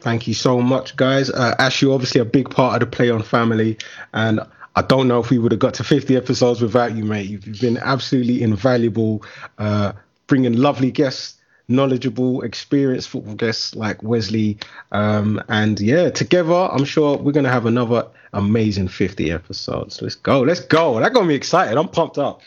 thank 0.01 0.27
you 0.27 0.35
so 0.35 0.61
much, 0.61 0.97
guys. 0.97 1.31
Uh, 1.31 1.55
Ash, 1.59 1.83
you're 1.83 1.95
obviously 1.95 2.21
a 2.21 2.25
big 2.25 2.51
part 2.51 2.75
of 2.75 2.81
the 2.91 2.97
Play 2.97 3.11
On 3.11 3.23
family. 3.23 3.79
And 4.13 4.41
I 4.75 4.83
don't 4.83 5.09
know 5.09 5.21
if 5.21 5.31
we 5.31 5.39
would 5.39 5.53
have 5.53 5.61
got 5.61 5.75
to 5.75 5.85
50 5.85 6.17
episodes 6.17 6.63
without 6.63 6.97
you, 6.97 7.05
mate. 7.05 7.29
You've 7.29 7.61
been 7.61 7.77
absolutely 7.77 8.43
invaluable, 8.43 9.23
uh, 9.59 9.93
bringing 10.27 10.55
lovely 10.55 10.91
guests, 10.91 11.35
knowledgeable, 11.69 12.43
experienced 12.43 13.09
football 13.09 13.35
guests 13.35 13.75
like 13.75 14.03
Wesley. 14.03 14.59
Um, 14.91 15.43
and 15.49 15.81
yeah, 15.81 16.11
together, 16.11 16.55
I'm 16.55 16.85
sure 16.85 17.17
we're 17.17 17.33
going 17.33 17.45
to 17.45 17.51
have 17.51 17.67
another 17.67 18.07
amazing 18.33 18.89
50 18.89 19.31
episodes. 19.31 20.01
Let's 20.03 20.15
go. 20.15 20.41
Let's 20.41 20.61
go. 20.61 20.99
That 21.01 21.13
got 21.13 21.27
me 21.27 21.35
excited. 21.35 21.79
I'm 21.79 21.89
pumped 21.89 22.19
up. 22.19 22.41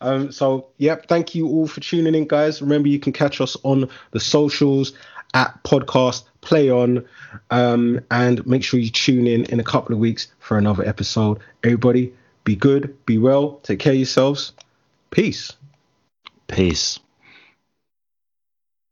um, 0.00 0.32
so, 0.32 0.68
yep, 0.78 1.06
thank 1.06 1.34
you 1.34 1.48
all 1.48 1.66
for 1.66 1.80
tuning 1.80 2.14
in, 2.14 2.26
guys. 2.26 2.62
Remember, 2.62 2.88
you 2.88 3.00
can 3.00 3.12
catch 3.12 3.40
us 3.40 3.56
on 3.62 3.88
the 4.12 4.20
socials 4.20 4.92
at 5.34 5.62
podcast 5.62 6.24
play 6.40 6.70
on 6.70 7.04
um, 7.50 8.00
and 8.10 8.46
make 8.46 8.64
sure 8.64 8.80
you 8.80 8.90
tune 8.90 9.26
in 9.26 9.44
in 9.46 9.60
a 9.60 9.64
couple 9.64 9.92
of 9.92 9.98
weeks 9.98 10.28
for 10.38 10.56
another 10.56 10.86
episode 10.86 11.38
everybody 11.64 12.12
be 12.44 12.56
good 12.56 12.96
be 13.04 13.18
well 13.18 13.60
take 13.62 13.78
care 13.78 13.92
of 13.92 13.98
yourselves 13.98 14.52
peace 15.10 15.52
peace 16.46 16.98